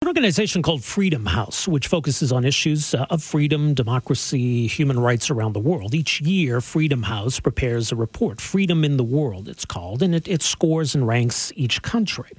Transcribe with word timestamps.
An 0.00 0.06
organization 0.06 0.62
called 0.62 0.84
Freedom 0.84 1.26
House, 1.26 1.66
which 1.66 1.88
focuses 1.88 2.30
on 2.30 2.44
issues 2.44 2.94
uh, 2.94 3.04
of 3.10 3.20
freedom, 3.20 3.74
democracy, 3.74 4.68
human 4.68 5.00
rights 5.00 5.28
around 5.28 5.54
the 5.54 5.60
world. 5.60 5.92
Each 5.92 6.20
year, 6.20 6.60
Freedom 6.60 7.02
House 7.02 7.40
prepares 7.40 7.90
a 7.90 7.96
report, 7.96 8.40
Freedom 8.40 8.84
in 8.84 8.96
the 8.96 9.02
World, 9.02 9.48
it's 9.48 9.64
called, 9.64 10.00
and 10.00 10.14
it, 10.14 10.28
it 10.28 10.40
scores 10.40 10.94
and 10.94 11.06
ranks 11.06 11.52
each 11.56 11.82
country. 11.82 12.30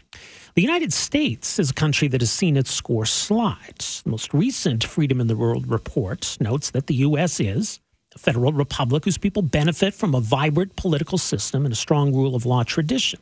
The 0.56 0.62
United 0.62 0.94
States 0.94 1.60
is 1.60 1.72
a 1.72 1.74
country 1.74 2.08
that 2.08 2.22
has 2.22 2.32
seen 2.32 2.56
its 2.56 2.72
score 2.72 3.06
slide. 3.06 3.80
The 3.80 4.10
most 4.10 4.34
recent 4.34 4.86
Freedom 4.86 5.20
in 5.20 5.28
the 5.28 5.36
World 5.36 5.70
report 5.70 6.38
notes 6.40 6.72
that 6.72 6.88
the 6.88 6.96
U.S. 6.96 7.42
is 7.42 7.82
a 8.16 8.20
federal 8.20 8.54
republic 8.54 9.04
whose 9.04 9.18
people 9.18 9.42
benefit 9.42 9.94
from 9.94 10.16
a 10.16 10.22
vibrant 10.22 10.78
political 10.78 11.18
system 11.18 11.66
and 11.66 11.74
a 11.74 11.78
strong 11.78 12.16
rule 12.16 12.36
of 12.36 12.46
law 12.46 12.64
tradition. 12.64 13.20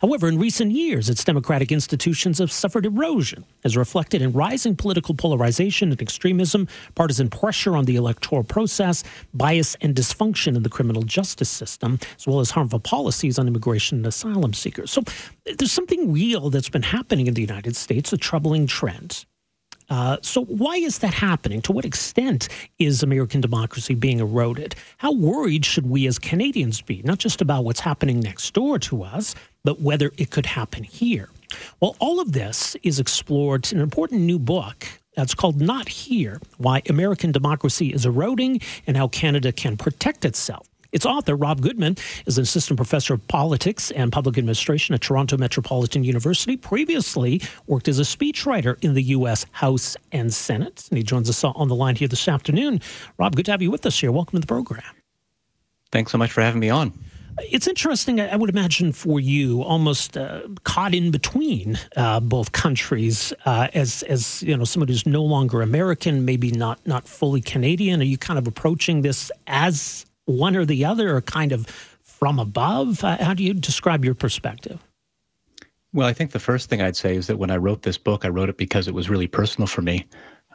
However, 0.00 0.28
in 0.28 0.38
recent 0.38 0.72
years, 0.72 1.08
its 1.08 1.24
democratic 1.24 1.72
institutions 1.72 2.38
have 2.38 2.52
suffered 2.52 2.86
erosion, 2.86 3.44
as 3.64 3.76
reflected 3.76 4.22
in 4.22 4.32
rising 4.32 4.76
political 4.76 5.14
polarization 5.14 5.90
and 5.90 6.00
extremism, 6.00 6.68
partisan 6.94 7.30
pressure 7.30 7.76
on 7.76 7.84
the 7.84 7.96
electoral 7.96 8.44
process, 8.44 9.04
bias 9.34 9.76
and 9.80 9.94
dysfunction 9.94 10.56
in 10.56 10.62
the 10.62 10.68
criminal 10.68 11.02
justice 11.02 11.48
system, 11.48 11.98
as 12.16 12.26
well 12.26 12.40
as 12.40 12.50
harmful 12.50 12.80
policies 12.80 13.38
on 13.38 13.48
immigration 13.48 13.98
and 13.98 14.06
asylum 14.06 14.54
seekers. 14.54 14.90
So 14.90 15.02
there's 15.44 15.72
something 15.72 16.12
real 16.12 16.50
that's 16.50 16.68
been 16.68 16.82
happening 16.82 17.26
in 17.26 17.34
the 17.34 17.42
United 17.42 17.76
States, 17.76 18.12
a 18.12 18.16
troubling 18.16 18.66
trend. 18.66 19.24
Uh, 19.90 20.18
so, 20.20 20.44
why 20.44 20.76
is 20.76 20.98
that 20.98 21.14
happening? 21.14 21.62
To 21.62 21.72
what 21.72 21.84
extent 21.84 22.48
is 22.78 23.02
American 23.02 23.40
democracy 23.40 23.94
being 23.94 24.20
eroded? 24.20 24.74
How 24.98 25.12
worried 25.12 25.64
should 25.64 25.88
we 25.88 26.06
as 26.06 26.18
Canadians 26.18 26.82
be, 26.82 27.00
not 27.04 27.18
just 27.18 27.40
about 27.40 27.64
what's 27.64 27.80
happening 27.80 28.20
next 28.20 28.52
door 28.52 28.78
to 28.80 29.02
us, 29.02 29.34
but 29.64 29.80
whether 29.80 30.12
it 30.16 30.30
could 30.30 30.46
happen 30.46 30.84
here? 30.84 31.28
Well, 31.80 31.96
all 31.98 32.20
of 32.20 32.32
this 32.32 32.76
is 32.82 33.00
explored 33.00 33.70
in 33.72 33.78
an 33.78 33.82
important 33.82 34.22
new 34.22 34.38
book 34.38 34.86
that's 35.14 35.34
called 35.34 35.60
Not 35.60 35.88
Here 35.88 36.40
Why 36.58 36.82
American 36.88 37.32
Democracy 37.32 37.88
is 37.88 38.06
Eroding 38.06 38.60
and 38.86 38.96
How 38.96 39.08
Canada 39.08 39.52
Can 39.52 39.76
Protect 39.76 40.24
Itself. 40.24 40.68
Its 40.90 41.04
author, 41.04 41.36
Rob 41.36 41.60
Goodman, 41.60 41.96
is 42.24 42.38
an 42.38 42.42
assistant 42.42 42.78
professor 42.78 43.14
of 43.14 43.28
politics 43.28 43.90
and 43.90 44.10
public 44.10 44.38
administration 44.38 44.94
at 44.94 45.02
Toronto 45.02 45.36
Metropolitan 45.36 46.02
University. 46.02 46.56
Previously 46.56 47.42
worked 47.66 47.88
as 47.88 47.98
a 47.98 48.04
speechwriter 48.04 48.82
in 48.82 48.94
the 48.94 49.02
U.S. 49.02 49.44
House 49.52 49.96
and 50.12 50.32
Senate. 50.32 50.86
And 50.88 50.96
he 50.96 51.04
joins 51.04 51.28
us 51.28 51.44
on 51.44 51.68
the 51.68 51.74
line 51.74 51.96
here 51.96 52.08
this 52.08 52.26
afternoon. 52.26 52.80
Rob, 53.18 53.36
good 53.36 53.44
to 53.46 53.50
have 53.50 53.60
you 53.60 53.70
with 53.70 53.84
us 53.84 54.00
here. 54.00 54.10
Welcome 54.10 54.38
to 54.38 54.40
the 54.40 54.46
program. 54.46 54.82
Thanks 55.92 56.12
so 56.12 56.18
much 56.18 56.32
for 56.32 56.40
having 56.40 56.60
me 56.60 56.70
on. 56.70 56.92
It's 57.40 57.66
interesting, 57.66 58.20
I 58.20 58.36
would 58.36 58.50
imagine, 58.50 58.92
for 58.92 59.20
you, 59.20 59.62
almost 59.62 60.16
uh, 60.16 60.42
caught 60.64 60.94
in 60.94 61.10
between 61.10 61.78
uh, 61.96 62.20
both 62.20 62.52
countries, 62.52 63.32
uh, 63.46 63.68
as 63.74 64.02
as 64.04 64.42
you 64.42 64.56
know, 64.56 64.64
someone 64.64 64.88
who's 64.88 65.06
no 65.06 65.22
longer 65.22 65.62
American, 65.62 66.24
maybe 66.24 66.50
not 66.50 66.84
not 66.86 67.06
fully 67.06 67.40
Canadian. 67.40 68.00
Are 68.00 68.04
you 68.04 68.18
kind 68.18 68.38
of 68.38 68.46
approaching 68.46 69.02
this 69.02 69.30
as 69.46 70.04
one 70.24 70.56
or 70.56 70.64
the 70.64 70.84
other, 70.84 71.16
or 71.16 71.20
kind 71.20 71.52
of 71.52 71.66
from 72.02 72.38
above? 72.38 73.00
How 73.00 73.34
do 73.34 73.44
you 73.44 73.54
describe 73.54 74.04
your 74.04 74.14
perspective? 74.14 74.82
Well, 75.92 76.06
I 76.06 76.12
think 76.12 76.32
the 76.32 76.40
first 76.40 76.68
thing 76.68 76.82
I'd 76.82 76.96
say 76.96 77.16
is 77.16 77.28
that 77.28 77.38
when 77.38 77.50
I 77.50 77.56
wrote 77.56 77.82
this 77.82 77.96
book, 77.96 78.24
I 78.24 78.28
wrote 78.28 78.48
it 78.48 78.58
because 78.58 78.88
it 78.88 78.94
was 78.94 79.08
really 79.08 79.26
personal 79.26 79.66
for 79.66 79.80
me. 79.80 80.06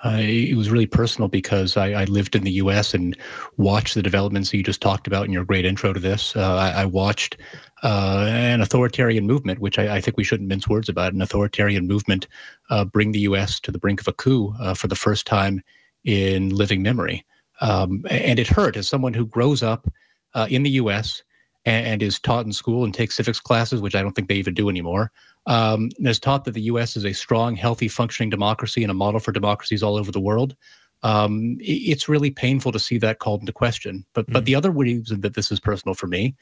Uh, 0.04 0.18
it 0.20 0.58
was 0.58 0.70
really 0.70 0.86
personal 0.86 1.30
because 1.30 1.78
I, 1.78 1.92
I, 1.92 2.04
lived 2.06 2.36
in 2.36 2.44
the 2.44 2.52
U.S. 2.52 2.94
and 2.94 3.18
watched 3.56 3.96
the 3.96 4.04
developments 4.04 4.52
that 4.52 4.58
you 4.58 4.64
just 4.64 4.82
talked 4.82 5.08
about 5.08 5.26
in 5.26 5.32
your 5.32 5.46
great 5.46 5.66
intro 5.66 5.94
to 5.94 6.00
this. 6.00 6.36
Uh, 6.36 6.56
I, 6.56 6.82
I, 6.82 6.86
watched 6.86 7.38
uh, 7.84 8.26
an 8.28 8.60
authoritarian 8.60 9.26
movement, 9.26 9.60
which 9.60 9.80
I, 9.80 9.96
I, 9.96 10.02
think 10.02 10.18
we 10.18 10.26
shouldn't 10.26 10.50
mince 10.50 10.68
words 10.68 10.90
about, 10.90 11.14
an 11.14 11.22
authoritarian 11.22 11.88
movement 11.88 12.28
uh, 12.70 12.84
bring 12.84 13.14
the 13.14 13.22
U.S. 13.22 13.62
to 13.62 13.72
the 13.72 13.80
brink 13.80 14.02
of 14.02 14.08
a 14.10 14.14
coup 14.14 14.54
uh, 14.60 14.74
for 14.74 14.88
the 14.88 14.96
first 14.96 15.26
time 15.26 15.62
in 16.04 16.50
living 16.50 16.82
memory. 16.82 17.26
Um, 17.62 18.04
and 18.10 18.40
it 18.40 18.48
hurt 18.48 18.76
as 18.76 18.90
someone 18.90 19.14
who 19.14 19.26
grows 19.26 19.64
up 19.64 19.88
uh, 20.34 20.48
in 20.50 20.64
the 20.64 20.72
U.S. 20.72 21.24
And, 21.66 21.88
and, 21.88 22.04
is 22.04 22.20
taught 22.20 22.46
in 22.46 22.52
school 22.52 22.84
and 22.84 22.94
takes 22.94 23.16
civics 23.16 23.40
classes, 23.40 23.80
which 23.80 23.96
I 23.96 24.02
don't 24.02 24.12
think 24.12 24.28
they 24.28 24.36
even 24.36 24.54
do 24.54 24.68
anymore. 24.68 25.12
Um, 25.46 25.90
and 25.98 26.08
is 26.08 26.20
taught 26.20 26.44
that 26.44 26.52
the 26.52 26.62
U.S. 26.64 26.98
is 26.98 27.06
a 27.06 27.14
strong, 27.14 27.56
healthy, 27.56 27.88
functioning 27.88 28.30
democracy 28.30 28.84
and 28.84 28.92
a 28.92 28.94
model 28.94 29.22
for 29.22 29.32
democracies 29.32 29.82
all 29.82 29.96
over 29.96 30.12
the 30.12 30.20
world. 30.20 30.58
Um, 31.04 31.58
it's 31.60 32.08
really 32.08 32.32
painful 32.32 32.72
to 32.72 32.80
see 32.80 32.98
that 33.00 33.20
called 33.20 33.42
into 33.42 33.52
question. 33.52 34.06
But 34.14 34.28
mm 34.28 34.34
but 34.34 34.46
the 34.46 34.56
other 34.56 34.72
reason 34.72 35.22
that 35.22 35.36
this 35.36 35.52
is 35.52 35.60
personal 35.60 35.94
for 35.94 36.08
me 36.08 36.36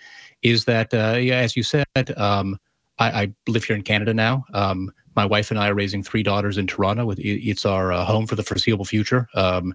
is 0.44 0.66
that, 0.66 0.94
uh, 0.94 1.18
yeah, 1.20 1.38
as 1.38 1.56
you 1.56 1.64
said, 1.64 1.86
um, 2.16 2.58
I, 3.00 3.22
I, 3.24 3.34
live 3.48 3.64
here 3.64 3.76
in 3.76 3.82
Canada 3.82 4.14
now. 4.14 4.46
Um, 4.53 4.92
my 5.16 5.26
wife 5.26 5.52
and 5.52 5.59
I 5.59 5.70
are 5.70 5.74
raising 5.74 6.03
three 6.03 6.24
daughters 6.24 6.58
in 6.58 6.68
Toronto. 6.68 7.12
It's 7.18 7.66
our 7.66 7.92
uh, 7.92 8.06
home 8.06 8.28
for 8.28 8.36
the 8.36 8.44
foreseeable 8.44 8.86
future. 8.86 9.28
Um, 9.34 9.74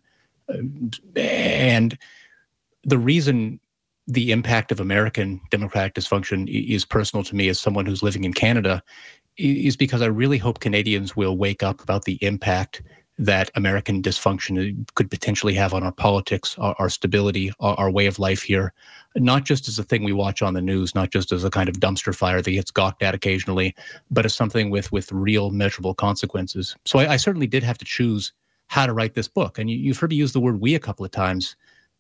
and 1.17 1.99
the 2.85 2.99
reason 2.99 3.61
the 4.07 4.31
impact 4.31 4.71
of 4.71 4.81
American 4.81 5.41
democratic 5.51 5.95
dysfunction 5.95 6.49
is 6.49 6.85
personal 6.85 7.25
to 7.25 7.35
me 7.35 7.49
as 7.49 7.61
someone 7.61 7.87
who's 7.87 8.03
living 8.03 8.25
in 8.25 8.33
Canada 8.33 8.83
is 9.37 9.77
because 9.77 10.01
I 10.01 10.07
really 10.07 10.39
hope 10.39 10.61
Canadians 10.61 11.17
will 11.17 11.37
wake 11.37 11.63
up 11.63 11.83
about 11.83 12.05
the 12.05 12.19
impact 12.23 12.83
that 13.19 13.51
American 13.55 14.03
dysfunction 14.03 14.87
could 14.95 15.11
potentially 15.11 15.55
have 15.55 15.73
on 15.73 15.83
our 15.83 15.93
politics, 15.93 16.55
our, 16.59 16.75
our 16.79 16.91
stability, 16.91 17.51
our, 17.61 17.75
our, 17.77 17.91
way 17.91 18.07
of 18.07 18.19
life 18.19 18.43
here, 18.43 18.75
not 19.15 19.45
just 19.45 19.69
as 19.69 19.79
a 19.79 19.83
thing 19.83 20.05
we 20.05 20.13
watch 20.13 20.43
on 20.43 20.53
the 20.53 20.61
news, 20.61 20.95
not 20.95 21.11
just 21.11 21.33
as 21.33 21.43
a 21.43 21.51
kind 21.51 21.69
of 21.69 21.77
dumpster 21.77 22.15
fire 22.15 22.43
that 22.43 22.51
gets 22.51 22.71
gawked 22.71 23.03
at 23.03 23.15
occasionally, 23.15 23.75
but 24.11 24.27
as 24.27 24.35
something 24.35 24.69
with 24.69 24.93
with 24.93 25.11
real 25.13 25.51
measurable 25.51 25.95
consequences. 25.95 26.77
So 26.85 26.99
I, 26.99 27.13
I 27.13 27.17
certainly 27.17 27.47
did 27.47 27.63
have 27.63 27.79
to 27.79 27.87
choose 27.87 28.33
how 28.67 28.85
to 28.85 28.93
write 28.93 29.15
this 29.15 29.29
book. 29.29 29.59
And 29.59 29.71
you, 29.71 29.93
have 29.93 29.99
heard 29.99 30.11
me 30.11 30.17
use 30.17 30.33
the 30.33 30.41
word 30.41 30.61
we 30.61 30.75
a 30.75 30.81
couple 30.81 31.05
of 31.05 31.11
times. 31.11 31.57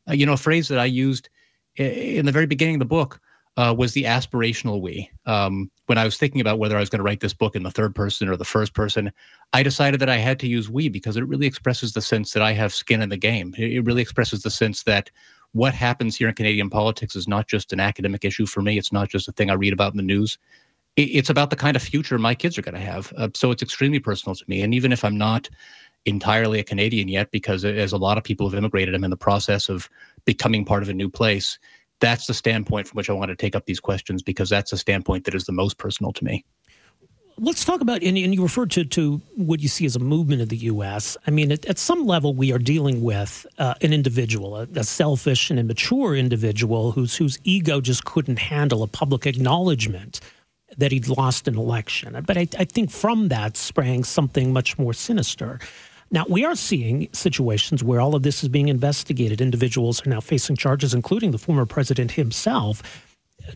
Uh, 0.09 0.13
you 0.13 0.27
know, 0.27 0.35
a 0.35 0.39
phrase 0.39 0.69
that 0.69 0.79
I 0.79 0.85
used 0.85 1.31
in 1.77 2.27
the 2.27 2.33
very 2.33 2.47
beginning 2.47 2.77
of 2.77 2.81
the 2.81 2.87
book 2.87 3.21
uh, 3.57 3.75
was 3.77 3.93
the 3.93 4.05
aspirational 4.05 4.81
we. 4.81 5.11
Um, 5.25 5.71
when 5.87 5.99
I 5.99 6.05
was 6.05 6.17
thinking 6.17 6.41
about 6.41 6.59
whether 6.59 6.77
I 6.77 6.81
was 6.81 6.91
going 6.91 6.99
to 6.99 7.05
write 7.05 7.21
this 7.21 7.33
book 7.33 7.57
in 7.57 7.63
the 7.63 7.71
third 7.71 7.95
person 7.95 8.29
or 8.29 8.37
the 8.37 8.45
first 8.45 8.75
person, 8.75 9.11
I 9.53 9.63
decided 9.63 10.01
that 10.01 10.11
I 10.11 10.17
had 10.17 10.39
to 10.41 10.49
use 10.49 10.69
we 10.69 10.89
because 10.89 11.17
it 11.17 11.27
really 11.27 11.47
expresses 11.47 11.93
the 11.93 12.03
sense 12.03 12.33
that 12.33 12.43
I 12.43 12.53
have 12.53 12.75
skin 12.75 13.03
in 13.03 13.09
the 13.09 13.17
game. 13.17 13.55
It 13.57 13.85
really 13.85 14.03
expresses 14.03 14.43
the 14.43 14.51
sense 14.51 14.83
that 14.83 15.11
what 15.53 15.73
happens 15.73 16.17
here 16.17 16.29
in 16.29 16.35
Canadian 16.35 16.69
politics 16.69 17.17
is 17.17 17.27
not 17.27 17.49
just 17.49 17.73
an 17.73 17.81
academic 17.81 18.25
issue 18.25 18.45
for 18.45 18.61
me. 18.61 18.77
It's 18.77 18.93
not 18.93 19.09
just 19.09 19.29
a 19.29 19.33
thing 19.33 19.49
I 19.49 19.55
read 19.55 19.73
about 19.73 19.93
in 19.93 19.97
the 19.97 20.03
news. 20.03 20.37
It's 20.97 21.29
about 21.29 21.51
the 21.51 21.57
kind 21.57 21.77
of 21.77 21.83
future 21.83 22.19
my 22.19 22.35
kids 22.35 22.57
are 22.57 22.63
going 22.63 22.75
to 22.75 22.81
have. 22.81 23.13
Uh, 23.17 23.29
so 23.35 23.51
it's 23.51 23.63
extremely 23.63 23.99
personal 23.99 24.35
to 24.35 24.45
me. 24.49 24.63
And 24.63 24.75
even 24.75 24.93
if 24.93 25.05
I'm 25.05 25.19
not 25.19 25.49
entirely 26.07 26.59
a 26.59 26.65
Canadian 26.65 27.09
yet 27.09 27.31
because 27.31 27.65
as 27.65 27.93
a 27.93 27.99
lot 27.99 28.17
of 28.17 28.25
people 28.25 28.49
have 28.49 28.57
immigrated, 28.57 28.95
I'm 28.95 29.05
in 29.05 29.11
the 29.11 29.17
process 29.17 29.69
of 29.69 29.91
becoming 30.25 30.65
part 30.65 30.83
of 30.83 30.89
a 30.89 30.95
new 30.95 31.11
place. 31.11 31.59
That's 32.01 32.27
the 32.27 32.35
standpoint 32.35 32.89
from 32.89 32.97
which 32.97 33.11
I 33.11 33.13
want 33.13 33.29
to 33.31 33.37
take 33.37 33.55
up 33.55 33.67
these 33.67 33.81
questions 33.81 34.23
because 34.23 34.49
that's 34.49 34.71
the 34.71 34.79
standpoint 34.79 35.25
that 35.25 35.35
is 35.35 35.45
the 35.45 35.53
most 35.53 35.79
personal 35.79 36.13
to 36.15 36.25
me. 36.25 36.45
Let's 37.39 37.67
talk 37.67 37.83
about, 37.83 38.03
and, 38.03 38.17
you 38.17 38.43
referred 38.43 38.71
to, 38.71 38.85
to 38.85 39.21
what 39.35 39.61
you 39.61 39.69
see 39.69 39.85
as 39.85 39.95
a 39.95 39.99
movement 39.99 40.41
in 40.41 40.49
the 40.49 40.57
U.S. 40.57 41.19
I 41.27 41.31
mean, 41.31 41.53
at, 41.53 41.67
at 41.67 41.77
some 41.79 42.07
level, 42.07 42.33
we 42.33 42.51
are 42.51 42.59
dealing 42.59 43.03
with 43.03 43.47
uh, 43.59 43.75
an 43.83 43.93
individual, 43.93 44.57
a, 44.57 44.63
a, 44.75 44.85
selfish 44.85 45.51
and 45.51 45.59
immature 45.59 46.17
individual 46.17 46.93
whose, 46.93 47.15
whose 47.15 47.39
ego 47.45 47.83
just 47.83 48.07
couldn't 48.07 48.39
handle 48.39 48.83
a 48.83 48.87
public 48.87 49.27
acknowledgement 49.27 50.21
that 50.79 50.93
he'd 50.93 51.09
lost 51.09 51.49
an 51.49 51.57
election. 51.57 52.23
But 52.27 52.37
I, 52.37 52.49
I 52.59 52.65
think 52.65 52.91
from 52.91 53.29
that 53.29 53.57
sprang 53.57 54.05
something 54.05 54.53
much 54.53 54.79
more 54.79 54.93
sinister. 54.93 55.59
Now, 56.11 56.25
we 56.29 56.45
are 56.45 56.55
seeing 56.55 57.09
situations 57.13 57.83
where 57.83 58.01
all 58.01 58.15
of 58.15 58.23
this 58.23 58.43
is 58.43 58.49
being 58.49 58.69
investigated. 58.69 59.41
Individuals 59.41 60.07
are 60.07 60.11
now 60.11 60.21
facing 60.21 60.57
charges, 60.57 60.95
including 60.95 61.33
the 61.33 61.39
former 61.39 61.67
president 61.67 62.13
himself. 62.13 63.03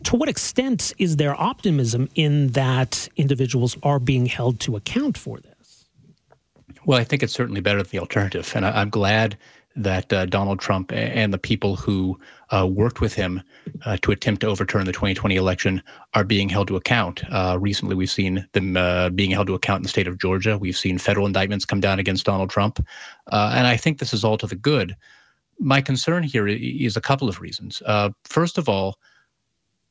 To 0.03 0.15
what 0.15 0.29
extent 0.29 0.93
is 0.97 1.15
there 1.15 1.39
optimism 1.39 2.09
in 2.15 2.49
that 2.49 3.07
individuals 3.15 3.77
are 3.83 3.99
being 3.99 4.25
held 4.25 4.59
to 4.61 4.75
account 4.75 5.17
for 5.17 5.39
this? 5.39 5.85
Well, 6.85 6.99
I 6.99 7.03
think 7.03 7.23
it's 7.23 7.33
certainly 7.33 7.61
better 7.61 7.81
than 7.81 7.91
the 7.91 7.99
alternative. 7.99 8.51
And 8.55 8.65
I, 8.65 8.81
am 8.81 8.89
glad 8.89 9.37
that 9.75 10.11
uh, 10.11 10.25
Donald 10.25 10.59
Trump 10.59 10.91
and 10.91 11.33
the 11.33 11.37
people 11.37 11.75
who 11.75 12.19
uh, 12.49 12.67
worked 12.69 13.01
with 13.01 13.13
him 13.13 13.41
uh, 13.85 13.97
to 14.01 14.11
attempt 14.11 14.41
to 14.41 14.47
overturn 14.47 14.85
the 14.85 14.91
2020 14.91 15.35
election 15.35 15.81
are 16.13 16.23
being 16.23 16.49
held 16.49 16.67
to 16.67 16.75
account. 16.75 17.23
Uh, 17.31 17.57
recently, 17.59 17.95
we've 17.95 18.11
seen 18.11 18.47
them 18.51 18.75
uh, 18.75 19.09
being 19.09 19.31
held 19.31 19.47
to 19.47 19.53
account 19.53 19.79
in 19.79 19.83
the 19.83 19.89
state 19.89 20.07
of 20.07 20.17
Georgia. 20.17 20.57
We've 20.57 20.77
seen 20.77 20.97
federal 20.97 21.25
indictments 21.25 21.65
come 21.65 21.79
down 21.79 21.99
against 21.99 22.25
Donald 22.25 22.49
Trump. 22.49 22.85
Uh, 23.31 23.53
and 23.55 23.67
I 23.67 23.77
think 23.77 23.99
this 23.99 24.13
is 24.13 24.23
all 24.23 24.37
to 24.37 24.47
the 24.47 24.55
good. 24.55 24.95
My 25.59 25.79
concern 25.79 26.23
here 26.23 26.47
is 26.47 26.97
a 26.97 27.01
couple 27.01 27.29
of 27.29 27.39
reasons. 27.39 27.81
first 28.25 28.57
of 28.57 28.67
all, 28.67 28.97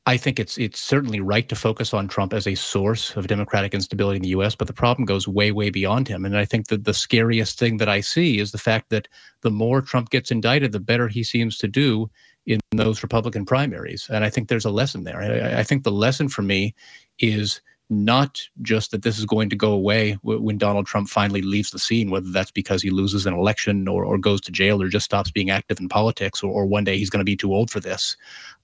I 0.06 0.16
think 0.16 0.40
it's 0.40 0.56
it's 0.56 0.80
certainly 0.80 1.20
right 1.20 1.48
to 1.48 1.54
focus 1.54 1.92
on 1.92 2.08
Trump 2.08 2.32
as 2.32 2.46
a 2.46 2.54
source 2.54 3.14
of 3.16 3.26
democratic 3.26 3.74
instability 3.74 4.16
in 4.16 4.22
the 4.22 4.30
U.S., 4.30 4.54
but 4.54 4.66
the 4.66 4.72
problem 4.72 5.04
goes 5.04 5.28
way, 5.28 5.52
way 5.52 5.68
beyond 5.68 6.08
him. 6.08 6.24
And 6.24 6.36
I 6.36 6.46
think 6.46 6.68
that 6.68 6.84
the 6.84 6.94
scariest 6.94 7.58
thing 7.58 7.76
that 7.76 7.88
I 7.88 8.00
see 8.00 8.38
is 8.38 8.50
the 8.50 8.58
fact 8.58 8.88
that 8.90 9.08
the 9.42 9.50
more 9.50 9.82
Trump 9.82 10.10
gets 10.10 10.30
indicted, 10.30 10.72
the 10.72 10.80
better 10.80 11.06
he 11.06 11.22
seems 11.22 11.58
to 11.58 11.68
do 11.68 12.10
in 12.46 12.60
those 12.72 13.02
Republican 13.02 13.44
primaries. 13.44 14.08
And 14.10 14.24
I 14.24 14.30
think 14.30 14.48
there's 14.48 14.64
a 14.64 14.70
lesson 14.70 15.04
there. 15.04 15.20
I, 15.20 15.60
I 15.60 15.62
think 15.62 15.84
the 15.84 15.92
lesson 15.92 16.28
for 16.28 16.42
me 16.42 16.74
is 17.18 17.60
not 17.90 18.40
just 18.62 18.92
that 18.92 19.02
this 19.02 19.18
is 19.18 19.26
going 19.26 19.50
to 19.50 19.56
go 19.56 19.72
away 19.72 20.16
when 20.22 20.56
Donald 20.56 20.86
Trump 20.86 21.08
finally 21.08 21.42
leaves 21.42 21.72
the 21.72 21.78
scene, 21.78 22.08
whether 22.08 22.30
that's 22.30 22.52
because 22.52 22.80
he 22.80 22.90
loses 22.90 23.26
an 23.26 23.34
election 23.34 23.86
or, 23.88 24.04
or 24.04 24.16
goes 24.16 24.40
to 24.42 24.52
jail 24.52 24.80
or 24.80 24.88
just 24.88 25.04
stops 25.04 25.30
being 25.30 25.50
active 25.50 25.80
in 25.80 25.88
politics, 25.88 26.42
or, 26.42 26.52
or 26.52 26.66
one 26.66 26.84
day 26.84 26.96
he's 26.96 27.10
going 27.10 27.20
to 27.20 27.24
be 27.24 27.36
too 27.36 27.52
old 27.52 27.68
for 27.68 27.80
this. 27.80 28.16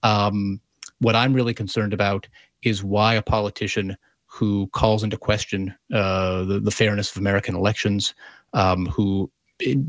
Um, 0.04 0.60
what 1.00 1.16
I'm 1.16 1.32
really 1.32 1.54
concerned 1.54 1.92
about 1.92 2.28
is 2.62 2.82
why 2.82 3.14
a 3.14 3.22
politician 3.22 3.96
who 4.26 4.66
calls 4.68 5.02
into 5.02 5.16
question 5.16 5.74
uh, 5.94 6.44
the, 6.44 6.60
the, 6.60 6.70
fairness 6.70 7.10
of 7.10 7.18
American 7.18 7.54
elections, 7.54 8.14
um, 8.52 8.86
who 8.86 9.30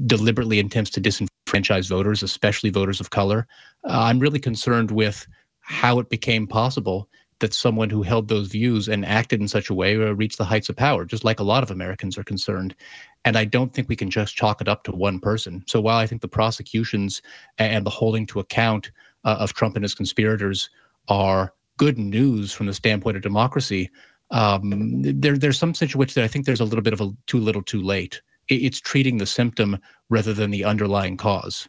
deliberately 0.06 0.60
attempts 0.60 0.92
to 0.92 1.02
disenfranchise 1.02 1.90
voters, 1.90 2.24
especially 2.24 2.70
voters 2.70 3.02
of 3.02 3.10
color. 3.10 3.48
Uh, 3.84 4.04
I'm 4.04 4.20
really 4.20 4.40
concerned 4.40 4.92
with 4.92 5.28
how 5.62 6.00
it 6.00 6.10
became 6.10 6.48
possible 6.48 7.10
that 7.40 7.54
someone 7.54 7.90
who 7.90 8.02
held 8.02 8.28
those 8.28 8.48
views 8.48 8.88
and 8.88 9.06
acted 9.06 9.42
in 9.42 9.48
such 9.48 9.70
a 9.70 9.74
way 9.74 9.96
uh, 9.96 10.12
reached 10.14 10.38
the 10.38 10.46
heights 10.46 10.70
of 10.70 10.76
power, 10.76 11.06
just 11.06 11.24
like 11.24 11.40
a 11.40 11.44
lot 11.44 11.62
of 11.62 11.70
Americans 11.70 12.18
are 12.18 12.24
concerned. 12.24 12.76
And 13.26 13.38
I 13.38 13.46
don't 13.46 13.74
think 13.74 13.90
we 13.90 13.96
can 13.96 14.10
just 14.10 14.36
chalk 14.36 14.62
it 14.62 14.68
up 14.68 14.84
to 14.86 14.92
one 14.92 15.20
person. 15.20 15.64
So 15.68 15.82
while 15.82 15.98
I 15.98 16.08
think 16.08 16.22
the 16.22 16.28
prosecutions 16.28 17.22
and 17.58 17.86
the 17.86 17.92
holding 17.92 18.26
to 18.28 18.40
account 18.40 18.92
uh, 19.24 19.38
of 19.40 19.54
Trump 19.54 19.76
and 19.76 19.84
his 19.84 19.94
conspirators 19.94 20.70
are 21.08 21.54
good 21.78 21.98
news 21.98 22.52
from 22.52 22.66
the 22.66 22.74
standpoint 22.74 23.18
of 23.18 23.24
democracy, 23.24 23.90
um, 24.32 25.02
there, 25.02 25.38
there's 25.38 25.58
some 25.58 25.74
situations 25.74 26.16
that 26.16 26.24
I 26.24 26.28
think 26.28 26.46
there's 26.46 26.60
a 26.60 26.66
little 26.66 26.82
bit 26.82 26.94
of 26.94 27.02
a 27.02 27.12
too 27.28 27.40
little, 27.40 27.62
too 27.62 27.82
late. 27.82 28.22
It's 28.50 28.80
treating 28.80 29.18
the 29.18 29.26
symptom 29.26 29.78
rather 30.10 30.34
than 30.34 30.52
the 30.52 30.64
underlying 30.64 31.18
cause. 31.18 31.68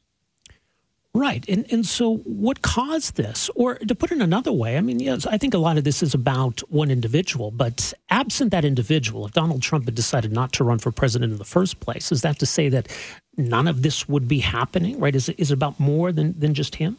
Right. 1.15 1.45
And 1.49 1.67
and 1.73 1.85
so 1.85 2.19
what 2.19 2.63
caused 2.63 3.17
this? 3.17 3.51
Or 3.57 3.77
to 3.77 3.95
put 3.95 4.13
it 4.13 4.21
another 4.21 4.53
way, 4.53 4.77
I 4.77 4.81
mean, 4.81 5.01
yes, 5.01 5.27
I 5.27 5.39
think 5.39 5.55
a 5.55 5.59
lot 5.59 5.79
of 5.79 5.83
this 5.83 6.03
is 6.03 6.15
about 6.15 6.61
one 6.71 6.91
individual, 6.91 7.51
but 7.51 7.93
absent 8.11 8.53
that 8.53 8.65
individual, 8.65 9.27
if 9.27 9.33
Donald 9.33 9.63
Trump 9.63 9.87
had 9.87 9.95
decided 9.95 10.33
not 10.33 10.53
to 10.53 10.65
run 10.65 10.79
for 10.79 10.93
president 10.93 11.33
in 11.33 11.39
the 11.39 11.45
first 11.45 11.81
place, 11.81 12.13
is 12.13 12.23
that 12.23 12.39
to 12.39 12.47
say 12.47 12.69
that 12.69 12.89
none 13.37 13.67
of 13.67 13.83
this 13.83 14.09
would 14.09 14.29
be 14.29 14.39
happening, 14.39 15.01
right? 15.01 15.17
Is 15.17 15.29
it, 15.29 15.41
is 15.41 15.51
it 15.51 15.55
about 15.55 15.81
more 15.81 16.13
than, 16.13 16.39
than 16.39 16.55
just 16.55 16.77
him? 16.77 16.99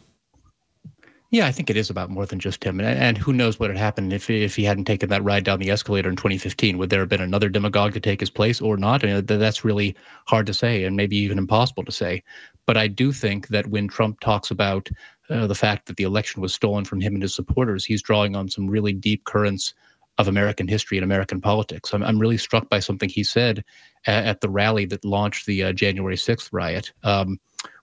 Yeah, 1.32 1.46
I 1.46 1.52
think 1.52 1.70
it 1.70 1.76
is 1.76 1.90
about 1.90 2.10
more 2.10 2.26
than 2.26 2.40
just 2.40 2.64
him. 2.64 2.80
And, 2.80 2.88
and 2.88 3.16
who 3.16 3.32
knows 3.32 3.60
what 3.60 3.70
had 3.70 3.78
happened 3.78 4.12
if, 4.12 4.28
if 4.28 4.56
he 4.56 4.64
hadn't 4.64 4.86
taken 4.86 5.08
that 5.10 5.22
ride 5.22 5.44
down 5.44 5.60
the 5.60 5.70
escalator 5.70 6.08
in 6.08 6.16
2015? 6.16 6.76
Would 6.76 6.90
there 6.90 6.98
have 6.98 7.08
been 7.08 7.20
another 7.20 7.48
demagogue 7.48 7.92
to 7.92 8.00
take 8.00 8.18
his 8.18 8.30
place 8.30 8.60
or 8.60 8.76
not? 8.76 9.04
I 9.04 9.06
mean, 9.06 9.26
that's 9.26 9.64
really 9.64 9.94
hard 10.26 10.46
to 10.46 10.54
say 10.54 10.82
and 10.82 10.96
maybe 10.96 11.16
even 11.16 11.38
impossible 11.38 11.84
to 11.84 11.92
say. 11.92 12.24
But 12.66 12.76
I 12.76 12.88
do 12.88 13.12
think 13.12 13.48
that 13.48 13.68
when 13.68 13.86
Trump 13.86 14.18
talks 14.18 14.50
about 14.50 14.90
uh, 15.28 15.46
the 15.46 15.54
fact 15.54 15.86
that 15.86 15.96
the 15.96 16.02
election 16.02 16.42
was 16.42 16.52
stolen 16.52 16.84
from 16.84 17.00
him 17.00 17.14
and 17.14 17.22
his 17.22 17.34
supporters, 17.34 17.84
he's 17.84 18.02
drawing 18.02 18.34
on 18.34 18.48
some 18.48 18.68
really 18.68 18.92
deep 18.92 19.24
currents 19.24 19.72
of 20.18 20.26
American 20.26 20.66
history 20.66 20.98
and 20.98 21.04
American 21.04 21.40
politics. 21.40 21.94
I'm, 21.94 22.02
I'm 22.02 22.18
really 22.18 22.38
struck 22.38 22.68
by 22.68 22.80
something 22.80 23.08
he 23.08 23.22
said 23.22 23.64
at, 24.06 24.24
at 24.26 24.40
the 24.40 24.50
rally 24.50 24.84
that 24.86 25.04
launched 25.04 25.46
the 25.46 25.62
uh, 25.62 25.72
January 25.72 26.16
6th 26.16 26.48
riot. 26.50 26.92
Um, 27.04 27.38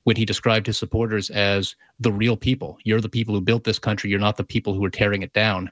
when 0.07 0.15
he 0.15 0.23
described 0.23 0.65
his 0.65 0.77
supporters 0.77 1.29
as 1.31 1.75
the 1.99 2.13
real 2.13 2.37
people. 2.37 2.77
You're 2.85 3.01
the 3.01 3.09
people 3.09 3.35
who 3.35 3.41
built 3.41 3.65
this 3.65 3.77
country. 3.77 4.09
You're 4.09 4.21
not 4.21 4.37
the 4.37 4.43
people 4.45 4.73
who 4.73 4.85
are 4.85 4.89
tearing 4.89 5.21
it 5.21 5.33
down. 5.33 5.69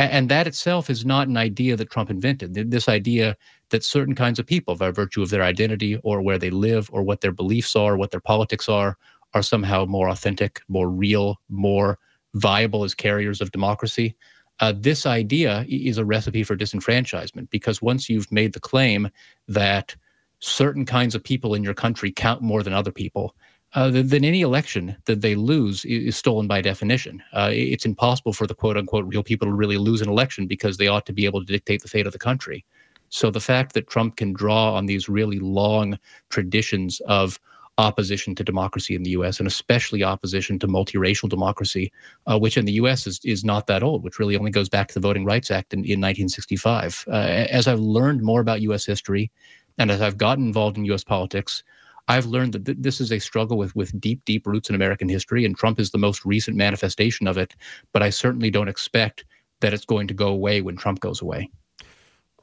And 0.00 0.28
that 0.30 0.48
itself 0.48 0.90
is 0.90 1.06
not 1.06 1.28
an 1.28 1.36
idea 1.36 1.76
that 1.76 1.88
Trump 1.88 2.10
invented. 2.10 2.54
This 2.72 2.88
idea 2.88 3.36
that 3.70 3.84
certain 3.84 4.16
kinds 4.16 4.40
of 4.40 4.46
people, 4.46 4.74
by 4.74 4.90
virtue 4.90 5.22
of 5.22 5.30
their 5.30 5.44
identity 5.44 5.94
or 6.02 6.20
where 6.20 6.38
they 6.38 6.50
live 6.50 6.90
or 6.92 7.04
what 7.04 7.20
their 7.20 7.30
beliefs 7.30 7.76
are, 7.76 7.96
what 7.96 8.10
their 8.10 8.18
politics 8.18 8.68
are, 8.68 8.96
are 9.32 9.44
somehow 9.44 9.84
more 9.84 10.08
authentic, 10.08 10.60
more 10.66 10.90
real, 10.90 11.36
more 11.48 12.00
viable 12.34 12.82
as 12.82 12.96
carriers 12.96 13.40
of 13.40 13.52
democracy. 13.52 14.16
Uh, 14.58 14.72
this 14.76 15.06
idea 15.06 15.64
is 15.68 15.98
a 15.98 16.04
recipe 16.04 16.42
for 16.42 16.56
disenfranchisement 16.56 17.48
because 17.50 17.80
once 17.80 18.10
you've 18.10 18.32
made 18.32 18.54
the 18.54 18.58
claim 18.58 19.08
that 19.46 19.94
certain 20.40 20.84
kinds 20.84 21.14
of 21.14 21.22
people 21.22 21.54
in 21.54 21.62
your 21.62 21.74
country 21.74 22.10
count 22.10 22.42
more 22.42 22.64
than 22.64 22.72
other 22.72 22.90
people, 22.90 23.36
uh, 23.74 23.90
then 23.92 24.24
any 24.24 24.40
election 24.40 24.96
that 25.04 25.20
they 25.20 25.34
lose 25.34 25.84
is 25.84 26.16
stolen 26.16 26.46
by 26.46 26.60
definition. 26.60 27.22
Uh, 27.32 27.50
it's 27.52 27.84
impossible 27.84 28.32
for 28.32 28.46
the 28.46 28.54
quote 28.54 28.76
unquote 28.76 29.06
real 29.06 29.22
people 29.22 29.46
to 29.46 29.52
really 29.52 29.76
lose 29.76 30.00
an 30.00 30.08
election 30.08 30.46
because 30.46 30.76
they 30.76 30.88
ought 30.88 31.06
to 31.06 31.12
be 31.12 31.26
able 31.26 31.40
to 31.40 31.52
dictate 31.52 31.82
the 31.82 31.88
fate 31.88 32.06
of 32.06 32.12
the 32.12 32.18
country. 32.18 32.64
So 33.10 33.30
the 33.30 33.40
fact 33.40 33.74
that 33.74 33.88
Trump 33.88 34.16
can 34.16 34.32
draw 34.32 34.74
on 34.74 34.86
these 34.86 35.08
really 35.08 35.38
long 35.38 35.98
traditions 36.30 37.00
of 37.06 37.38
opposition 37.78 38.34
to 38.34 38.44
democracy 38.44 38.94
in 38.94 39.04
the 39.04 39.10
U.S. 39.10 39.38
and 39.38 39.46
especially 39.46 40.02
opposition 40.02 40.58
to 40.58 40.66
multiracial 40.66 41.28
democracy, 41.28 41.92
uh, 42.26 42.38
which 42.38 42.56
in 42.56 42.64
the 42.64 42.72
U.S. 42.72 43.06
is 43.06 43.20
is 43.24 43.44
not 43.44 43.66
that 43.68 43.82
old, 43.82 44.02
which 44.02 44.18
really 44.18 44.36
only 44.36 44.50
goes 44.50 44.68
back 44.68 44.88
to 44.88 44.94
the 44.94 45.00
Voting 45.00 45.24
Rights 45.24 45.50
Act 45.50 45.72
in, 45.72 45.80
in 45.80 46.00
1965. 46.00 47.04
Uh, 47.06 47.12
as 47.12 47.68
I've 47.68 47.78
learned 47.78 48.22
more 48.22 48.40
about 48.40 48.62
U.S. 48.62 48.84
history, 48.84 49.30
and 49.78 49.90
as 49.90 50.02
I've 50.02 50.18
gotten 50.18 50.46
involved 50.46 50.76
in 50.76 50.84
U.S. 50.86 51.04
politics, 51.04 51.62
I've 52.08 52.26
learned 52.26 52.54
that 52.54 52.64
th- 52.64 52.78
this 52.80 53.00
is 53.00 53.12
a 53.12 53.18
struggle 53.18 53.58
with 53.58 53.76
with 53.76 53.98
deep, 54.00 54.24
deep 54.24 54.46
roots 54.46 54.68
in 54.68 54.74
American 54.74 55.08
history, 55.08 55.44
and 55.44 55.56
Trump 55.56 55.78
is 55.78 55.90
the 55.90 55.98
most 55.98 56.24
recent 56.24 56.56
manifestation 56.56 57.26
of 57.26 57.38
it. 57.38 57.54
But 57.92 58.02
I 58.02 58.10
certainly 58.10 58.50
don't 58.50 58.68
expect 58.68 59.24
that 59.60 59.72
it's 59.72 59.84
going 59.84 60.08
to 60.08 60.14
go 60.14 60.28
away 60.28 60.62
when 60.62 60.76
Trump 60.76 61.00
goes 61.00 61.20
away. 61.20 61.50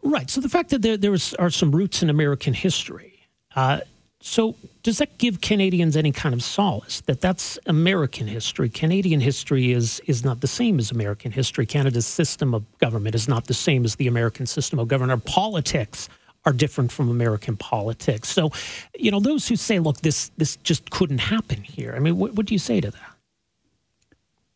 Right. 0.03 0.29
So 0.29 0.39
the 0.39 0.50
fact 0.50 0.69
that 0.69 0.81
there 0.81 0.97
there 0.97 1.15
are 1.39 1.50
some 1.50 1.71
roots 1.71 2.03
in 2.03 2.09
American 2.09 2.53
history. 2.53 3.27
Uh, 3.56 3.79
so 4.21 4.56
does 4.81 4.97
that 4.97 5.17
give 5.19 5.41
Canadians 5.41 5.95
any 5.95 6.12
kind 6.12 6.33
of 6.33 6.41
solace 6.44 7.01
that 7.01 7.21
that's 7.21 7.59
American 7.67 8.27
history? 8.27 8.69
Canadian 8.69 9.19
history 9.19 9.71
is 9.71 10.00
is 10.07 10.23
not 10.23 10.41
the 10.41 10.47
same 10.47 10.79
as 10.79 10.91
American 10.91 11.31
history. 11.31 11.65
Canada's 11.65 12.07
system 12.07 12.53
of 12.53 12.63
government 12.79 13.15
is 13.15 13.27
not 13.27 13.45
the 13.45 13.53
same 13.53 13.85
as 13.85 13.95
the 13.95 14.07
American 14.07 14.45
system 14.45 14.79
of 14.79 14.88
government. 14.88 15.12
Our 15.12 15.31
politics 15.31 16.09
are 16.45 16.53
different 16.53 16.92
from 16.92 17.09
American 17.09 17.57
politics. 17.57 18.30
So, 18.30 18.51
you 18.97 19.12
know, 19.12 19.19
those 19.19 19.47
who 19.47 19.56
say, 19.56 19.80
look, 19.80 20.01
this 20.01 20.29
this 20.38 20.58
just 20.58 20.89
couldn't 20.91 21.20
happen 21.20 21.63
here. 21.63 21.93
I 21.96 22.00
mean, 22.00 22.17
what, 22.17 22.34
what 22.34 22.46
do 22.46 22.53
you 22.53 22.60
say 22.60 22.81
to 22.81 22.91
that? 22.91 23.14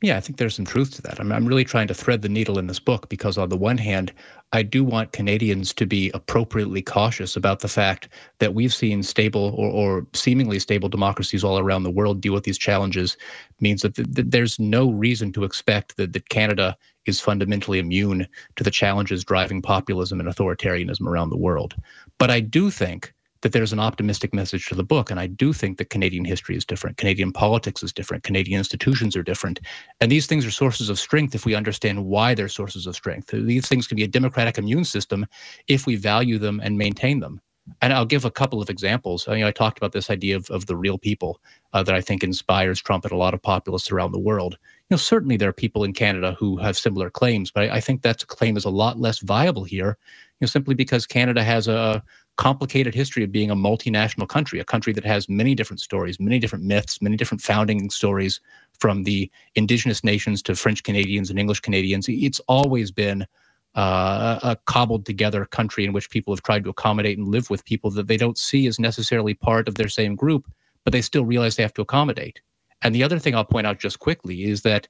Yeah, 0.02 0.16
I 0.16 0.22
think 0.22 0.38
there's 0.38 0.56
some 0.56 0.66
truth 0.66 0.96
to 0.96 1.02
that. 1.02 1.20
I'm, 1.20 1.30
I'm 1.34 1.46
really 1.46 1.66
trying 1.66 1.90
to 1.90 1.94
thread 1.94 2.22
the 2.22 2.30
needle 2.30 2.58
in 2.58 2.68
this 2.68 2.80
book 2.80 3.10
because, 3.10 3.38
on 3.38 3.50
the 3.50 3.58
one 3.58 3.78
hand, 3.78 4.14
I 4.54 4.64
do 4.64 4.82
want 4.82 5.12
Canadians 5.12 5.74
to 5.74 5.86
be 5.86 6.10
appropriately 6.14 6.82
cautious 6.82 7.36
about 7.36 7.60
the 7.60 7.68
fact 7.68 8.08
that 8.40 8.54
we've 8.54 8.74
seen 8.74 9.04
stable 9.04 9.54
or, 9.58 9.70
or 9.70 10.08
seemingly 10.14 10.58
stable 10.60 10.88
democracies 10.88 11.44
all 11.44 11.60
around 11.60 11.84
the 11.84 11.92
world 11.92 12.22
deal 12.22 12.34
with 12.34 12.46
these 12.46 12.58
challenges. 12.58 13.18
Means 13.60 13.82
that, 13.82 13.96
th- 13.96 14.08
that 14.12 14.32
there's 14.32 14.58
no 14.58 14.90
reason 14.90 15.34
to 15.34 15.44
expect 15.44 15.98
that, 15.98 16.14
that 16.14 16.30
Canada 16.30 16.78
is 17.06 17.20
fundamentally 17.20 17.80
immune 17.80 18.26
to 18.56 18.64
the 18.64 18.72
challenges 18.72 19.26
driving 19.26 19.62
populism 19.62 20.22
and 20.22 20.30
authoritarianism 20.30 21.08
around 21.08 21.30
the 21.30 21.38
world. 21.38 21.76
But 22.20 22.32
I 22.32 22.40
do 22.40 22.72
think 22.72 23.14
that 23.42 23.54
there's 23.54 23.74
an 23.74 23.80
optimistic 23.80 24.34
message 24.34 24.66
to 24.68 24.76
the 24.76 24.84
book. 24.84 25.10
And 25.10 25.20
I 25.20 25.28
do 25.28 25.54
think 25.54 25.78
that 25.78 25.90
Canadian 25.90 26.26
history 26.26 26.56
is 26.56 26.66
different. 26.66 26.98
Canadian 26.98 27.32
politics 27.32 27.84
is 27.84 27.94
different. 27.94 28.24
Canadian 28.24 28.58
institutions 28.58 29.16
are 29.16 29.24
different. 29.24 29.60
And 30.02 30.12
these 30.12 30.28
things 30.28 30.46
are 30.46 30.52
sources 30.52 30.90
of 30.90 31.00
strength 31.00 31.36
if 31.36 31.46
we 31.46 31.56
understand 31.56 32.06
why 32.06 32.34
they're 32.34 32.50
sources 32.50 32.86
of 32.86 32.96
strength. 32.96 33.30
These 33.32 33.68
things 33.68 33.88
can 33.88 33.96
be 33.96 34.04
a 34.04 34.08
democratic 34.08 34.58
immune 34.58 34.86
system 34.86 35.26
if 35.68 35.86
we 35.86 35.96
value 35.96 36.38
them 36.38 36.60
and 36.64 36.78
maintain 36.78 37.20
them. 37.20 37.42
And 37.82 37.94
I'll 37.94 38.06
give 38.06 38.26
a 38.26 38.32
couple 38.32 38.62
of 38.62 38.70
examples. 38.70 39.28
I, 39.28 39.36
mean, 39.36 39.44
I 39.44 39.52
talked 39.52 39.78
about 39.78 39.92
this 39.92 40.10
idea 40.10 40.36
of, 40.36 40.50
of 40.50 40.66
the 40.66 40.76
real 40.76 40.98
people 40.98 41.40
uh, 41.74 41.84
that 41.84 41.96
I 41.96 42.02
think 42.02 42.24
inspires 42.24 42.82
Trump 42.82 43.06
and 43.06 43.12
a 43.12 43.18
lot 43.18 43.34
of 43.34 43.42
populists 43.42 43.92
around 43.92 44.12
the 44.12 44.20
world. 44.20 44.58
You 44.90 44.96
know, 44.96 44.98
certainly 44.98 45.38
there 45.38 45.50
are 45.50 45.54
people 45.54 45.84
in 45.84 45.94
Canada 45.94 46.36
who 46.40 46.58
have 46.58 46.78
similar 46.78 47.10
claims, 47.10 47.52
but 47.52 47.66
I, 47.66 47.76
I 47.76 47.80
think 47.80 48.02
that 48.02 48.26
claim 48.28 48.58
is 48.58 48.66
a 48.66 48.70
lot 48.70 49.00
less 49.00 49.20
viable 49.20 49.64
here, 49.64 49.98
you 50.40 50.46
know, 50.46 50.48
simply 50.48 50.74
because 50.74 51.06
Canada 51.06 51.44
has 51.44 51.68
a 51.68 52.04
complicated 52.40 52.96
history 52.96 53.22
of 53.22 53.34
being 53.34 53.52
a 53.52 53.56
multinational 53.56 54.26
country, 54.26 54.62
a 54.62 54.64
country 54.64 54.94
that 54.94 55.04
has 55.04 55.28
many 55.28 55.54
different 55.54 55.82
stories, 55.82 56.22
many 56.22 56.40
different 56.40 56.64
myths, 56.64 57.02
many 57.02 57.18
different 57.18 57.42
founding 57.42 57.90
stories 57.90 58.40
from 58.80 59.04
the 59.04 59.30
indigenous 59.56 60.06
nations 60.06 60.42
to 60.42 60.56
French 60.56 60.82
Canadians 60.84 61.30
and 61.30 61.38
English 61.38 61.60
Canadians. 61.60 62.06
It's 62.08 62.40
always 62.48 62.92
been 62.92 63.28
uh, 63.76 64.40
a 64.42 64.58
cobbled 64.68 65.06
together 65.06 65.44
country 65.48 65.84
in 65.84 65.92
which 65.92 66.10
people 66.10 66.34
have 66.34 66.42
tried 66.42 66.64
to 66.64 66.70
accommodate 66.70 67.18
and 67.18 67.28
live 67.28 67.50
with 67.50 67.66
people 67.66 67.92
that 67.92 68.08
they 68.08 68.16
don't 68.16 68.38
see 68.38 68.68
as 68.68 68.80
necessarily 68.80 69.34
part 69.34 69.68
of 69.68 69.76
their 69.76 69.90
same 69.90 70.16
group, 70.16 70.50
but 70.86 70.94
they 70.94 71.02
still 71.02 71.26
realize 71.26 71.58
they 71.58 71.64
have 71.64 71.74
to 71.74 71.82
accommodate. 71.82 72.40
And 72.82 72.96
the 72.96 73.04
other 73.04 73.20
thing 73.20 73.36
I'll 73.36 73.44
point 73.44 73.68
out 73.68 73.80
just 73.80 74.00
quickly 74.00 74.46
is 74.46 74.62
that 74.62 74.88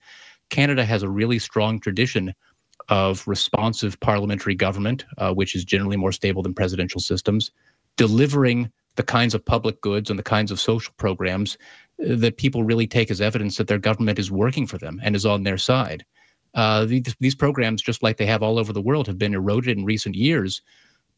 Canada 0.52 0.86
has 0.86 1.02
a 1.02 1.10
really 1.10 1.40
strong 1.40 1.80
tradition 1.80 2.36
of 2.90 3.28
responsive 3.28 4.00
parliamentary 4.00 4.56
government, 4.56 5.06
uh, 5.18 5.34
which 5.34 5.56
is 5.56 5.64
generally 5.64 5.98
more 5.98 6.12
stable 6.12 6.42
than 6.42 6.54
presidential 6.54 7.00
systems, 7.00 7.52
delivering 7.98 8.72
the 8.96 9.04
kinds 9.04 9.34
of 9.34 9.46
public 9.46 9.80
goods 9.82 10.10
and 10.10 10.18
the 10.18 10.24
kinds 10.24 10.52
of 10.52 10.60
social 10.60 10.94
programs 10.98 11.58
uh, 12.04 12.16
that 12.16 12.38
people 12.38 12.64
really 12.64 12.88
take 12.88 13.12
as 13.12 13.22
evidence 13.22 13.58
that 13.58 13.68
their 13.68 13.78
government 13.78 14.20
is 14.20 14.32
working 14.32 14.66
for 14.68 14.78
them 14.78 15.00
and 15.04 15.16
is 15.16 15.26
on 15.26 15.44
their 15.44 15.58
side. 15.58 16.04
Uh, 16.56 16.86
these, 16.86 17.16
these 17.20 17.36
programs, 17.36 17.82
just 17.82 18.02
like 18.02 18.18
they 18.18 18.26
have 18.26 18.42
all 18.42 18.58
over 18.58 18.74
the 18.74 18.82
world, 18.82 19.06
have 19.06 19.20
been 19.20 19.36
eroded 19.36 19.78
in 19.78 19.86
recent 19.86 20.16
years. 20.16 20.62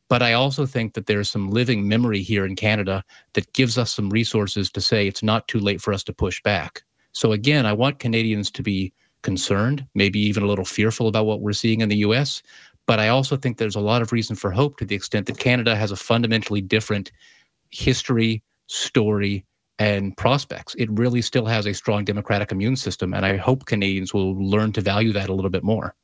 But 0.09 0.21
I 0.21 0.33
also 0.33 0.65
think 0.65 0.93
that 0.93 1.05
there's 1.05 1.31
some 1.31 1.49
living 1.49 1.87
memory 1.87 2.21
here 2.21 2.45
in 2.45 2.57
Canada 2.57 3.01
that 3.33 3.53
gives 3.53 3.77
us 3.77 3.93
some 3.93 4.09
resources 4.09 4.69
to 4.71 4.81
say 4.81 5.07
it's 5.07 5.23
not 5.23 5.47
too 5.47 5.59
late 5.59 5.79
for 5.79 5.93
us 5.93 6.03
to 6.03 6.13
push 6.13 6.43
back. 6.43 6.83
So 7.13 7.31
again, 7.31 7.65
I 7.65 7.71
want 7.71 7.99
Canadians 7.99 8.51
to 8.51 8.61
be 8.61 8.91
concerned, 9.23 9.85
maybe 9.95 10.19
even 10.19 10.43
a 10.43 10.47
little 10.47 10.65
fearful 10.65 11.07
about 11.07 11.25
what 11.25 11.41
we're 11.41 11.53
seeing 11.53 11.81
in 11.81 11.89
the 11.89 11.97
US. 11.97 12.41
But 12.87 12.99
I 12.99 13.09
also 13.09 13.37
think 13.37 13.57
there's 13.57 13.75
a 13.75 13.81
lot 13.81 14.01
of 14.01 14.11
reason 14.11 14.35
for 14.35 14.51
hope 14.51 14.77
to 14.77 14.85
the 14.85 14.95
extent 14.95 15.27
that 15.27 15.37
Canada 15.37 15.75
has 15.75 15.91
a 15.91 15.95
fundamentally 15.95 16.61
different 16.61 17.11
history, 17.69 18.43
story, 18.67 19.45
and 19.79 20.15
prospects. 20.17 20.75
It 20.75 20.89
really 20.91 21.21
still 21.21 21.45
has 21.45 21.65
a 21.65 21.73
strong 21.73 22.05
democratic 22.05 22.51
immune 22.51 22.75
system. 22.75 23.13
And 23.13 23.25
I 23.25 23.37
hope 23.37 23.65
Canadians 23.65 24.13
will 24.13 24.33
learn 24.35 24.73
to 24.73 24.81
value 24.81 25.11
that 25.13 25.29
a 25.29 25.33
little 25.33 25.49
bit 25.49 25.63
more. 25.63 25.95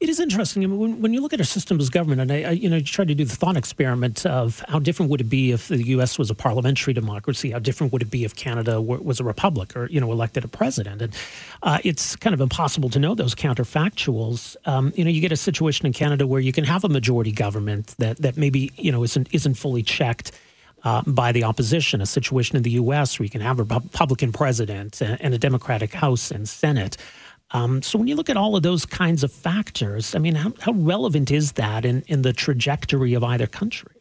It 0.00 0.08
is 0.08 0.20
interesting. 0.20 0.62
I 0.62 0.68
mean, 0.68 0.78
when, 0.78 1.02
when, 1.02 1.12
you 1.12 1.20
look 1.20 1.32
at 1.32 1.40
our 1.40 1.44
system 1.44 1.80
as 1.80 1.90
government, 1.90 2.20
and 2.20 2.30
I, 2.30 2.50
I, 2.50 2.50
you 2.52 2.68
know, 2.68 2.78
try 2.78 3.04
to 3.04 3.16
do 3.16 3.24
the 3.24 3.34
thought 3.34 3.56
experiment 3.56 4.24
of 4.26 4.64
how 4.68 4.78
different 4.78 5.10
would 5.10 5.20
it 5.20 5.28
be 5.28 5.50
if 5.50 5.66
the 5.66 5.82
U.S. 5.88 6.18
was 6.18 6.30
a 6.30 6.36
parliamentary 6.36 6.94
democracy? 6.94 7.50
How 7.50 7.58
different 7.58 7.92
would 7.92 8.02
it 8.02 8.10
be 8.10 8.22
if 8.22 8.36
Canada 8.36 8.80
were, 8.80 8.98
was 8.98 9.18
a 9.18 9.24
republic 9.24 9.76
or, 9.76 9.86
you 9.86 10.00
know, 10.00 10.12
elected 10.12 10.44
a 10.44 10.48
president? 10.48 11.02
And 11.02 11.16
uh, 11.64 11.78
it's 11.82 12.14
kind 12.14 12.32
of 12.32 12.40
impossible 12.40 12.90
to 12.90 13.00
know 13.00 13.16
those 13.16 13.34
counterfactuals. 13.34 14.54
Um, 14.66 14.92
you 14.94 15.02
know, 15.02 15.10
you 15.10 15.20
get 15.20 15.32
a 15.32 15.36
situation 15.36 15.84
in 15.84 15.92
Canada 15.92 16.28
where 16.28 16.40
you 16.40 16.52
can 16.52 16.62
have 16.62 16.84
a 16.84 16.88
majority 16.88 17.32
government 17.32 17.96
that, 17.98 18.18
that 18.18 18.36
maybe, 18.36 18.70
you 18.76 18.92
know, 18.92 19.02
isn't, 19.02 19.28
isn't 19.32 19.54
fully 19.54 19.82
checked. 19.82 20.30
Uh, 20.84 21.02
by 21.08 21.32
the 21.32 21.42
opposition, 21.42 22.00
a 22.00 22.06
situation 22.06 22.56
in 22.56 22.62
the 22.62 22.70
U.S. 22.70 23.18
where 23.18 23.24
you 23.24 23.30
can 23.30 23.40
have 23.40 23.58
a 23.58 23.64
Republican 23.64 24.30
president 24.30 25.00
and, 25.00 25.20
and 25.20 25.34
a 25.34 25.38
Democratic 25.38 25.92
House 25.92 26.30
and 26.30 26.48
Senate. 26.48 26.96
Um, 27.52 27.82
so 27.82 27.98
when 27.98 28.08
you 28.08 28.14
look 28.14 28.28
at 28.28 28.36
all 28.36 28.56
of 28.56 28.62
those 28.62 28.84
kinds 28.84 29.24
of 29.24 29.32
factors, 29.32 30.14
I 30.14 30.18
mean, 30.18 30.34
how, 30.34 30.52
how 30.60 30.72
relevant 30.72 31.30
is 31.30 31.52
that 31.52 31.84
in, 31.84 32.02
in 32.06 32.22
the 32.22 32.32
trajectory 32.32 33.14
of 33.14 33.24
either 33.24 33.46
country? 33.46 33.92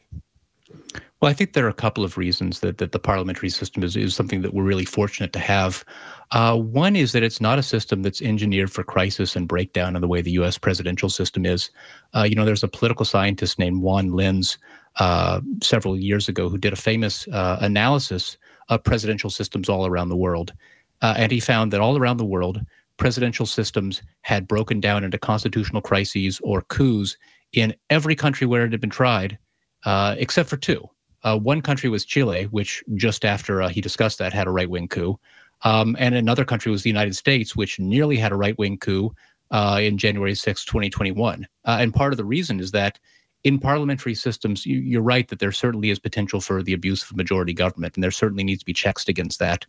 Well, 1.20 1.32
I 1.32 1.34
think 1.34 1.54
there 1.54 1.66
are 1.66 1.70
a 1.70 1.74
couple 1.74 2.04
of 2.04 2.18
reasons 2.18 2.60
that, 2.60 2.78
that 2.78 2.92
the 2.92 3.00
parliamentary 3.00 3.50
system 3.50 3.84
is, 3.84 3.96
is 3.96 4.14
something 4.14 4.44
that 4.44 4.54
we're 4.54 4.64
really 4.64 4.86
fortunate 4.86 5.34
to 5.34 5.40
have. 5.40 5.84
Uh, 6.32 6.56
one 6.58 6.96
is 6.96 7.12
that 7.14 7.24
it's 7.24 7.42
not 7.42 7.58
a 7.58 7.64
system 7.64 8.04
that's 8.04 8.22
engineered 8.22 8.72
for 8.72 8.84
crisis 8.84 9.36
and 9.36 9.48
breakdown 9.48 9.96
in 9.96 10.02
the 10.02 10.08
way 10.08 10.22
the 10.22 10.32
U.S. 10.32 10.60
presidential 10.60 11.10
system 11.10 11.44
is. 11.46 11.72
Uh, 12.14 12.24
you 12.24 12.36
know, 12.36 12.46
there's 12.46 12.64
a 12.64 12.68
political 12.68 13.04
scientist 13.04 13.58
named 13.58 13.82
Juan 13.82 14.12
Linz 14.12 14.60
uh, 14.98 15.42
several 15.64 15.98
years 15.98 16.30
ago 16.30 16.50
who 16.50 16.58
did 16.58 16.74
a 16.74 16.78
famous 16.78 17.28
uh, 17.30 17.58
analysis 17.62 18.38
of 18.70 18.84
presidential 18.84 19.32
systems 19.32 19.70
all 19.70 19.88
around 19.88 20.10
the 20.10 20.16
world. 20.16 20.54
Uh, 21.02 21.16
and 21.18 21.32
he 21.32 21.40
found 21.40 21.74
that 21.74 21.82
all 21.82 21.98
around 21.98 22.18
the 22.18 22.26
world, 22.26 22.60
presidential 22.98 23.46
systems 23.46 24.02
had 24.22 24.48
broken 24.48 24.80
down 24.80 25.04
into 25.04 25.18
constitutional 25.18 25.82
crises 25.82 26.40
or 26.44 26.62
coups 26.64 27.18
in 27.54 27.74
every 27.90 28.16
country 28.16 28.46
where 28.46 28.66
it 28.66 28.72
had 28.72 28.82
been 28.82 28.90
tried, 28.90 29.38
uh, 29.86 30.16
except 30.18 30.50
for 30.50 30.58
two. 30.58 30.88
Uh, 31.24 31.38
one 31.38 31.62
country 31.62 31.90
was 31.90 32.06
Chile, 32.06 32.46
which 32.46 32.84
just 32.96 33.26
after 33.26 33.62
uh, 33.62 33.70
he 33.70 33.82
discussed 33.82 34.20
that 34.20 34.34
had 34.34 34.48
a 34.48 34.52
right 34.52 34.70
wing 34.70 34.88
coup. 34.88 35.20
Um, 35.64 35.96
and 36.00 36.14
another 36.14 36.46
country 36.46 36.72
was 36.72 36.84
the 36.84 36.90
United 36.90 37.16
States, 37.16 37.56
which 37.56 37.80
nearly 37.80 38.18
had 38.18 38.32
a 38.32 38.36
right 38.36 38.58
wing 38.58 38.78
coup 38.78 39.14
uh, 39.52 39.80
in 39.82 39.98
January 39.98 40.36
6, 40.36 40.66
2021. 40.66 41.48
Uh, 41.66 41.78
and 41.80 41.94
part 41.94 42.14
of 42.14 42.18
the 42.18 42.26
reason 42.26 42.60
is 42.60 42.72
that 42.72 43.00
in 43.44 43.60
parliamentary 43.60 44.16
systems, 44.16 44.66
you, 44.66 45.00
are 45.00 45.04
right 45.04 45.28
that 45.30 45.40
there 45.40 45.52
certainly 45.52 45.90
is 45.90 46.00
potential 46.00 46.42
for 46.42 46.64
the 46.64 46.74
abuse 46.74 47.04
of 47.04 47.16
majority 47.16 47.54
government, 47.54 47.96
and 47.96 48.04
there 48.04 48.12
certainly 48.12 48.44
needs 48.44 48.60
to 48.60 48.66
be 48.66 48.74
checks 48.74 49.08
against 49.08 49.40
that. 49.40 49.66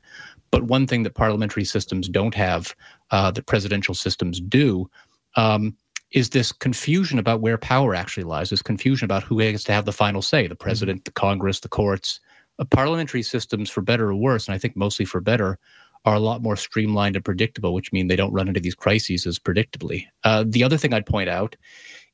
But 0.51 0.65
one 0.65 0.87
thing 0.87 1.03
that 1.03 1.15
parliamentary 1.15 1.65
systems 1.65 2.09
don't 2.09 2.35
have, 2.35 2.75
uh, 3.11 3.31
that 3.31 3.47
presidential 3.47 3.95
systems 3.95 4.41
do, 4.41 4.91
um, 5.37 5.77
is 6.11 6.31
this 6.31 6.53
confusion 6.53 7.19
about 7.19 7.43
where 7.43 7.59
power 7.59 7.95
actually 7.95 8.25
lies, 8.25 8.51
this 8.51 8.63
confusion 8.63 9.05
about 9.05 9.23
who 9.23 9.39
gets 9.39 9.65
to 9.65 9.73
have 9.73 9.85
the 9.85 9.93
final 9.93 10.23
say 10.23 10.47
the 10.47 10.57
president, 10.57 11.05
the 11.05 11.13
Congress, 11.13 11.61
the 11.61 11.69
courts. 11.69 12.21
Uh, 12.59 12.65
parliamentary 12.65 13.23
systems, 13.23 13.71
for 13.71 13.83
better 13.83 14.11
or 14.11 14.15
worse, 14.17 14.49
and 14.49 14.55
I 14.55 14.59
think 14.59 14.75
mostly 14.75 15.05
for 15.05 15.21
better, 15.21 15.59
are 16.05 16.15
a 16.15 16.21
lot 16.21 16.43
more 16.43 16.57
streamlined 16.57 17.17
and 17.17 17.25
predictable, 17.25 17.75
which 17.75 17.93
mean 17.93 18.09
they 18.09 18.17
don't 18.17 18.33
run 18.33 18.49
into 18.49 18.61
these 18.61 18.75
crises 18.75 19.27
as 19.27 19.39
predictably. 19.39 20.07
Uh, 20.25 20.45
the 20.47 20.65
other 20.65 20.79
thing 20.79 20.95
I'd 20.95 21.07
point 21.07 21.29
out 21.29 21.55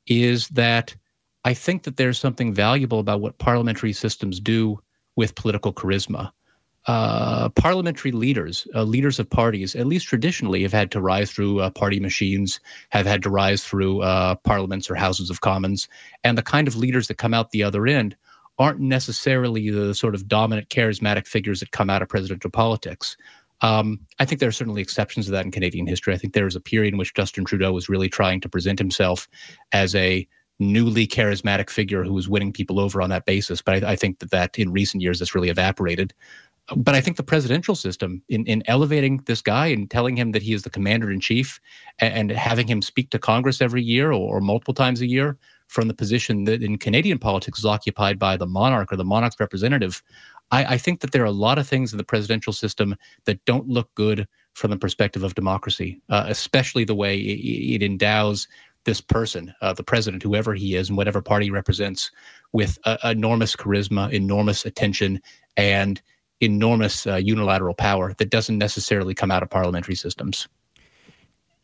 is 0.06 0.48
that 0.48 0.94
I 1.44 1.54
think 1.54 1.82
that 1.82 1.96
there's 1.96 2.18
something 2.18 2.54
valuable 2.54 2.98
about 2.98 3.20
what 3.20 3.38
parliamentary 3.38 3.92
systems 3.92 4.40
do 4.40 4.80
with 5.16 5.34
political 5.34 5.72
charisma. 5.72 6.32
Uh, 6.86 7.48
parliamentary 7.50 8.12
leaders, 8.12 8.66
uh, 8.74 8.82
leaders 8.82 9.18
of 9.18 9.28
parties, 9.28 9.74
at 9.74 9.86
least 9.86 10.06
traditionally, 10.06 10.62
have 10.62 10.72
had 10.72 10.90
to 10.90 11.00
rise 11.00 11.30
through 11.30 11.60
uh, 11.60 11.70
party 11.70 11.98
machines, 11.98 12.60
have 12.90 13.06
had 13.06 13.22
to 13.22 13.30
rise 13.30 13.64
through 13.64 14.02
uh, 14.02 14.34
parliaments 14.36 14.90
or 14.90 14.94
houses 14.94 15.30
of 15.30 15.40
commons. 15.40 15.88
And 16.24 16.36
the 16.36 16.42
kind 16.42 16.68
of 16.68 16.76
leaders 16.76 17.08
that 17.08 17.16
come 17.16 17.32
out 17.32 17.50
the 17.50 17.62
other 17.62 17.86
end 17.86 18.16
aren't 18.58 18.80
necessarily 18.80 19.70
the 19.70 19.94
sort 19.94 20.14
of 20.14 20.28
dominant, 20.28 20.68
charismatic 20.68 21.26
figures 21.26 21.60
that 21.60 21.70
come 21.70 21.88
out 21.88 22.02
of 22.02 22.08
presidential 22.08 22.50
politics. 22.50 23.16
Um, 23.62 24.00
I 24.18 24.26
think 24.26 24.40
there 24.40 24.48
are 24.48 24.52
certainly 24.52 24.82
exceptions 24.82 25.26
to 25.26 25.32
that 25.32 25.46
in 25.46 25.50
Canadian 25.50 25.86
history. 25.86 26.12
I 26.12 26.18
think 26.18 26.34
there 26.34 26.44
was 26.44 26.56
a 26.56 26.60
period 26.60 26.92
in 26.92 26.98
which 26.98 27.14
Justin 27.14 27.46
Trudeau 27.46 27.72
was 27.72 27.88
really 27.88 28.10
trying 28.10 28.40
to 28.42 28.48
present 28.48 28.78
himself 28.78 29.26
as 29.72 29.94
a 29.94 30.28
newly 30.58 31.06
charismatic 31.06 31.70
figure 31.70 32.04
who 32.04 32.14
was 32.14 32.28
winning 32.28 32.52
people 32.52 32.78
over 32.78 33.02
on 33.02 33.10
that 33.10 33.26
basis. 33.26 33.60
But 33.60 33.82
I, 33.82 33.92
I 33.92 33.96
think 33.96 34.20
that 34.20 34.30
that 34.30 34.58
in 34.58 34.72
recent 34.72 35.02
years 35.02 35.18
has 35.18 35.34
really 35.34 35.48
evaporated. 35.48 36.14
But 36.74 36.94
I 36.94 37.00
think 37.02 37.18
the 37.18 37.22
presidential 37.22 37.74
system, 37.74 38.22
in, 38.28 38.46
in 38.46 38.62
elevating 38.66 39.22
this 39.26 39.42
guy 39.42 39.66
and 39.66 39.90
telling 39.90 40.16
him 40.16 40.32
that 40.32 40.42
he 40.42 40.54
is 40.54 40.62
the 40.62 40.70
commander 40.70 41.10
in 41.10 41.20
chief 41.20 41.60
and, 41.98 42.14
and 42.14 42.30
having 42.30 42.66
him 42.66 42.80
speak 42.80 43.10
to 43.10 43.18
Congress 43.18 43.60
every 43.60 43.82
year 43.82 44.12
or, 44.12 44.36
or 44.36 44.40
multiple 44.40 44.72
times 44.72 45.02
a 45.02 45.06
year 45.06 45.36
from 45.68 45.88
the 45.88 45.94
position 45.94 46.44
that 46.44 46.62
in 46.62 46.78
Canadian 46.78 47.18
politics 47.18 47.58
is 47.58 47.66
occupied 47.66 48.18
by 48.18 48.36
the 48.36 48.46
monarch 48.46 48.92
or 48.92 48.96
the 48.96 49.04
monarch's 49.04 49.40
representative, 49.40 50.02
I, 50.52 50.64
I, 50.64 50.78
think 50.78 51.00
that 51.00 51.12
there 51.12 51.22
are 51.22 51.26
a 51.26 51.32
lot 51.32 51.58
of 51.58 51.66
things 51.66 51.92
in 51.92 51.98
the 51.98 52.04
presidential 52.04 52.52
system 52.52 52.96
that 53.24 53.44
don't 53.44 53.68
look 53.68 53.94
good 53.94 54.26
from 54.54 54.70
the 54.70 54.76
perspective 54.76 55.22
of 55.22 55.34
democracy, 55.34 56.00
uh, 56.10 56.24
especially 56.28 56.84
the 56.84 56.94
way 56.94 57.18
it, 57.18 57.82
it 57.82 57.82
endows 57.82 58.46
this 58.84 59.00
person, 59.00 59.54
uh, 59.60 59.72
the 59.72 59.82
president, 59.82 60.22
whoever 60.22 60.54
he 60.54 60.76
is, 60.76 60.88
and 60.88 60.96
whatever 60.96 61.20
party 61.20 61.46
he 61.46 61.50
represents, 61.50 62.10
with 62.52 62.78
uh, 62.84 62.96
enormous 63.04 63.56
charisma, 63.56 64.10
enormous 64.12 64.64
attention, 64.64 65.20
and 65.56 66.00
enormous 66.40 67.06
uh, 67.06 67.16
unilateral 67.16 67.74
power 67.74 68.14
that 68.18 68.30
doesn't 68.30 68.58
necessarily 68.58 69.14
come 69.14 69.30
out 69.30 69.42
of 69.42 69.50
parliamentary 69.50 69.94
systems. 69.94 70.48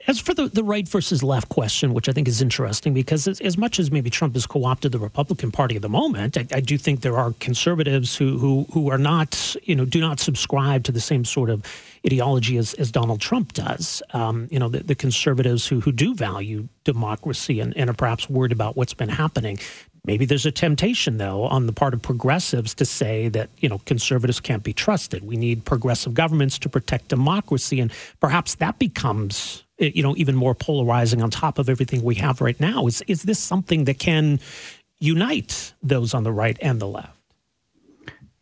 As 0.06 0.18
for 0.18 0.32
the, 0.32 0.48
the 0.48 0.64
right 0.64 0.88
versus 0.88 1.22
left 1.22 1.50
question, 1.50 1.92
which 1.92 2.08
I 2.08 2.12
think 2.12 2.26
is 2.26 2.40
interesting, 2.40 2.94
because 2.94 3.28
as, 3.28 3.38
as 3.40 3.58
much 3.58 3.78
as 3.78 3.90
maybe 3.90 4.08
Trump 4.08 4.34
has 4.34 4.46
co 4.46 4.64
opted 4.64 4.92
the 4.92 4.98
Republican 4.98 5.50
Party 5.50 5.76
at 5.76 5.82
the 5.82 5.90
moment, 5.90 6.38
I, 6.38 6.46
I, 6.52 6.60
do 6.60 6.78
think 6.78 7.02
there 7.02 7.18
are 7.18 7.34
conservatives 7.38 8.16
who, 8.16 8.38
who, 8.38 8.66
who 8.72 8.90
are 8.90 8.96
not, 8.96 9.54
you 9.64 9.76
know, 9.76 9.84
do 9.84 10.00
not 10.00 10.18
subscribe 10.18 10.84
to 10.84 10.92
the 10.92 11.00
same 11.00 11.26
sort 11.26 11.50
of 11.50 11.66
ideology 12.06 12.56
as, 12.56 12.74
as 12.74 12.90
Donald 12.90 13.20
Trump 13.20 13.52
does. 13.52 14.02
Um, 14.12 14.48
you 14.50 14.58
know, 14.58 14.68
the, 14.68 14.82
the, 14.82 14.94
conservatives 14.94 15.66
who, 15.66 15.80
who 15.80 15.92
do 15.92 16.14
value 16.14 16.68
democracy 16.84 17.60
and, 17.60 17.76
and 17.76 17.90
are 17.90 17.94
perhaps 17.94 18.28
worried 18.28 18.52
about 18.52 18.76
what's 18.76 18.94
been 18.94 19.08
happening. 19.08 19.58
Maybe 20.04 20.24
there's 20.24 20.46
a 20.46 20.50
temptation, 20.50 21.18
though, 21.18 21.44
on 21.44 21.66
the 21.66 21.72
part 21.72 21.92
of 21.92 22.00
progressives 22.00 22.74
to 22.76 22.86
say 22.86 23.28
that, 23.28 23.50
you 23.58 23.68
know, 23.68 23.78
conservatives 23.84 24.40
can't 24.40 24.62
be 24.62 24.72
trusted. 24.72 25.24
We 25.24 25.36
need 25.36 25.64
progressive 25.66 26.14
governments 26.14 26.58
to 26.60 26.70
protect 26.70 27.08
democracy. 27.08 27.80
And 27.80 27.92
perhaps 28.18 28.54
that 28.56 28.78
becomes 28.78 29.64
you 29.80 30.02
know, 30.02 30.14
even 30.16 30.36
more 30.36 30.54
polarizing 30.54 31.22
on 31.22 31.30
top 31.30 31.58
of 31.58 31.68
everything 31.68 32.02
we 32.02 32.14
have 32.16 32.40
right 32.40 32.58
now. 32.60 32.86
Is 32.86 33.02
is 33.06 33.22
this 33.22 33.38
something 33.38 33.84
that 33.84 33.98
can 33.98 34.38
unite 34.98 35.72
those 35.82 36.12
on 36.12 36.22
the 36.22 36.32
right 36.32 36.58
and 36.60 36.80
the 36.80 36.86
left? 36.86 37.19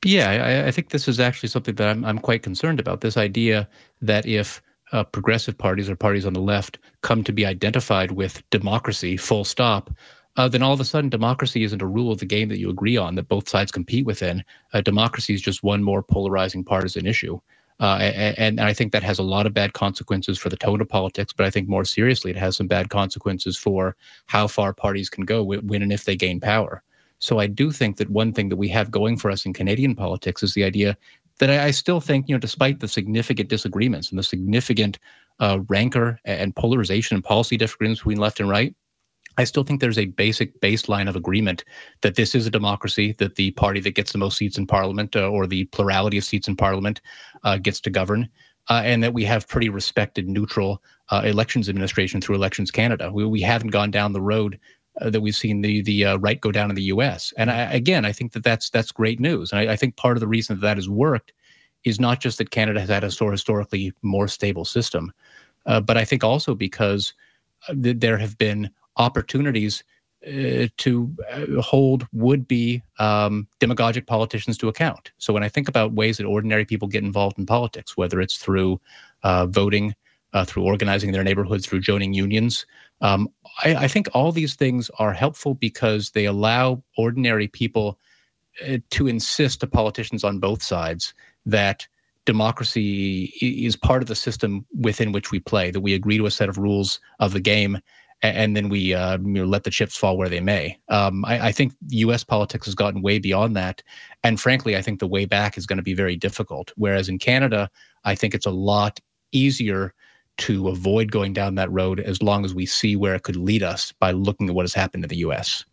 Yeah, 0.04 0.30
I, 0.30 0.68
I 0.68 0.70
think 0.70 0.90
this 0.90 1.08
is 1.08 1.18
actually 1.18 1.48
something 1.48 1.74
that 1.74 1.88
I'm 1.88 2.04
I'm 2.04 2.18
quite 2.18 2.42
concerned 2.42 2.78
about. 2.80 3.00
This 3.00 3.16
idea 3.16 3.68
that 4.00 4.26
if 4.26 4.62
uh, 4.92 5.04
progressive 5.04 5.58
parties 5.58 5.90
or 5.90 5.96
parties 5.96 6.24
on 6.24 6.32
the 6.32 6.40
left 6.40 6.78
come 7.02 7.24
to 7.24 7.32
be 7.32 7.44
identified 7.44 8.12
with 8.12 8.42
democracy, 8.50 9.16
full 9.16 9.44
stop, 9.44 9.90
uh, 10.36 10.48
then 10.48 10.62
all 10.62 10.72
of 10.72 10.80
a 10.80 10.84
sudden 10.84 11.10
democracy 11.10 11.64
isn't 11.64 11.82
a 11.82 11.86
rule 11.86 12.12
of 12.12 12.18
the 12.20 12.26
game 12.26 12.48
that 12.48 12.58
you 12.58 12.70
agree 12.70 12.96
on 12.96 13.16
that 13.16 13.28
both 13.28 13.48
sides 13.48 13.72
compete 13.72 14.06
within. 14.06 14.44
Uh, 14.72 14.80
democracy 14.80 15.34
is 15.34 15.42
just 15.42 15.64
one 15.64 15.82
more 15.82 16.02
polarizing 16.02 16.64
partisan 16.64 17.06
issue. 17.06 17.38
Uh, 17.80 17.98
and, 18.00 18.38
and, 18.38 18.60
I 18.60 18.72
think 18.72 18.90
that 18.90 19.04
has 19.04 19.20
a 19.20 19.22
lot 19.22 19.46
of 19.46 19.54
bad 19.54 19.72
consequences 19.72 20.36
for 20.36 20.48
the 20.48 20.56
tone 20.56 20.80
of 20.80 20.88
politics. 20.88 21.32
But 21.32 21.46
I 21.46 21.50
think 21.50 21.68
more 21.68 21.84
seriously, 21.84 22.32
it 22.32 22.36
has 22.36 22.56
some 22.56 22.66
bad 22.66 22.90
consequences 22.90 23.56
for 23.56 23.96
how 24.26 24.48
far 24.48 24.72
parties 24.72 25.08
can 25.08 25.24
go 25.24 25.44
when 25.44 25.82
and 25.82 25.92
if 25.92 26.04
they 26.04 26.16
gain 26.16 26.40
power. 26.40 26.82
So 27.18 27.38
I 27.38 27.46
do 27.46 27.70
think 27.70 27.96
that 27.96 28.10
one 28.10 28.32
thing 28.32 28.48
that 28.48 28.56
we 28.56 28.68
have 28.68 28.90
going 28.90 29.16
for 29.16 29.30
us 29.30 29.44
in 29.44 29.52
Canadian 29.52 29.94
politics 29.94 30.42
is 30.42 30.54
the 30.54 30.64
idea 30.64 30.96
that 31.38 31.50
I, 31.50 31.66
I 31.66 31.70
still 31.70 32.00
think, 32.00 32.28
you 32.28 32.34
know, 32.34 32.40
despite 32.40 32.80
the 32.80 32.88
significant 32.88 33.48
disagreements 33.48 34.10
and 34.10 34.18
the 34.18 34.22
significant 34.22 34.98
uh, 35.40 35.60
rancor 35.68 36.20
and 36.24 36.54
polarization 36.54 37.16
and 37.16 37.24
policy 37.24 37.56
disagreements 37.56 38.00
between 38.00 38.18
left 38.18 38.40
and 38.40 38.48
right, 38.48 38.74
I 39.38 39.44
still 39.44 39.62
think 39.62 39.80
there's 39.80 39.98
a 39.98 40.06
basic 40.06 40.60
baseline 40.60 41.08
of 41.08 41.14
agreement 41.14 41.64
that 42.00 42.16
this 42.16 42.34
is 42.34 42.46
a 42.46 42.50
democracy, 42.50 43.14
that 43.18 43.36
the 43.36 43.52
party 43.52 43.78
that 43.80 43.94
gets 43.94 44.10
the 44.10 44.18
most 44.18 44.36
seats 44.36 44.58
in 44.58 44.66
parliament 44.66 45.14
uh, 45.14 45.28
or 45.28 45.46
the 45.46 45.64
plurality 45.66 46.18
of 46.18 46.24
seats 46.24 46.48
in 46.48 46.56
parliament 46.56 47.00
uh, 47.44 47.56
gets 47.56 47.80
to 47.82 47.90
govern, 47.90 48.28
uh, 48.68 48.82
and 48.84 49.02
that 49.02 49.14
we 49.14 49.24
have 49.24 49.46
pretty 49.46 49.68
respected, 49.68 50.28
neutral 50.28 50.82
uh, 51.10 51.22
elections 51.24 51.68
administration 51.68 52.20
through 52.20 52.34
Elections 52.34 52.72
Canada. 52.72 53.12
We, 53.12 53.24
we 53.26 53.40
haven't 53.40 53.70
gone 53.70 53.92
down 53.92 54.12
the 54.12 54.20
road 54.20 54.58
uh, 55.00 55.10
that 55.10 55.20
we've 55.20 55.34
seen 55.34 55.60
the 55.60 55.82
the 55.82 56.04
uh, 56.04 56.16
right 56.18 56.40
go 56.40 56.52
down 56.52 56.70
in 56.70 56.76
the 56.76 56.84
U.S. 56.84 57.32
And 57.36 57.50
I, 57.50 57.72
again, 57.72 58.04
I 58.04 58.12
think 58.12 58.32
that 58.32 58.44
that's 58.44 58.70
that's 58.70 58.92
great 58.92 59.20
news. 59.20 59.52
And 59.52 59.60
I, 59.60 59.72
I, 59.72 59.76
think 59.76 59.96
part 59.96 60.16
of 60.16 60.20
the 60.20 60.26
reason 60.26 60.56
that 60.56 60.62
that 60.62 60.76
has 60.76 60.88
worked 60.88 61.32
is 61.84 62.00
not 62.00 62.20
just 62.20 62.38
that 62.38 62.50
Canada 62.50 62.80
has 62.80 62.88
had 62.88 63.04
a 63.04 63.30
historically 63.30 63.92
more 64.02 64.28
stable 64.28 64.64
system, 64.64 65.12
but 65.64 65.96
I 65.96 66.04
think 66.04 66.24
also 66.24 66.54
because 66.54 67.14
there 67.72 68.18
have 68.18 68.36
been 68.36 68.70
opportunities 68.96 69.84
uh, 70.26 70.66
to 70.78 71.14
uh, 71.30 71.62
hold 71.62 72.04
would-be 72.12 72.82
um, 72.98 73.46
demagogic 73.60 74.08
politicians 74.08 74.58
to 74.58 74.66
account. 74.66 75.12
So 75.18 75.32
when 75.32 75.44
I 75.44 75.48
think 75.48 75.68
about 75.68 75.92
ways 75.92 76.16
that 76.16 76.24
ordinary 76.24 76.64
people 76.64 76.88
get 76.88 77.04
involved 77.04 77.38
in 77.38 77.46
politics, 77.46 77.96
whether 77.96 78.20
it's 78.20 78.36
through 78.36 78.80
uh, 79.22 79.46
voting, 79.46 79.94
uh, 80.32 80.44
through 80.44 80.64
organizing 80.64 81.12
their 81.12 81.22
neighborhoods, 81.22 81.66
through 81.66 81.80
joining 81.80 82.14
unions, 82.14 82.66
um, 83.00 83.28
I, 83.64 83.74
I, 83.74 83.88
think 83.88 84.08
all 84.14 84.32
these 84.32 84.54
things 84.54 84.90
are 84.98 85.12
helpful 85.12 85.54
because 85.54 86.10
they 86.10 86.26
allow 86.26 86.82
ordinary 86.96 87.48
people 87.48 87.98
uh, 88.66 88.78
to 88.90 89.06
insist 89.06 89.60
to 89.60 89.66
politicians 89.66 90.24
on 90.24 90.38
both 90.38 90.62
sides 90.62 91.14
that 91.46 91.86
democracy 92.24 93.32
is 93.40 93.74
part 93.74 94.02
of 94.02 94.08
the 94.08 94.14
system 94.14 94.66
within 94.78 95.12
which 95.12 95.30
we 95.30 95.40
play, 95.40 95.70
that 95.70 95.80
we 95.80 95.94
agree 95.94 96.18
to 96.18 96.26
a 96.26 96.30
set 96.30 96.48
of 96.48 96.58
rules 96.58 97.00
of 97.20 97.32
the 97.32 97.40
game 97.40 97.78
and 98.22 98.56
then 98.56 98.68
we 98.68 98.94
uh, 98.94 99.16
you 99.18 99.28
know, 99.28 99.44
let 99.44 99.64
the 99.64 99.70
chips 99.70 99.96
fall 99.96 100.16
where 100.16 100.28
they 100.28 100.40
may. 100.40 100.78
Um, 100.88 101.24
I, 101.24 101.48
I, 101.48 101.52
think 101.52 101.72
U.S. 101.90 102.24
politics 102.24 102.66
has 102.66 102.74
gotten 102.74 103.00
way 103.00 103.18
beyond 103.18 103.56
that, 103.56 103.82
and 104.24 104.40
frankly, 104.40 104.76
I 104.76 104.82
think 104.82 104.98
the 104.98 105.06
way 105.06 105.24
back 105.24 105.56
is 105.56 105.66
going 105.66 105.76
to 105.76 105.84
be 105.84 105.94
very 105.94 106.16
difficult. 106.16 106.72
Whereas 106.76 107.08
in 107.08 107.18
Canada, 107.18 107.70
I 108.04 108.14
think 108.14 108.34
it's 108.34 108.46
a 108.46 108.50
lot 108.50 108.98
easier 109.30 109.94
to 110.38 110.68
avoid 110.68 111.10
going 111.10 111.32
down 111.32 111.54
that 111.56 111.70
road 111.70 112.00
as 112.00 112.22
long 112.22 112.44
as 112.44 112.54
we 112.54 112.66
see 112.66 112.96
where 112.96 113.14
it 113.14 113.22
could 113.22 113.36
lead 113.36 113.62
us 113.62 113.92
by 113.92 114.12
looking 114.12 114.48
at 114.48 114.54
what 114.54 114.62
has 114.62 114.74
happened 114.74 115.04
in 115.04 115.08
the 115.08 115.18
U.S. 115.18 115.64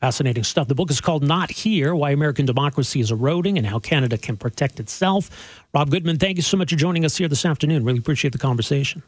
Fascinating 0.00 0.44
stuff. 0.44 0.66
The 0.68 0.74
book 0.74 0.90
is 0.90 1.00
called 1.00 1.22
Not 1.22 1.50
Here 1.50 1.94
Why 1.94 2.10
American 2.10 2.46
Democracy 2.46 3.00
is 3.00 3.10
Eroding 3.10 3.58
and 3.58 3.66
How 3.66 3.78
Canada 3.78 4.16
Can 4.16 4.36
Protect 4.36 4.80
Itself. 4.80 5.62
Rob 5.74 5.90
Goodman, 5.90 6.18
thank 6.18 6.36
you 6.36 6.42
so 6.42 6.56
much 6.56 6.70
for 6.70 6.76
joining 6.76 7.04
us 7.04 7.16
here 7.16 7.28
this 7.28 7.44
afternoon. 7.44 7.84
Really 7.84 7.98
appreciate 7.98 8.32
the 8.32 8.38
conversation. 8.38 9.02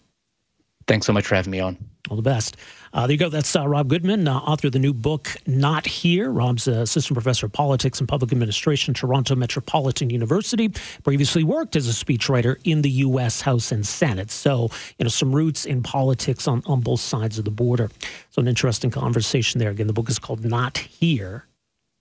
Thanks 0.87 1.07
so 1.07 1.13
much 1.13 1.27
for 1.27 1.35
having 1.35 1.51
me 1.51 1.61
on. 1.61 1.79
All 2.11 2.17
the 2.17 2.23
best. 2.23 2.57
Uh, 2.93 3.07
there 3.07 3.13
you 3.13 3.19
go. 3.19 3.29
That's 3.29 3.55
uh, 3.57 3.67
Rob 3.67 3.89
Goodman, 3.89 4.29
uh, 4.29 4.37
author 4.39 4.67
of 4.67 4.73
the 4.73 4.79
new 4.79 4.93
book, 4.93 5.35
Not 5.47 5.87
Here. 5.87 6.31
Rob's 6.31 6.67
assistant 6.67 7.15
professor 7.15 7.47
of 7.47 7.53
politics 7.53 8.01
and 8.01 8.09
public 8.09 8.33
administration, 8.33 8.93
Toronto 8.93 9.35
Metropolitan 9.35 10.11
University. 10.11 10.69
Previously 11.05 11.45
worked 11.45 11.75
as 11.77 11.89
a 11.89 12.05
speechwriter 12.05 12.57
in 12.65 12.83
the 12.83 12.91
U.S. 12.91 13.41
House 13.41 13.73
and 13.73 13.87
Senate. 13.87 14.31
So, 14.31 14.69
you 14.99 15.05
know, 15.05 15.09
some 15.09 15.35
roots 15.35 15.65
in 15.65 15.83
politics 15.83 16.47
on, 16.47 16.63
on 16.67 16.81
both 16.81 17.01
sides 17.01 17.39
of 17.39 17.45
the 17.45 17.51
border. 17.51 17.89
So, 18.31 18.43
an 18.43 18.49
interesting 18.49 18.91
conversation 18.91 19.59
there. 19.59 19.71
Again, 19.71 19.87
the 19.87 19.93
book 19.93 20.11
is 20.11 20.19
called 20.19 20.45
Not 20.45 20.77
Here 20.79 21.47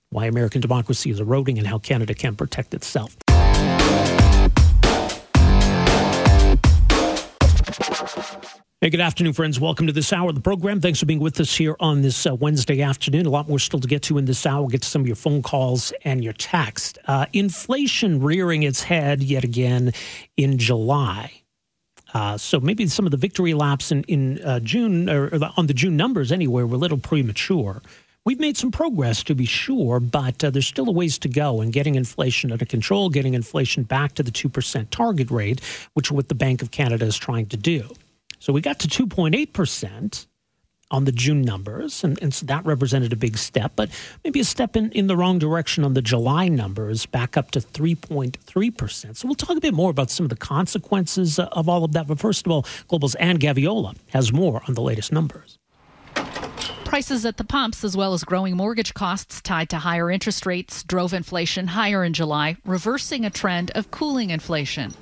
Why 0.10 0.26
American 0.26 0.60
Democracy 0.62 1.12
is 1.12 1.20
Eroding 1.20 1.58
and 1.58 1.68
How 1.68 1.78
Canada 1.78 2.14
Can 2.14 2.36
Protect 2.36 2.74
Itself. 2.74 3.16
Hey, 8.84 8.90
good 8.90 9.00
afternoon, 9.00 9.34
friends. 9.34 9.60
Welcome 9.60 9.86
to 9.86 9.94
this 9.94 10.12
hour 10.12 10.30
of 10.30 10.34
the 10.34 10.42
program. 10.42 10.82
Thanks 10.82 11.00
for 11.00 11.06
being 11.06 11.20
with 11.20 11.40
us 11.40 11.56
here 11.56 11.76
on 11.80 12.02
this 12.02 12.26
uh, 12.26 12.34
Wednesday 12.34 12.82
afternoon. 12.82 13.28
A 13.28 13.30
lot 13.30 13.48
more 13.48 13.60
still 13.60 13.80
to 13.80 13.88
get 13.88 14.02
to 14.02 14.18
in 14.18 14.26
this 14.26 14.44
hour. 14.44 14.62
We'll 14.62 14.70
get 14.70 14.82
to 14.82 14.90
some 14.90 15.02
of 15.02 15.08
your 15.08 15.16
phone 15.16 15.44
calls 15.44 15.94
and 16.04 16.24
your 16.24 16.34
text. 16.34 16.98
Uh, 17.06 17.28
inflation 17.32 18.24
rearing 18.24 18.64
its 18.64 18.82
head 18.82 19.22
yet 19.22 19.44
again 19.44 19.94
in 20.36 20.58
July. 20.58 21.44
Uh, 22.16 22.40
so 22.40 22.60
maybe 22.60 22.88
some 22.88 23.05
of 23.05 23.12
the 23.12 23.18
victory 23.18 23.53
laps 23.53 23.92
in, 23.92 24.01
in 24.05 24.42
uh, 24.42 24.60
June, 24.62 25.12
or, 25.12 25.27
or, 25.27 25.51
on 25.58 25.68
the 25.68 25.75
June 25.75 25.96
numbers 25.96 26.32
anyway, 26.32 26.64
were 26.64 26.74
a 26.74 26.79
little 26.79 26.98
premature. 26.98 27.84
We've 28.25 28.40
made 28.40 28.58
some 28.58 28.72
progress 28.72 29.22
to 29.25 29.36
be 29.36 29.46
sure, 29.46 30.00
but 30.00 30.44
uh, 30.44 30.50
there's 30.50 30.66
still 30.66 30.90
a 30.90 30.92
ways 30.92 31.20
to 31.20 31.29
go 31.29 31.62
in 31.62 31.70
getting 31.70 31.94
inflation 31.94 32.51
under 32.51 32.66
control, 32.66 33.12
getting 33.12 33.36
inflation 33.36 33.84
back 33.84 34.16
to 34.16 34.24
the 34.24 34.32
2% 34.32 34.90
target 34.90 35.29
rate, 35.29 35.62
which 35.94 36.08
is 36.08 36.14
what 36.14 36.29
the 36.29 36.36
Bank 36.36 36.64
of 36.64 36.72
Canada 36.72 37.05
is 37.05 37.16
trying 37.16 37.46
to 37.46 37.58
do. 37.58 37.88
So 38.42 38.51
we 38.51 38.60
got 38.60 38.80
to 38.80 38.88
2.8% 38.88 40.25
on 40.90 41.06
the 41.06 41.12
June 41.12 41.44
numbers, 41.44 42.04
and, 42.04 42.20
and 42.24 42.34
so 42.34 42.44
that 42.48 42.66
represented 42.66 43.14
a 43.14 43.16
big 43.16 43.38
step, 43.38 43.74
but 43.75 43.92
maybe 44.24 44.40
a 44.40 44.44
step 44.44 44.75
in, 44.75 44.92
in 44.94 45.06
the 45.06 45.16
wrong 45.16 45.38
direction 45.38 45.84
on 45.84 45.94
the 45.94 46.01
July 46.01 46.48
numbers, 46.48 47.06
back 47.06 47.38
up 47.38 47.51
to 47.51 47.60
3.3%. 47.60 49.16
So 49.16 49.27
we'll 49.27 49.36
talk 49.36 49.56
a 49.56 49.62
bit 49.62 49.75
more 49.75 49.92
about 49.92 50.10
some 50.10 50.25
of 50.25 50.32
the 50.32 50.36
consequences 50.36 51.38
of 51.38 51.70
all 51.70 51.84
of 51.84 51.92
that. 51.92 52.08
But 52.08 52.20
first 52.20 52.48
of 52.48 52.51
all, 52.51 52.66
Global's 52.88 53.14
Anne 53.16 53.38
Gaviola 53.38 53.96
has 54.08 54.34
more 54.34 54.64
on 54.68 54.74
the 54.74 54.82
latest 54.82 55.12
numbers. 55.12 55.60
Prices 56.84 57.27
at 57.27 57.38
the 57.38 57.44
pumps, 57.44 57.84
as 57.84 57.96
well 57.96 58.16
as 58.16 58.24
growing 58.24 58.58
mortgage 58.58 58.96
costs 58.96 59.40
tied 59.40 59.70
to 59.70 59.77
higher 59.77 60.10
interest 60.10 60.48
rates, 60.48 60.82
drove 60.82 61.14
inflation 61.14 61.68
higher 61.68 62.04
in 62.04 62.14
July, 62.14 62.58
reversing 62.66 63.24
a 63.24 63.30
trend 63.30 63.70
of 63.75 63.92
cooling 63.92 64.32
inflation 64.32 64.96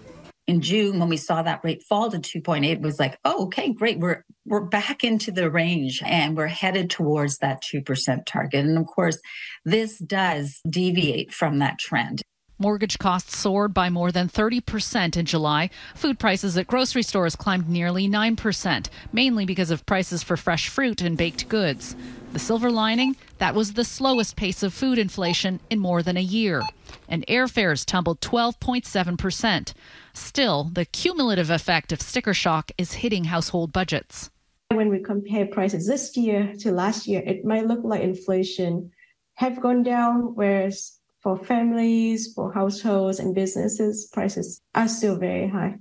in 0.49 0.61
June 0.61 0.99
when 0.99 1.09
we 1.09 1.17
saw 1.17 1.43
that 1.43 1.61
rate 1.63 1.83
fall 1.83 2.09
to 2.09 2.17
2.8 2.17 2.65
it 2.65 2.81
was 2.81 2.99
like, 2.99 3.19
oh, 3.23 3.45
okay, 3.45 3.71
great. 3.71 3.99
We're 3.99 4.25
we're 4.45 4.65
back 4.65 5.03
into 5.03 5.31
the 5.31 5.51
range 5.51 6.01
and 6.03 6.35
we're 6.35 6.47
headed 6.47 6.89
towards 6.89 7.37
that 7.37 7.61
2% 7.61 8.25
target. 8.25 8.65
And 8.65 8.77
of 8.79 8.87
course, 8.87 9.19
this 9.63 9.99
does 9.99 10.59
deviate 10.67 11.31
from 11.31 11.59
that 11.59 11.77
trend. 11.77 12.23
Mortgage 12.61 12.97
costs 12.97 13.37
soared 13.37 13.73
by 13.73 13.89
more 13.89 14.11
than 14.11 14.27
30% 14.27 15.15
in 15.15 15.25
July. 15.25 15.69
Food 15.95 16.19
prices 16.19 16.57
at 16.57 16.67
grocery 16.67 17.03
stores 17.03 17.35
climbed 17.35 17.69
nearly 17.69 18.09
9%, 18.09 18.89
mainly 19.13 19.45
because 19.45 19.71
of 19.71 19.85
prices 19.85 20.23
for 20.23 20.35
fresh 20.35 20.67
fruit 20.67 21.01
and 21.01 21.15
baked 21.15 21.47
goods. 21.47 21.95
The 22.33 22.39
silver 22.39 22.69
lining? 22.69 23.15
That 23.37 23.55
was 23.55 23.73
the 23.73 23.85
slowest 23.85 24.35
pace 24.35 24.61
of 24.61 24.73
food 24.73 24.97
inflation 24.97 25.61
in 25.69 25.79
more 25.79 26.03
than 26.03 26.17
a 26.17 26.21
year. 26.21 26.61
And 27.07 27.25
airfares 27.27 27.85
tumbled 27.85 28.19
12.7%. 28.19 29.73
Still, 30.19 30.69
the 30.73 30.85
cumulative 30.85 31.49
effect 31.49 31.91
of 31.91 32.01
sticker 32.01 32.33
shock 32.33 32.71
is 32.77 32.93
hitting 32.93 33.23
household 33.23 33.71
budgets. 33.71 34.29
When 34.71 34.89
we 34.89 34.99
compare 34.99 35.47
prices 35.47 35.87
this 35.87 36.15
year 36.15 36.53
to 36.59 36.71
last 36.71 37.07
year, 37.07 37.23
it 37.25 37.45
might 37.45 37.67
look 37.67 37.79
like 37.83 38.01
inflation 38.01 38.91
have 39.35 39.61
gone 39.61 39.81
down, 39.81 40.35
whereas 40.35 40.99
for 41.21 41.37
families, 41.37 42.33
for 42.33 42.53
households 42.53 43.19
and 43.19 43.33
businesses, 43.33 44.09
prices 44.11 44.61
are 44.75 44.89
still 44.89 45.17
very 45.17 45.47
high. 45.47 45.77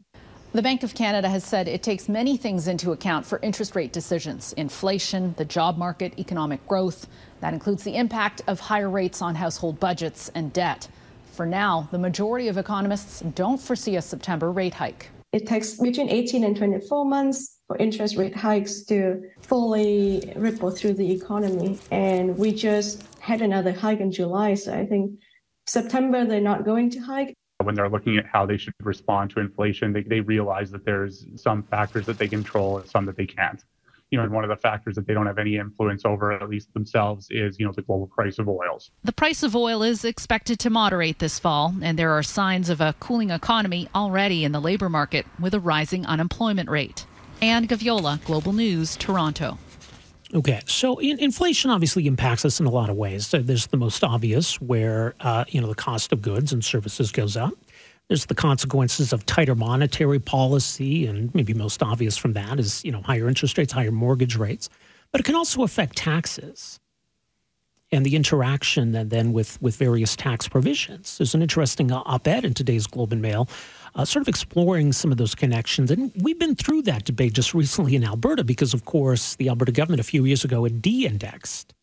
The 0.53 0.63
Bank 0.63 0.85
of 0.85 0.95
Canada 0.95 1.29
has 1.29 1.45
said 1.45 1.67
it 1.67 1.83
takes 1.83 2.09
many 2.09 2.37
things 2.37 2.69
into 2.69 2.93
account 2.93 3.27
for 3.27 3.41
interest 3.43 3.75
rate 3.75 3.93
decisions 3.93 4.53
inflation, 4.55 5.35
the 5.37 5.45
job 5.45 5.77
market, 5.77 6.17
economic 6.19 6.67
growth. 6.69 7.09
That 7.41 7.55
includes 7.55 7.83
the 7.83 7.97
impact 7.97 8.43
of 8.47 8.61
higher 8.61 8.89
rates 8.89 9.21
on 9.21 9.35
household 9.35 9.81
budgets 9.81 10.31
and 10.35 10.53
debt. 10.53 10.89
For 11.39 11.47
now, 11.47 11.87
the 11.93 11.99
majority 11.99 12.49
of 12.49 12.59
economists 12.59 13.21
don't 13.37 13.61
foresee 13.61 13.95
a 13.95 14.03
September 14.03 14.51
rate 14.51 14.75
hike. 14.75 15.09
It 15.33 15.47
takes 15.47 15.75
between 15.75 16.09
18 16.09 16.43
and 16.43 16.57
24 16.57 17.05
months 17.05 17.61
for 17.69 17.77
interest 17.77 18.17
rate 18.17 18.35
hikes 18.35 18.83
to 18.87 19.23
fully 19.43 20.33
ripple 20.35 20.73
through 20.73 20.95
the 20.95 21.09
economy. 21.09 21.79
And 21.93 22.37
we 22.37 22.51
just 22.51 23.05
had 23.21 23.41
another 23.41 23.71
hike 23.71 24.01
in 24.01 24.11
July. 24.11 24.55
So 24.55 24.75
I 24.75 24.85
think 24.85 25.13
September, 25.69 26.25
they're 26.25 26.41
not 26.41 26.65
going 26.65 26.91
to 26.91 26.99
hike. 26.99 27.35
When 27.63 27.77
they're 27.77 27.89
looking 27.89 28.19
at 28.19 28.27
how 28.27 28.45
they 28.45 28.57
should 28.57 28.75
respond 28.83 29.31
to 29.31 29.39
inflation, 29.39 29.93
they, 29.93 30.03
they 30.03 30.19
realize 30.19 30.73
that 30.73 30.85
there's 30.85 31.25
some 31.37 31.63
factors 31.63 32.05
that 32.07 32.19
they 32.19 32.27
control 32.27 32.79
and 32.79 32.89
some 32.91 33.07
that 33.07 33.17
they 33.17 33.27
can't 33.27 33.63
you 34.11 34.19
know, 34.19 34.29
one 34.29 34.45
of 34.45 34.51
the 34.51 34.57
factors 34.57 34.95
that 34.95 35.07
they 35.07 35.15
don't 35.15 35.27
have 35.27 35.39
any 35.39 35.57
influence 35.57 36.05
over, 36.05 36.33
at 36.33 36.49
least 36.49 36.73
themselves, 36.73 37.29
is, 37.31 37.59
you 37.59 37.67
know, 37.67 37.73
the 37.73 37.83
global 37.83 38.07
price 38.07 38.39
of 38.39 38.49
oils. 38.49 38.91
The 39.05 39.13
price 39.13 39.43
of 39.43 39.55
oil 39.55 39.83
is 39.83 40.05
expected 40.05 40.59
to 40.61 40.71
moderate 40.71 41.19
this 41.19 41.39
fall, 41.39 41.75
and 41.83 41.99
there 41.99 42.13
are 42.13 42.23
signs 42.23 42.71
of 42.71 42.81
a 42.81 42.95
cooling 43.01 43.31
economy 43.31 43.89
already 43.95 44.45
in 44.45 44.53
the 44.53 44.61
labor 44.61 44.89
market 44.89 45.27
with 45.39 45.55
a 45.55 45.61
rising 45.61 46.07
unemployment 46.07 46.71
rate. 46.71 47.07
Anne 47.43 47.69
Gaviola, 47.69 48.25
Global 48.25 48.53
News, 48.53 48.97
Toronto. 48.97 49.59
Okay, 50.35 50.61
so 50.67 50.99
in, 50.99 51.19
inflation 51.19 51.71
obviously 51.71 52.07
impacts 52.07 52.45
us 52.45 52.61
in 52.61 52.67
a 52.67 52.71
lot 52.71 52.91
of 52.91 52.97
ways. 52.97 53.27
So 53.27 53.39
there's 53.39 53.67
the 53.69 53.79
most 53.79 54.05
obvious, 54.05 54.61
where 54.61 55.15
uh, 55.21 55.45
you 55.49 55.61
know 55.61 55.69
the 55.69 55.75
cost 55.75 56.13
of 56.13 56.21
goods 56.21 56.53
and 56.53 56.63
services 56.65 57.11
goes 57.11 57.37
up. 57.37 57.55
There's 58.09 58.27
the 58.27 58.35
consequences 58.35 59.13
of 59.13 59.27
tighter 59.27 59.55
monetary 59.55 60.19
policy, 60.19 61.07
and 61.07 61.35
maybe 61.35 61.55
most 61.55 61.83
obvious 61.83 62.17
from 62.17 62.33
that 62.35 62.59
is 62.59 62.85
you 62.85 62.93
know 62.93 63.03
higher 63.03 63.29
interest 63.29 63.59
rates, 63.59 63.73
higher 63.73 63.93
mortgage 63.93 64.37
rates. 64.37 64.69
But 65.13 65.21
it 65.21 65.25
can 65.25 65.37
also 65.37 65.63
affect 65.63 65.97
taxes. 65.97 66.81
and 67.91 68.05
the 68.05 68.17
interaction 68.17 68.95
and 68.95 69.11
then 69.11 69.33
with, 69.33 69.61
with 69.63 69.77
various 69.77 70.15
tax 70.15 70.47
provisions. 70.49 71.17
There's 71.19 71.35
an 71.35 71.43
interesting 71.43 71.91
op-ed 71.91 72.45
in 72.45 72.55
today's 72.55 72.87
Globe 72.87 73.13
and 73.13 73.23
Mail, 73.23 73.49
uh, 73.95 74.05
sort 74.05 74.23
of 74.23 74.29
exploring 74.29 74.93
some 74.93 75.11
of 75.11 75.19
those 75.19 75.35
connections. 75.35 75.91
And 75.91 76.13
we've 76.21 76.39
been 76.39 76.55
through 76.55 76.83
that 76.83 77.05
debate 77.05 77.33
just 77.33 77.55
recently 77.55 77.97
in 77.97 78.05
Alberta 78.05 78.45
because, 78.45 78.75
of 78.75 78.85
course, 78.85 79.37
the 79.37 79.49
Alberta 79.49 79.73
government 79.73 80.01
a 80.01 80.05
few 80.05 80.25
years 80.25 80.45
ago 80.45 80.65
had 80.65 80.83
de-indexed 80.83 81.75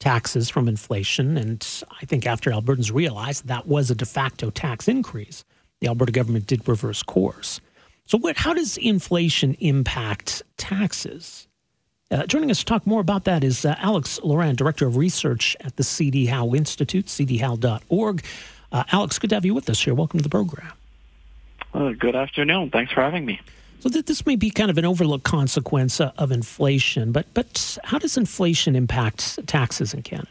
taxes 0.00 0.50
from 0.50 0.68
inflation. 0.68 1.36
And 1.36 1.66
I 2.02 2.04
think 2.04 2.26
after 2.26 2.50
Albertans 2.50 2.92
realized 2.92 3.46
that 3.46 3.66
was 3.68 3.90
a 3.90 3.94
de 3.94 4.06
facto 4.06 4.50
tax 4.50 4.88
increase, 4.88 5.44
the 5.84 5.88
Alberta 5.90 6.12
government 6.12 6.46
did 6.46 6.66
reverse 6.66 7.02
course. 7.02 7.60
So, 8.06 8.16
what, 8.16 8.38
how 8.38 8.54
does 8.54 8.78
inflation 8.78 9.54
impact 9.60 10.42
taxes? 10.56 11.46
Uh, 12.10 12.24
joining 12.26 12.50
us 12.50 12.60
to 12.60 12.64
talk 12.64 12.86
more 12.86 13.00
about 13.00 13.24
that 13.24 13.44
is 13.44 13.64
uh, 13.66 13.74
Alex 13.78 14.18
Laurin, 14.22 14.56
Director 14.56 14.86
of 14.86 14.96
Research 14.96 15.56
at 15.60 15.76
the 15.76 15.82
C.D. 15.82 16.26
Howe 16.26 16.54
Institute, 16.54 17.06
cdhowe.org. 17.06 18.24
Uh, 18.72 18.84
Alex, 18.92 19.18
good 19.18 19.30
to 19.30 19.36
have 19.36 19.44
you 19.44 19.52
with 19.54 19.68
us 19.68 19.82
here. 19.82 19.94
Welcome 19.94 20.20
to 20.20 20.22
the 20.22 20.28
program. 20.30 20.72
Uh, 21.74 21.90
good 21.90 22.16
afternoon. 22.16 22.70
Thanks 22.70 22.92
for 22.92 23.02
having 23.02 23.26
me. 23.26 23.40
So 23.80 23.90
th- 23.90 24.06
this 24.06 24.24
may 24.24 24.36
be 24.36 24.50
kind 24.50 24.70
of 24.70 24.78
an 24.78 24.86
overlooked 24.86 25.24
consequence 25.24 26.00
uh, 26.00 26.12
of 26.16 26.32
inflation, 26.32 27.12
but 27.12 27.26
but 27.34 27.78
how 27.84 27.98
does 27.98 28.16
inflation 28.16 28.74
impact 28.74 29.46
taxes 29.46 29.92
in 29.92 30.02
Canada? 30.02 30.30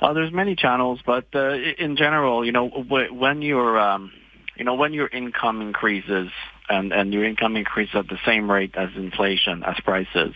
Uh, 0.00 0.12
there's 0.12 0.32
many 0.32 0.54
channels, 0.54 1.00
but 1.06 1.26
uh, 1.34 1.54
in 1.54 1.96
general, 1.96 2.44
you 2.44 2.52
know, 2.52 2.68
when 2.68 3.40
your 3.42 3.78
um, 3.78 4.12
you 4.56 4.64
know 4.64 4.74
when 4.74 4.92
your 4.92 5.08
income 5.08 5.62
increases 5.62 6.28
and 6.68 6.92
and 6.92 7.12
your 7.12 7.24
income 7.24 7.56
increases 7.56 7.94
at 7.94 8.08
the 8.08 8.18
same 8.26 8.50
rate 8.50 8.74
as 8.76 8.90
inflation 8.94 9.62
as 9.64 9.76
prices, 9.84 10.34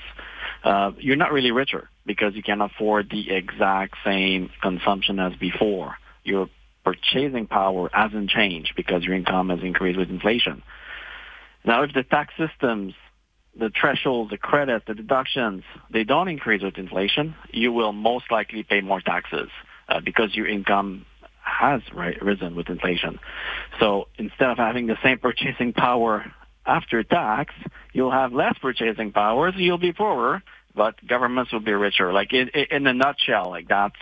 uh, 0.65 0.93
you're 0.99 1.17
not 1.17 1.33
really 1.33 1.51
richer 1.51 1.91
because 2.07 2.35
you 2.35 2.43
can 2.43 2.61
afford 2.61 3.11
the 3.11 3.31
exact 3.31 3.95
same 4.05 4.51
consumption 4.63 5.19
as 5.19 5.35
before. 5.37 5.97
Your 6.25 6.49
purchasing 6.85 7.47
power 7.47 7.91
hasn't 7.93 8.31
changed 8.31 8.73
because 8.77 9.05
your 9.05 9.15
income 9.15 9.51
has 9.51 9.61
increased 9.63 9.99
with 9.99 10.09
inflation. 10.09 10.63
Now, 11.65 11.83
if 11.83 11.93
the 11.93 12.03
tax 12.03 12.33
systems, 12.39 12.95
the 13.59 13.71
thresholds, 13.79 14.31
the 14.31 14.39
credits, 14.39 14.85
the 14.87 14.95
deductions, 14.95 15.63
they 15.91 16.05
don't 16.05 16.29
increase 16.29 16.63
with 16.63 16.79
inflation, 16.79 17.35
you 17.51 17.73
will 17.73 17.93
most 17.93 18.31
likely 18.31 18.63
pay 18.63 18.81
more 18.81 19.01
taxes 19.01 19.49
uh, 19.89 20.01
because 20.01 20.35
your 20.35 20.47
income 20.47 21.05
has 21.43 21.83
risen 22.23 22.55
with 22.55 22.69
inflation. 22.69 23.19
So 23.81 24.09
instead 24.19 24.51
of 24.51 24.57
having 24.57 24.87
the 24.87 24.97
same 25.03 25.19
purchasing 25.19 25.73
power 25.73 26.33
after 26.65 27.03
tax, 27.03 27.55
you'll 27.93 28.13
have 28.13 28.33
less 28.33 28.55
purchasing 28.61 29.13
power, 29.13 29.51
so 29.53 29.59
you'll 29.59 29.79
be 29.79 29.93
poorer, 29.93 30.43
but 30.75 30.95
governments 31.07 31.53
will 31.53 31.61
be 31.61 31.73
richer. 31.73 32.13
Like 32.13 32.33
in, 32.33 32.49
in 32.49 32.87
a 32.87 32.95
nutshell, 32.95 33.51
like 33.51 33.69
that's 33.69 33.97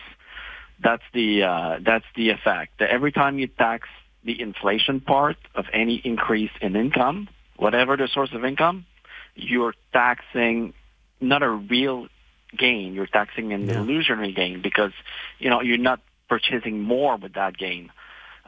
that's 0.83 1.03
the 1.13 1.43
uh, 1.43 1.79
that's 1.85 2.05
the 2.15 2.31
effect. 2.31 2.81
Every 2.81 3.13
time 3.13 3.39
you 3.39 3.47
tax 3.47 3.89
the 4.25 4.41
inflation 4.41 5.01
part 5.01 5.37
of 5.55 5.65
any 5.73 5.97
increase 6.05 6.51
in 6.61 6.77
income, 6.77 7.29
whatever 7.57 7.97
the 7.97 8.09
source 8.13 8.31
of 8.33 8.45
income, 8.45 8.85
you're 9.39 9.75
taxing 9.93 10.75
not 11.21 11.43
a 11.43 11.49
real 11.49 12.09
gain. 12.57 12.95
You're 12.95 13.07
taxing 13.07 13.53
an 13.53 13.69
yeah. 13.69 13.81
illusionary 13.81 14.33
gain 14.33 14.63
because 14.63 14.93
you 15.39 15.51
know 15.51 15.61
you're 15.61 15.79
not 15.79 16.01
purchasing 16.29 16.81
more 16.81 17.17
with 17.17 17.35
that 17.35 17.57
gain. 17.57 17.91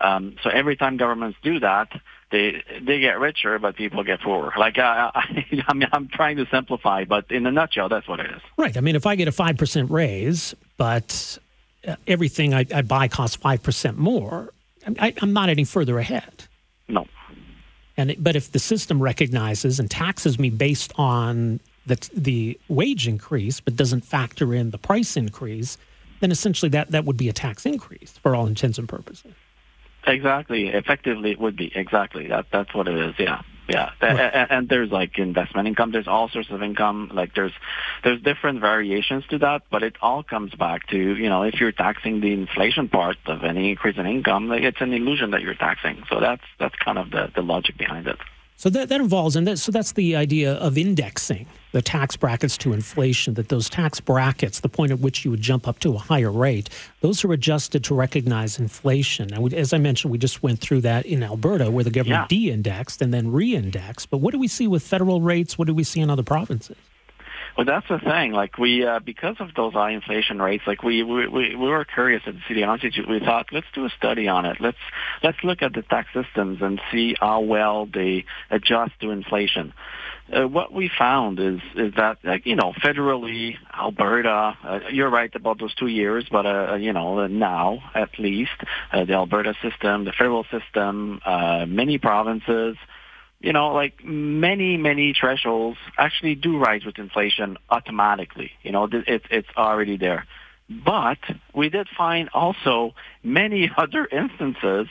Um, 0.01 0.37
so 0.43 0.51
every 0.51 0.77
time 0.77 0.97
governments 0.97 1.39
do 1.43 1.61
that, 1.61 1.89
they 2.31 2.63
they 2.81 3.01
get 3.01 3.19
richer, 3.19 3.59
but 3.59 3.77
people 3.77 4.03
get 4.03 4.21
poorer. 4.21 4.53
Like 4.59 4.79
uh, 4.79 4.83
I, 5.15 5.47
I 5.69 5.75
mean, 5.75 5.89
I'm 5.93 6.09
trying 6.09 6.37
to 6.39 6.47
simplify, 6.51 7.05
but 7.05 7.31
in 7.31 7.47
a 7.47 7.53
nutshell, 7.53 7.89
that's 7.89 8.09
what 8.09 8.21
it 8.21 8.31
is. 8.31 8.43
Right. 8.57 8.77
I 8.77 8.81
mean, 8.81 8.97
if 8.97 9.07
I 9.07 9.15
get 9.15 9.29
a 9.29 9.33
five 9.33 9.57
percent 9.57 9.91
raise, 9.91 10.55
but 10.77 11.39
uh, 11.87 11.97
everything 12.07 12.55
I, 12.55 12.67
I 12.75 12.83
buy 12.83 13.09
costs 13.09 13.37
five 13.37 13.63
percent 13.63 13.99
more, 13.99 14.53
I, 14.99 15.15
I'm 15.21 15.33
not 15.33 15.49
any 15.49 15.65
further 15.65 15.99
ahead. 15.99 16.47
And 18.01 18.13
it, 18.13 18.25
but 18.25 18.35
if 18.35 18.53
the 18.53 18.59
system 18.59 19.03
recognizes 19.03 19.79
and 19.79 19.91
taxes 19.91 20.39
me 20.39 20.49
based 20.49 20.91
on 20.97 21.61
the 21.85 21.99
the 22.15 22.59
wage 22.69 23.07
increase, 23.07 23.61
but 23.61 23.77
doesn't 23.77 24.07
factor 24.07 24.55
in 24.55 24.71
the 24.71 24.79
price 24.79 25.19
increase, 25.19 25.77
then 26.21 26.31
essentially 26.31 26.71
that 26.71 26.93
that 26.93 27.05
would 27.05 27.19
be 27.19 27.29
a 27.29 27.35
tax 27.35 27.67
increase 27.67 28.13
for 28.23 28.35
all 28.35 28.47
intents 28.47 28.79
and 28.79 28.89
purposes. 28.89 29.35
Exactly. 30.07 30.69
Effectively, 30.69 31.31
it 31.31 31.41
would 31.41 31.57
be 31.57 31.71
exactly 31.75 32.29
that. 32.29 32.47
That's 32.53 32.75
what 32.75 32.89
it 32.89 32.97
is. 32.97 33.15
Yeah. 33.19 33.43
Yeah, 33.69 33.91
right. 34.03 34.19
and, 34.19 34.51
and, 34.51 34.69
there's 34.69 34.91
like 34.91 35.17
investment 35.19 35.69
income. 35.69 35.93
There's 35.93 36.09
all 36.09 36.29
sorts 36.29 36.51
of 36.51 36.61
income. 36.61 37.11
Like 37.15 37.35
there's 37.37 37.53
there's 38.03 38.21
different 38.21 38.61
variations 38.61 39.25
to 39.31 39.39
that, 39.39 39.63
but 39.71 39.85
it 39.85 39.95
all 40.03 40.25
comes 40.25 40.53
back 40.55 40.89
to 40.89 40.97
you 40.97 41.29
know 41.29 41.45
if 41.45 41.61
you're 41.61 41.71
taxing 41.71 42.21
the 42.21 42.33
inflation 42.33 42.89
part 42.89 43.19
of 43.27 43.45
any 43.45 43.71
increase 43.71 43.97
in 43.97 44.07
income, 44.07 44.49
like 44.49 44.63
it's 44.63 44.81
an 44.81 44.93
illusion 44.93 45.31
that 45.31 45.43
you're 45.43 45.55
taxing. 45.55 46.03
So 46.11 46.19
that's 46.19 46.43
that's 46.59 46.75
kind 46.77 46.99
of 46.99 47.11
the 47.11 47.31
the 47.33 47.43
logic 47.43 47.79
behind 47.79 48.09
it. 48.09 48.19
So 48.61 48.69
that, 48.69 48.91
that 48.91 49.01
involves, 49.01 49.37
and 49.37 49.47
that, 49.47 49.59
so 49.59 49.73
that's 49.73 49.93
the 49.93 50.15
idea 50.17 50.53
of 50.53 50.77
indexing 50.77 51.47
the 51.73 51.81
tax 51.81 52.15
brackets 52.15 52.59
to 52.59 52.75
inflation, 52.75 53.33
that 53.33 53.49
those 53.49 53.71
tax 53.71 54.01
brackets, 54.01 54.61
the 54.61 54.69
point 54.69 54.93
at 54.93 55.01
which 55.01 55.25
you 55.25 55.31
would 55.31 55.41
jump 55.41 55.67
up 55.67 55.79
to 55.79 55.95
a 55.95 55.99
higher 55.99 56.31
rate, 56.31 56.69
those 57.01 57.25
are 57.25 57.33
adjusted 57.33 57.83
to 57.85 57.95
recognize 57.95 58.59
inflation. 58.59 59.29
Now, 59.29 59.47
as 59.47 59.73
I 59.73 59.79
mentioned, 59.79 60.13
we 60.13 60.19
just 60.19 60.43
went 60.43 60.61
through 60.61 60.83
that 60.83 61.07
in 61.07 61.23
Alberta 61.23 61.71
where 61.71 61.85
the 61.85 61.91
government 61.91 62.31
yeah. 62.31 62.39
de 62.39 62.51
indexed 62.51 63.01
and 63.01 63.15
then 63.15 63.33
re 63.33 63.55
indexed. 63.55 64.11
But 64.11 64.19
what 64.19 64.33
do 64.33 64.39
we 64.39 64.47
see 64.47 64.69
with 64.69 64.83
federal 64.83 65.23
rates? 65.23 65.57
What 65.57 65.67
do 65.67 65.73
we 65.73 65.83
see 65.83 66.01
in 66.01 66.11
other 66.11 66.23
provinces? 66.23 66.77
Well, 67.57 67.67
that's 67.67 67.89
the 67.89 67.99
thing. 67.99 68.33
Like 68.33 68.59
we, 68.59 68.85
uh, 68.85 69.01
because 69.01 69.37
of 69.41 69.49
those 69.55 69.73
high 69.73 69.91
inflation 69.91 70.41
rates, 70.41 70.65
like 70.67 70.83
we, 70.83 71.03
we, 71.03 71.27
we 71.29 71.57
were 71.57 71.85
curious 71.85 72.23
at 72.27 72.35
the 72.35 72.41
City 72.49 72.63
Institute. 72.63 73.09
We 73.09 73.21
thought, 73.21 73.47
let's 73.53 73.67
do 73.75 73.85
a 73.85 73.91
study 73.91 74.29
on 74.29 74.45
it. 74.47 74.59
Let's, 74.61 74.79
let's 75.23 75.39
look 75.43 75.63
at 75.63 75.75
the 75.75 75.83
tax 75.83 76.09
systems 76.15 76.63
and 76.63 76.81
see 76.91 77.17
how 77.21 77.41
well 77.41 77.87
they 77.87 78.25
adjust 78.51 78.93
to 79.01 79.11
inflation. 79.11 79.73
Uh, 80.33 80.47
what 80.47 80.73
we 80.73 80.89
found 80.97 81.41
is, 81.41 81.59
is 81.75 81.93
that, 81.97 82.19
like, 82.23 82.47
you 82.47 82.55
know, 82.55 82.73
federally, 82.85 83.57
Alberta, 83.77 84.57
uh, 84.63 84.79
you're 84.93 85.11
right 85.11 85.35
about 85.35 85.59
those 85.59 85.75
two 85.75 85.89
years, 85.89 86.25
but, 86.31 86.47
uh, 86.47 86.77
you 86.77 86.93
know, 86.93 87.27
now 87.27 87.83
at 87.95 88.11
least, 88.19 88.51
uh, 88.93 89.05
the 89.05 89.15
Alberta 89.15 89.55
system, 89.61 90.05
the 90.05 90.13
federal 90.13 90.45
system, 90.45 91.21
uh, 91.27 91.67
many 91.67 91.99
provinces, 91.99 92.77
you 93.41 93.53
know, 93.53 93.73
like 93.73 94.05
many, 94.05 94.77
many 94.77 95.15
thresholds 95.19 95.79
actually 95.97 96.35
do 96.35 96.59
rise 96.59 96.85
with 96.85 96.99
inflation 96.99 97.57
automatically. 97.71 98.53
You 98.63 98.73
know, 98.73 98.89
it's, 98.93 99.25
it's 99.31 99.49
already 99.57 99.97
there. 99.97 100.27
But 100.69 101.19
we 101.55 101.69
did 101.69 101.89
find 101.97 102.29
also 102.33 102.95
many 103.25 103.71
other 103.77 104.07
instances 104.07 104.87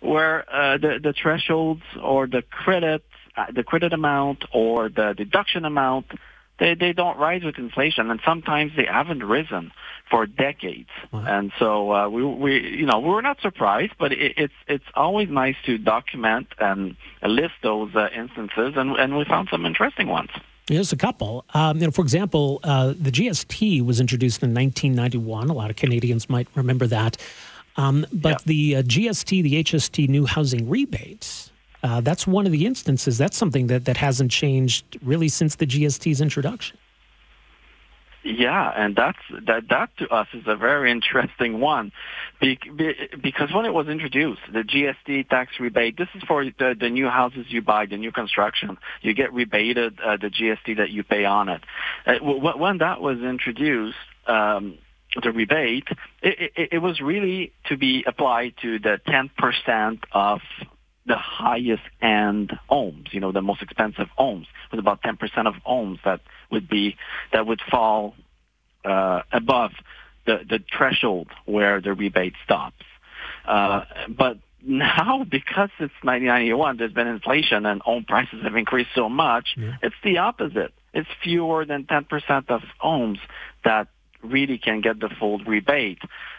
where 0.00 0.44
uh, 0.52 0.76
the, 0.78 0.98
the 1.02 1.14
thresholds 1.14 1.82
or 2.02 2.26
the 2.26 2.42
credit, 2.42 3.04
uh, 3.36 3.46
the 3.54 3.62
credit 3.62 3.92
amount 3.92 4.44
or 4.52 4.88
the 4.88 5.14
deduction 5.16 5.64
amount 5.64 6.06
they 6.58 6.74
they 6.74 6.92
don't 6.92 7.18
rise 7.18 7.42
with 7.42 7.58
inflation, 7.58 8.10
and 8.10 8.20
sometimes 8.24 8.72
they 8.76 8.84
haven't 8.84 9.24
risen 9.24 9.72
for 10.10 10.26
decades. 10.26 10.90
Wow. 11.12 11.24
And 11.26 11.52
so 11.58 11.92
uh, 11.92 12.08
we 12.08 12.24
we 12.24 12.76
you 12.78 12.86
know 12.86 12.98
we 13.00 13.08
were 13.08 13.22
not 13.22 13.40
surprised, 13.40 13.92
but 13.98 14.12
it, 14.12 14.34
it's 14.36 14.54
it's 14.66 14.84
always 14.94 15.28
nice 15.28 15.56
to 15.66 15.78
document 15.78 16.48
and 16.58 16.96
list 17.22 17.54
those 17.62 17.94
uh, 17.94 18.08
instances, 18.16 18.74
and 18.76 18.96
and 18.96 19.16
we 19.16 19.24
found 19.24 19.48
some 19.50 19.66
interesting 19.66 20.08
ones. 20.08 20.30
There's 20.66 20.92
a 20.92 20.96
couple. 20.96 21.44
Um, 21.52 21.78
you 21.78 21.86
know, 21.86 21.90
for 21.90 22.00
example, 22.02 22.60
uh, 22.64 22.94
the 22.98 23.10
GST 23.10 23.84
was 23.84 24.00
introduced 24.00 24.42
in 24.42 24.54
1991. 24.54 25.50
A 25.50 25.52
lot 25.52 25.68
of 25.68 25.76
Canadians 25.76 26.30
might 26.30 26.48
remember 26.54 26.86
that. 26.86 27.18
Um, 27.76 28.06
but 28.12 28.30
yeah. 28.30 28.36
the 28.46 28.76
uh, 28.76 28.82
GST, 28.82 29.42
the 29.42 29.62
HST, 29.62 30.08
new 30.08 30.24
housing 30.24 30.70
rebates 30.70 31.50
uh, 31.84 32.00
that's 32.00 32.26
one 32.26 32.46
of 32.46 32.52
the 32.52 32.64
instances. 32.64 33.18
That's 33.18 33.36
something 33.36 33.66
that, 33.66 33.84
that 33.84 33.98
hasn't 33.98 34.30
changed 34.30 34.98
really 35.02 35.28
since 35.28 35.56
the 35.56 35.66
GST's 35.66 36.22
introduction. 36.22 36.78
Yeah, 38.24 38.72
and 38.74 38.96
that's 38.96 39.18
that. 39.46 39.68
That 39.68 39.90
to 39.98 40.08
us 40.08 40.26
is 40.32 40.44
a 40.46 40.56
very 40.56 40.90
interesting 40.90 41.60
one, 41.60 41.92
be, 42.40 42.58
be, 42.74 42.94
because 43.22 43.52
when 43.52 43.66
it 43.66 43.74
was 43.74 43.86
introduced, 43.86 44.40
the 44.50 44.60
GST 44.60 45.28
tax 45.28 45.52
rebate. 45.60 45.98
This 45.98 46.08
is 46.14 46.22
for 46.26 46.42
the, 46.42 46.74
the 46.78 46.88
new 46.88 47.08
houses 47.08 47.44
you 47.50 47.60
buy, 47.60 47.84
the 47.84 47.98
new 47.98 48.12
construction. 48.12 48.78
You 49.02 49.12
get 49.12 49.34
rebated 49.34 49.98
uh, 50.00 50.16
the 50.16 50.28
GST 50.28 50.78
that 50.78 50.88
you 50.88 51.04
pay 51.04 51.26
on 51.26 51.50
it. 51.50 51.60
Uh, 52.06 52.14
when 52.22 52.78
that 52.78 53.02
was 53.02 53.18
introduced, 53.18 53.98
um, 54.26 54.78
the 55.22 55.30
rebate, 55.30 55.88
it, 56.22 56.52
it, 56.56 56.68
it, 56.72 56.78
was 56.78 57.02
really 57.02 57.52
to 57.66 57.76
be 57.76 58.04
applied 58.06 58.54
to 58.62 58.78
the 58.78 59.00
10% 59.06 59.98
of 60.12 60.40
the 61.06 61.16
highest 61.16 61.82
end 62.00 62.52
homes, 62.68 63.08
you 63.12 63.20
know, 63.20 63.32
the 63.32 63.42
most 63.42 63.60
expensive 63.62 64.08
homes, 64.16 64.46
with 64.70 64.80
about 64.80 65.02
10% 65.02 65.18
of 65.46 65.54
homes 65.62 65.98
that 66.04 66.20
would 66.54 66.68
be, 66.68 66.96
that 67.32 67.46
would 67.46 67.60
fall 67.70 68.14
uh, 68.84 69.22
above 69.30 69.72
the, 70.26 70.40
the 70.48 70.60
threshold 70.76 71.28
where 71.44 71.80
the 71.80 71.92
rebate 71.92 72.34
stops. 72.44 72.84
Uh, 73.46 73.84
but 74.08 74.38
now, 74.62 75.24
because 75.30 75.70
it's 75.78 75.92
1991, 76.02 76.78
there's 76.78 76.92
been 76.92 77.06
inflation 77.06 77.66
and 77.66 77.82
home 77.82 78.04
prices 78.04 78.42
have 78.42 78.56
increased 78.56 78.90
so 78.94 79.08
much, 79.08 79.54
yeah. 79.56 79.76
it's 79.82 79.94
the 80.02 80.18
opposite. 80.18 80.72
It's 80.92 81.08
fewer 81.22 81.64
than 81.64 81.84
10% 81.84 82.50
of 82.50 82.62
homes 82.78 83.18
that 83.64 83.88
really 84.22 84.58
can 84.58 84.80
get 84.80 85.00
the 85.00 85.10
full 85.18 85.38
rebate. 85.40 85.98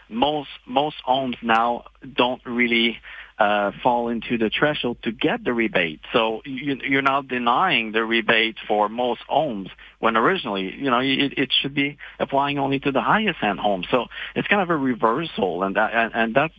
Most 0.09 0.49
most 0.65 0.97
homes 1.03 1.35
now 1.41 1.85
don't 2.15 2.41
really 2.45 2.99
uh, 3.37 3.71
fall 3.83 4.07
into 4.07 4.37
the 4.37 4.49
threshold 4.49 4.97
to 5.03 5.11
get 5.11 5.43
the 5.43 5.53
rebate. 5.53 5.99
So 6.13 6.41
you, 6.45 6.77
you're 6.87 7.01
now 7.01 7.21
denying 7.21 7.91
the 7.91 8.03
rebate 8.05 8.55
for 8.67 8.87
most 8.87 9.21
homes 9.27 9.69
when 9.99 10.15
originally, 10.15 10.73
you 10.73 10.89
know, 10.89 10.99
it, 10.99 11.37
it 11.37 11.53
should 11.61 11.73
be 11.73 11.97
applying 12.19 12.59
only 12.59 12.79
to 12.79 12.91
the 12.91 13.01
highest 13.01 13.39
end 13.43 13.59
homes. 13.59 13.87
So 13.91 14.05
it's 14.35 14.47
kind 14.47 14.61
of 14.61 14.69
a 14.69 14.77
reversal, 14.77 15.63
and 15.63 15.75
that, 15.75 15.93
and, 15.93 16.11
and 16.15 16.35
that's 16.35 16.53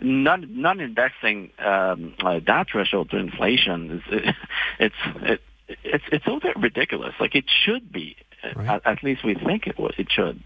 not 0.00 0.48
not 0.48 0.80
indexing 0.80 1.50
um, 1.58 2.14
uh, 2.24 2.40
that 2.46 2.66
threshold 2.70 3.10
to 3.10 3.18
inflation. 3.18 3.90
Is, 3.92 4.02
it, 4.10 4.34
it's 4.80 4.94
it, 5.22 5.40
it's 5.84 6.04
it's 6.10 6.26
a 6.26 6.30
little 6.30 6.40
bit 6.40 6.56
ridiculous. 6.56 7.14
Like 7.20 7.34
it 7.34 7.44
should 7.64 7.92
be. 7.92 8.16
Right. 8.54 8.68
At, 8.68 8.86
at, 8.86 9.02
least 9.02 9.24
we 9.24 9.34
think 9.34 9.66
it 9.66 9.78
would. 9.78 9.94
It 9.98 10.08
should. 10.10 10.42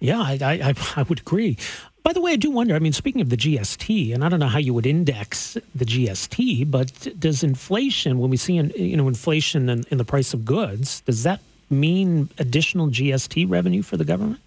Yeah, 0.00 0.20
I, 0.20 0.38
I 0.42 0.74
I 0.96 1.02
would 1.02 1.20
agree. 1.20 1.56
By 2.02 2.12
the 2.12 2.20
way, 2.20 2.32
I 2.32 2.36
do 2.36 2.50
wonder. 2.50 2.74
I 2.74 2.80
mean, 2.80 2.92
speaking 2.92 3.20
of 3.20 3.30
the 3.30 3.36
GST, 3.36 4.12
and 4.12 4.24
I 4.24 4.28
don't 4.28 4.40
know 4.40 4.48
how 4.48 4.58
you 4.58 4.74
would 4.74 4.86
index 4.86 5.56
the 5.74 5.84
GST, 5.84 6.70
but 6.70 7.08
does 7.18 7.44
inflation, 7.44 8.18
when 8.18 8.30
we 8.30 8.36
see 8.36 8.54
you 8.54 8.96
know 8.96 9.06
inflation 9.08 9.68
in, 9.68 9.84
in 9.90 9.98
the 9.98 10.04
price 10.04 10.34
of 10.34 10.44
goods, 10.44 11.00
does 11.02 11.22
that 11.22 11.40
mean 11.70 12.28
additional 12.38 12.88
GST 12.88 13.48
revenue 13.48 13.82
for 13.82 13.96
the 13.96 14.04
government? 14.04 14.40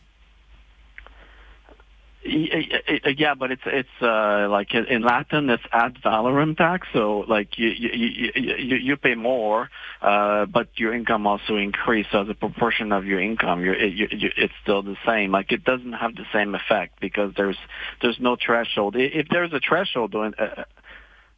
Yeah, 2.28 3.36
but 3.36 3.52
it's 3.52 3.62
it's 3.66 4.02
uh, 4.02 4.48
like 4.50 4.74
in 4.74 5.04
Latin 5.04 5.50
it's 5.50 5.64
ad 5.72 5.98
valorem 6.04 6.56
tax. 6.56 6.88
So 6.92 7.24
like 7.28 7.58
you 7.58 7.70
you 7.70 8.32
you, 8.36 8.76
you 8.78 8.98
pay 8.98 9.16
more, 9.16 9.70
uh, 10.02 10.46
but 10.46 10.70
your 10.76 10.94
income 10.94 11.28
also 11.28 11.56
increases 11.56 12.12
so 12.12 12.24
as 12.24 12.30
a 12.30 12.34
proportion 12.34 12.92
of 12.92 13.06
your 13.06 13.20
income. 13.20 13.64
You're, 13.64 13.78
you, 13.78 14.08
you, 14.12 14.30
it's 14.38 14.54
still 14.64 14.82
the 14.82 14.98
same. 15.06 15.32
Like 15.32 15.52
it 15.52 15.64
doesn't 15.64 15.94
have 15.94 16.16
the 16.16 16.26
same 16.34 16.56
effect 16.56 17.00
because 17.00 17.34
there's 17.38 17.58
there's 18.02 18.18
no 18.20 18.38
threshold. 18.44 18.96
If 18.98 19.28
there's 19.30 19.54
a 19.54 19.60
threshold, 19.60 20.16
uh, 20.16 20.64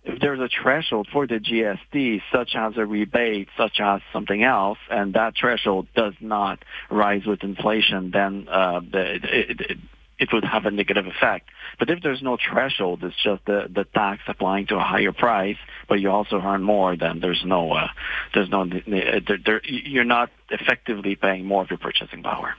if 0.05 0.21
there's 0.21 0.39
a 0.39 0.49
threshold 0.61 1.07
for 1.11 1.27
the 1.27 1.39
GST, 1.39 2.21
such 2.31 2.55
as 2.55 2.73
a 2.77 2.85
rebate, 2.85 3.49
such 3.57 3.79
as 3.79 4.01
something 4.13 4.43
else, 4.43 4.77
and 4.89 5.13
that 5.15 5.33
threshold 5.39 5.87
does 5.95 6.13
not 6.21 6.63
rise 6.89 7.25
with 7.25 7.43
inflation, 7.43 8.11
then 8.11 8.47
uh, 8.49 8.79
the, 8.79 9.15
it, 9.15 9.61
it, 9.61 9.77
it 10.19 10.33
would 10.33 10.43
have 10.43 10.65
a 10.65 10.71
negative 10.71 11.05
effect. 11.07 11.49
But 11.79 11.89
if 11.89 12.01
there's 12.01 12.21
no 12.21 12.37
threshold, 12.37 13.03
it's 13.03 13.15
just 13.21 13.45
the, 13.45 13.67
the 13.69 13.83
tax 13.83 14.21
applying 14.27 14.67
to 14.67 14.75
a 14.75 14.83
higher 14.83 15.11
price, 15.11 15.57
but 15.87 15.99
you 15.99 16.09
also 16.09 16.41
earn 16.41 16.63
more, 16.63 16.95
then 16.95 17.19
there's 17.19 17.43
no, 17.45 17.71
uh, 17.71 17.89
there's 18.33 18.49
no, 18.49 18.65
there, 18.65 19.21
there, 19.45 19.61
you're 19.65 20.03
not 20.03 20.31
effectively 20.49 21.15
paying 21.15 21.45
more 21.45 21.63
of 21.63 21.69
your 21.69 21.77
purchasing 21.77 22.23
power. 22.23 22.55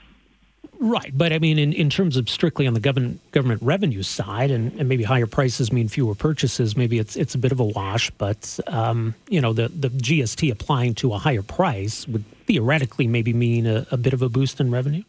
Right, 0.81 1.11
but 1.13 1.33
I 1.33 1.39
mean, 1.39 1.59
in, 1.59 1.73
in 1.73 1.89
terms 1.89 2.15
of 2.15 2.29
strictly 2.29 2.65
on 2.65 2.73
the 2.73 2.79
government 2.79 3.19
government 3.31 3.61
revenue 3.61 4.01
side, 4.01 4.49
and, 4.49 4.71
and 4.79 4.87
maybe 4.87 5.03
higher 5.03 5.27
prices 5.27 5.73
mean 5.73 5.89
fewer 5.89 6.15
purchases. 6.15 6.77
Maybe 6.77 6.99
it's 6.99 7.17
it's 7.17 7.35
a 7.35 7.37
bit 7.37 7.51
of 7.51 7.59
a 7.59 7.65
wash, 7.65 8.09
but 8.11 8.57
um, 8.67 9.13
you 9.27 9.41
know, 9.41 9.51
the 9.51 9.67
the 9.67 9.89
GST 9.89 10.49
applying 10.49 10.95
to 10.95 11.11
a 11.13 11.17
higher 11.17 11.41
price 11.41 12.07
would 12.07 12.23
theoretically 12.45 13.07
maybe 13.07 13.33
mean 13.33 13.67
a, 13.67 13.87
a 13.91 13.97
bit 13.97 14.13
of 14.13 14.21
a 14.21 14.29
boost 14.29 14.61
in 14.61 14.71
revenue. 14.71 15.03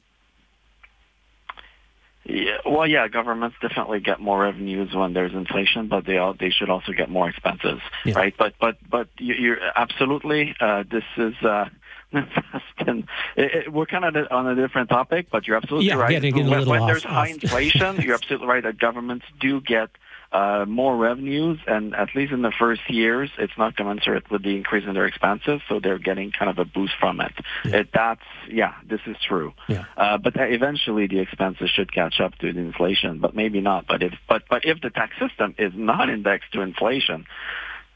Yeah, 2.31 2.59
well, 2.65 2.87
yeah, 2.87 3.09
governments 3.09 3.57
definitely 3.61 4.01
get 4.01 4.21
more 4.21 4.41
revenues 4.41 4.95
when 4.95 5.13
there's 5.15 5.33
inflation, 5.33 5.89
but 5.89 6.07
they 6.07 6.19
all, 6.19 6.35
they 6.35 6.51
should 6.51 6.71
also 6.71 6.93
get 6.93 7.11
more 7.11 7.29
expenses, 7.29 7.81
yeah. 8.05 8.15
right? 8.15 8.35
But 8.37 8.55
but 8.61 8.79
but 8.89 9.09
you're 9.19 9.59
absolutely. 9.75 10.55
Uh, 10.61 10.85
this 10.91 11.05
is. 11.17 11.35
Uh, 11.43 11.69
it, 12.13 13.05
it, 13.37 13.73
we're 13.73 13.87
kind 13.87 14.05
of 14.05 14.27
on 14.33 14.47
a 14.49 14.57
different 14.57 14.89
topic, 14.89 15.29
but 15.31 15.47
you're 15.47 15.57
absolutely 15.57 15.87
yeah, 15.87 15.95
right. 15.95 16.21
When, 16.21 16.67
when 16.67 16.83
off, 16.83 16.89
there's 16.89 17.05
high 17.05 17.29
inflation, 17.41 18.01
you're 18.01 18.15
absolutely 18.15 18.49
right 18.49 18.65
that 18.65 18.79
governments 18.79 19.27
do 19.39 19.61
get 19.61 19.91
uh, 20.33 20.65
more 20.69 20.97
revenues, 20.97 21.59
and 21.67 21.95
at 21.95 22.09
least 22.15 22.33
in 22.33 22.43
the 22.43 22.53
first 22.57 22.83
years, 22.89 23.31
it's 23.39 23.53
not 23.59 23.77
commensurate 23.77 24.31
with 24.31 24.43
the 24.43 24.57
increase 24.57 24.85
in 24.87 24.95
their 24.95 25.07
expenses, 25.07 25.61
so 25.69 25.81
they're 25.81 25.99
getting 25.99 26.31
kind 26.31 26.51
of 26.51 26.59
a 26.59 26.65
boost 26.65 26.93
from 27.01 27.21
it. 27.21 27.33
Yeah. 27.65 27.77
it 27.79 27.89
that's 27.93 28.21
yeah, 28.49 28.75
this 28.89 29.01
is 29.07 29.17
true. 29.27 29.53
Yeah. 29.69 29.85
Uh, 29.97 30.19
but 30.19 30.35
eventually, 30.37 31.07
the 31.09 31.19
expenses 31.19 31.71
should 31.71 31.93
catch 31.93 32.21
up 32.21 32.37
to 32.39 32.53
the 32.53 32.61
inflation, 32.61 33.19
but 33.19 33.35
maybe 33.35 33.61
not. 33.61 33.87
But 33.89 34.03
if 34.03 34.15
but 34.29 34.45
but 34.49 34.65
if 34.65 34.81
the 34.81 34.91
tax 34.91 35.15
system 35.19 35.55
is 35.59 35.73
not 35.75 36.09
indexed 36.09 36.53
to 36.53 36.61
inflation, 36.61 37.27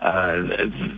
uh, 0.01 0.43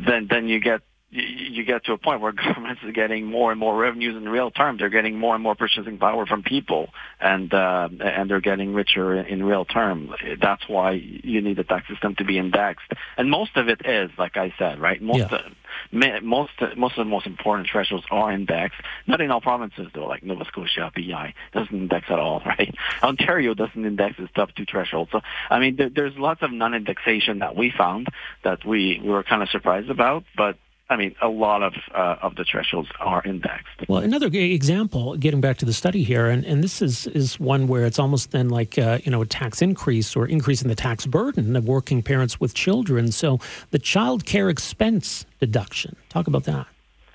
then 0.07 0.29
then 0.31 0.49
you 0.49 0.59
get 0.61 0.81
you 1.17 1.65
get 1.65 1.85
to 1.85 1.93
a 1.93 1.99
point 1.99 2.21
where 2.21 2.33
governments 2.47 2.83
are 2.85 2.93
getting 2.93 3.27
more 3.27 3.51
and 3.51 3.61
more 3.61 3.77
revenues 3.77 4.17
in 4.17 4.29
real 4.29 4.51
terms. 4.51 4.81
They're 4.81 4.89
getting 4.89 5.19
more 5.19 5.35
and 5.35 5.43
more 5.43 5.55
purchasing 5.55 5.99
power 5.99 6.27
from 6.27 6.43
people, 6.43 6.89
and 7.21 7.53
uh, 7.53 7.89
and 8.01 8.31
they're 8.31 8.41
getting 8.41 8.75
richer 8.75 9.15
in 9.15 9.43
real 9.43 9.65
terms. 9.65 10.11
That's 10.41 10.69
why 10.69 10.93
you 10.93 11.41
need 11.41 11.57
the 11.57 11.65
tax 11.65 11.89
system 11.89 12.15
to 12.17 12.25
be 12.25 12.39
indexed, 12.39 12.93
and 13.17 13.31
most 13.31 13.57
of 13.57 13.69
it 13.69 13.83
is, 13.85 14.11
like 14.19 14.37
I 14.37 14.53
said, 14.59 14.81
right. 14.81 15.01
Most 15.01 15.19
yeah. 15.19 15.37
of, 15.37 16.23
most 16.23 16.53
most 16.77 16.99
of 16.99 17.05
the 17.07 17.11
most 17.11 17.27
important 17.27 17.69
thresholds 17.71 18.05
are 18.11 18.33
indexed. 18.33 18.81
Not 19.07 19.21
in 19.21 19.31
all 19.31 19.41
provinces 19.41 19.89
though, 19.95 20.07
like 20.07 20.23
Nova 20.23 20.45
Scotia, 20.45 20.91
PEI 20.95 21.35
doesn't 21.53 21.75
index 21.75 22.07
at 22.11 22.19
all, 22.19 22.43
right? 22.47 22.75
Ontario 23.03 23.55
doesn't 23.55 23.85
index 23.85 24.19
its 24.19 24.33
top 24.35 24.55
two 24.55 24.65
thresholds. 24.65 25.11
So 25.13 25.21
I 25.51 25.59
mean, 25.59 25.77
there, 25.77 25.91
there's 25.91 26.17
lots 26.17 26.43
of 26.43 26.53
non-indexation 26.53 27.41
that 27.41 27.57
we 27.57 27.73
found 27.77 28.09
that 28.45 28.65
we, 28.65 29.01
we 29.03 29.11
were 29.11 29.23
kind 29.23 29.43
of 29.43 29.49
surprised 29.51 29.91
about, 29.91 30.25
but 30.37 30.57
I 30.88 30.96
mean, 30.96 31.16
a 31.20 31.29
lot 31.29 31.62
of 31.64 31.75
uh, 31.94 32.16
of 32.22 32.37
the 32.37 32.44
thresholds 32.44 32.88
are 33.01 33.22
indexed. 33.25 33.88
Well, 33.88 34.03
another 34.03 34.29
example, 34.33 35.16
getting 35.16 35.40
back 35.40 35.59
to 35.59 35.64
the 35.64 35.72
study 35.72 36.05
here, 36.05 36.27
and, 36.27 36.44
and 36.44 36.62
this 36.62 36.81
is 36.81 37.09
is 37.09 37.40
one 37.40 37.66
where 37.66 37.85
it's 37.85 37.99
almost 37.99 38.31
then 38.31 38.49
like 38.51 38.79
uh, 38.79 38.99
you 39.03 39.11
know 39.11 39.20
a 39.20 39.27
tax 39.27 39.62
increase 39.62 40.14
or 40.14 40.27
increase 40.27 40.62
in 40.62 40.68
the 40.68 40.77
tax 40.77 41.05
burden 41.05 41.57
of 41.57 41.66
working 41.66 42.03
parents 42.03 42.38
with 42.38 42.55
children. 42.55 43.11
So 43.11 43.40
the 43.72 43.81
child 43.81 44.27
care 44.27 44.49
expense 44.49 45.27
deduction. 45.40 45.96
Talk 46.09 46.29
about 46.29 46.44
that. 46.44 46.66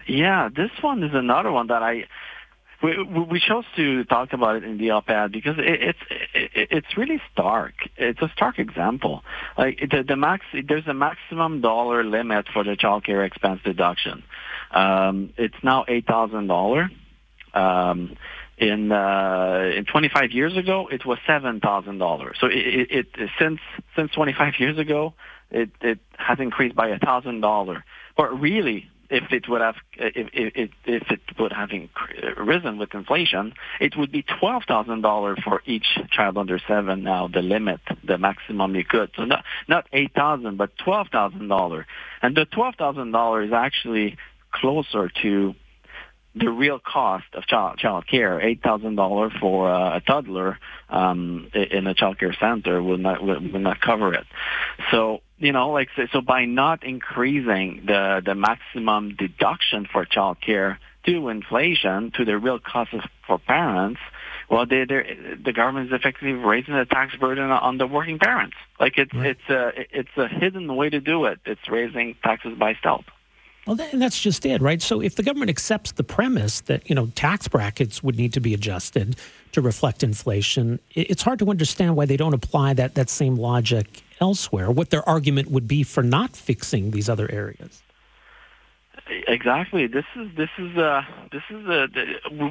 Yeah, 0.05 0.49
this 0.53 0.71
one 0.81 1.03
is 1.03 1.13
another 1.13 1.51
one 1.51 1.67
that 1.67 1.81
I 1.81 2.05
we, 2.83 3.03
we 3.29 3.39
chose 3.39 3.65
to 3.75 4.03
talk 4.05 4.33
about 4.33 4.57
it 4.57 4.63
in 4.63 4.77
the 4.77 4.91
op-ed 4.91 5.31
because 5.31 5.57
it, 5.57 5.81
it's 5.81 5.99
it, 6.33 6.67
it's 6.71 6.97
really 6.97 7.21
stark. 7.31 7.73
It's 7.97 8.21
a 8.21 8.29
stark 8.35 8.59
example. 8.59 9.23
Like 9.57 9.79
the, 9.79 10.03
the 10.07 10.15
max, 10.15 10.45
there's 10.67 10.87
a 10.87 10.93
maximum 10.93 11.61
dollar 11.61 12.03
limit 12.03 12.47
for 12.53 12.63
the 12.63 12.75
child 12.75 13.05
care 13.05 13.23
expense 13.23 13.61
deduction. 13.63 14.23
Um, 14.71 15.33
it's 15.37 15.55
now 15.63 15.85
eight 15.87 16.07
thousand. 16.07 16.49
Um, 17.53 18.17
in 18.57 18.91
uh, 18.91 19.71
in 19.75 19.85
25 19.85 20.31
years 20.31 20.55
ago, 20.55 20.87
it 20.91 21.05
was 21.05 21.17
seven 21.25 21.59
thousand 21.59 21.97
dollars. 21.97 22.37
So 22.39 22.47
it, 22.47 22.91
it, 22.91 23.07
it 23.17 23.29
since 23.39 23.59
since 23.95 24.11
25 24.11 24.53
years 24.59 24.77
ago, 24.77 25.13
it 25.49 25.71
it 25.81 25.99
has 26.17 26.39
increased 26.39 26.75
by 26.75 26.89
a 26.89 26.99
thousand 26.99 27.41
dollar. 27.41 27.83
But 28.15 28.39
really, 28.39 28.89
if 29.11 29.31
it 29.31 29.47
would 29.49 29.61
have 29.61 29.75
if 29.97 30.29
if, 30.33 30.69
if 30.85 31.11
it 31.11 31.19
would 31.37 31.51
have 31.51 31.69
risen 32.37 32.77
with 32.77 32.93
inflation, 32.93 33.53
it 33.79 33.95
would 33.97 34.11
be 34.11 34.23
twelve 34.23 34.63
thousand 34.67 35.01
dollars 35.01 35.37
for 35.43 35.61
each 35.65 35.85
child 36.11 36.37
under 36.37 36.59
seven. 36.67 37.03
Now 37.03 37.27
the 37.27 37.41
limit, 37.41 37.81
the 38.03 38.17
maximum 38.17 38.73
you 38.75 38.85
could. 38.85 39.11
So 39.17 39.25
not 39.25 39.43
not 39.67 39.85
eight 39.91 40.13
thousand, 40.13 40.57
but 40.57 40.77
twelve 40.77 41.09
thousand 41.09 41.49
dollars. 41.49 41.85
And 42.21 42.35
the 42.35 42.45
twelve 42.45 42.75
thousand 42.75 43.11
dollars 43.11 43.49
is 43.49 43.53
actually 43.53 44.17
closer 44.51 45.09
to 45.21 45.55
the 46.35 46.49
real 46.49 46.79
cost 46.79 47.25
of 47.33 47.45
child 47.45 47.77
child 47.77 48.07
care. 48.07 48.39
Eight 48.39 48.61
thousand 48.61 48.95
dollars 48.95 49.33
for 49.39 49.69
uh, 49.69 49.97
a 49.97 50.01
toddler 50.01 50.57
um, 50.89 51.49
in 51.53 51.87
a 51.87 51.93
child 51.93 52.19
care 52.19 52.33
center 52.39 52.81
will 52.81 52.97
not 52.97 53.23
will, 53.23 53.39
will 53.39 53.59
not 53.59 53.81
cover 53.81 54.13
it. 54.13 54.25
So 54.91 55.21
you 55.37 55.51
know, 55.51 55.71
like 55.71 55.89
so, 55.95 56.07
so 56.13 56.21
by 56.21 56.45
not 56.45 56.83
increasing 56.83 57.83
the 57.85 58.21
the 58.25 58.35
maximum 58.35 59.15
deduction 59.15 59.87
for 59.91 60.05
child 60.05 60.37
care 60.39 60.79
to 61.05 61.29
inflation 61.29 62.11
to 62.15 62.25
the 62.25 62.37
real 62.37 62.59
cost 62.59 62.93
of, 62.93 63.01
for 63.25 63.39
parents, 63.39 63.99
well, 64.49 64.65
they 64.65 64.85
the 64.85 65.53
government 65.53 65.87
is 65.87 65.93
effectively 65.93 66.33
raising 66.33 66.75
the 66.75 66.85
tax 66.85 67.15
burden 67.15 67.49
on 67.49 67.77
the 67.77 67.87
working 67.87 68.19
parents. 68.19 68.55
Like 68.79 68.97
it's 68.97 69.13
right. 69.13 69.27
it's 69.27 69.49
a 69.49 69.71
it's 69.97 70.17
a 70.17 70.27
hidden 70.27 70.75
way 70.75 70.89
to 70.89 70.99
do 70.99 71.25
it. 71.25 71.39
It's 71.45 71.69
raising 71.69 72.15
taxes 72.23 72.57
by 72.57 72.75
stealth. 72.75 73.05
Well, 73.67 73.75
that's 73.75 74.19
just 74.19 74.45
it, 74.45 74.59
right? 74.61 74.81
So 74.81 75.01
if 75.01 75.15
the 75.15 75.23
government 75.23 75.51
accepts 75.51 75.91
the 75.91 76.03
premise 76.03 76.61
that 76.61 76.89
you 76.89 76.95
know 76.95 77.07
tax 77.15 77.47
brackets 77.47 78.01
would 78.01 78.17
need 78.17 78.33
to 78.33 78.41
be 78.41 78.53
adjusted 78.53 79.15
to 79.51 79.61
reflect 79.61 80.01
inflation, 80.01 80.79
it's 80.95 81.21
hard 81.21 81.39
to 81.39 81.49
understand 81.49 81.95
why 81.95 82.05
they 82.05 82.17
don't 82.17 82.33
apply 82.33 82.73
that 82.73 82.95
that 82.95 83.09
same 83.09 83.35
logic 83.35 84.01
elsewhere. 84.19 84.71
What 84.71 84.89
their 84.89 85.07
argument 85.07 85.51
would 85.51 85.67
be 85.67 85.83
for 85.83 86.01
not 86.01 86.35
fixing 86.35 86.91
these 86.91 87.07
other 87.07 87.29
areas. 87.31 87.83
Exactly. 89.27 89.85
This 89.85 90.05
is 90.15 90.29
this 90.35 90.49
is 90.57 90.75
uh 90.77 91.03
this 91.31 91.43
is 91.51 91.67
uh, 91.67 91.87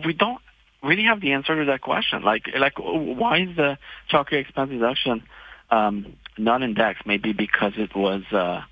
we 0.04 0.12
don't 0.12 0.40
really 0.80 1.04
have 1.04 1.20
the 1.20 1.32
answer 1.32 1.56
to 1.56 1.64
that 1.64 1.80
question. 1.80 2.22
Like 2.22 2.46
like 2.56 2.74
why 2.78 3.38
is 3.38 3.56
the 3.56 3.78
childcare 4.12 4.40
expense 4.40 4.70
deduction 4.70 5.24
um, 5.72 6.16
not 6.38 6.62
indexed? 6.62 7.04
Maybe 7.04 7.32
because 7.32 7.72
it 7.76 7.96
was. 7.96 8.22
Uh, 8.30 8.62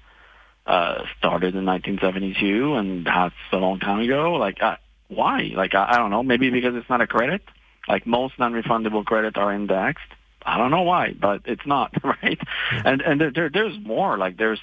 uh, 0.69 1.03
started 1.19 1.57
in 1.57 1.65
1972, 1.65 2.75
and 2.75 3.07
that's 3.07 3.35
a 3.53 3.57
long 3.57 3.81
time 3.81 4.01
ago. 4.01 4.35
Like, 4.35 4.63
uh, 4.63 4.77
why? 5.09 5.51
Like, 5.57 5.75
I, 5.75 5.93
I 5.93 5.97
don't 5.97 6.11
know. 6.11 6.23
Maybe 6.23 6.51
because 6.51 6.75
it's 6.77 6.89
not 6.91 7.01
a 7.01 7.07
credit. 7.07 7.43
Like 7.89 8.07
most 8.07 8.39
non-refundable 8.39 9.05
credits 9.07 9.39
are 9.39 9.53
indexed. 9.53 10.05
I 10.45 10.59
don't 10.59 10.71
know 10.71 10.83
why, 10.83 11.15
but 11.19 11.43
it's 11.47 11.67
not 11.67 11.93
right. 12.05 12.39
And 12.85 13.01
and 13.01 13.21
there, 13.21 13.31
there 13.31 13.51
there's 13.51 13.79
more. 13.83 14.19
Like 14.19 14.37
there's 14.37 14.61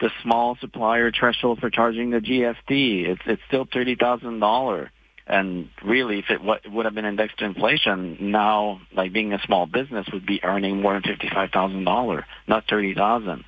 the 0.00 0.10
small 0.22 0.56
supplier 0.60 1.12
threshold 1.12 1.60
for 1.60 1.70
charging 1.70 2.10
the 2.10 2.18
GST. 2.18 3.08
It's 3.08 3.22
it's 3.24 3.42
still 3.46 3.66
thirty 3.72 3.94
thousand 3.94 4.40
dollar. 4.40 4.90
And 5.26 5.70
really, 5.82 6.18
if 6.18 6.26
it 6.28 6.42
would 6.42 6.84
have 6.84 6.94
been 6.94 7.06
indexed 7.06 7.38
to 7.38 7.46
inflation, 7.46 8.18
now 8.20 8.80
like 8.94 9.12
being 9.12 9.32
a 9.32 9.40
small 9.46 9.64
business 9.64 10.06
would 10.12 10.26
be 10.26 10.42
earning 10.44 10.82
more 10.82 10.92
than 10.92 11.02
fifty 11.02 11.30
five 11.32 11.50
thousand 11.50 11.84
dollar, 11.84 12.26
not 12.46 12.64
thirty 12.68 12.94
thousand. 12.94 13.44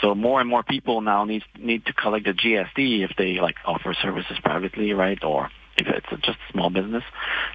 So 0.00 0.14
more 0.16 0.40
and 0.40 0.50
more 0.50 0.64
people 0.64 1.00
now 1.02 1.24
need 1.24 1.44
need 1.56 1.86
to 1.86 1.92
collect 1.92 2.24
the 2.24 2.32
GST 2.32 3.04
if 3.04 3.12
they 3.16 3.40
like 3.40 3.54
offer 3.64 3.94
services 3.94 4.38
privately, 4.42 4.92
right? 4.92 5.22
Or 5.22 5.50
if 5.76 5.86
it's 5.86 6.22
just 6.24 6.38
a 6.48 6.52
small 6.52 6.68
business, 6.70 7.04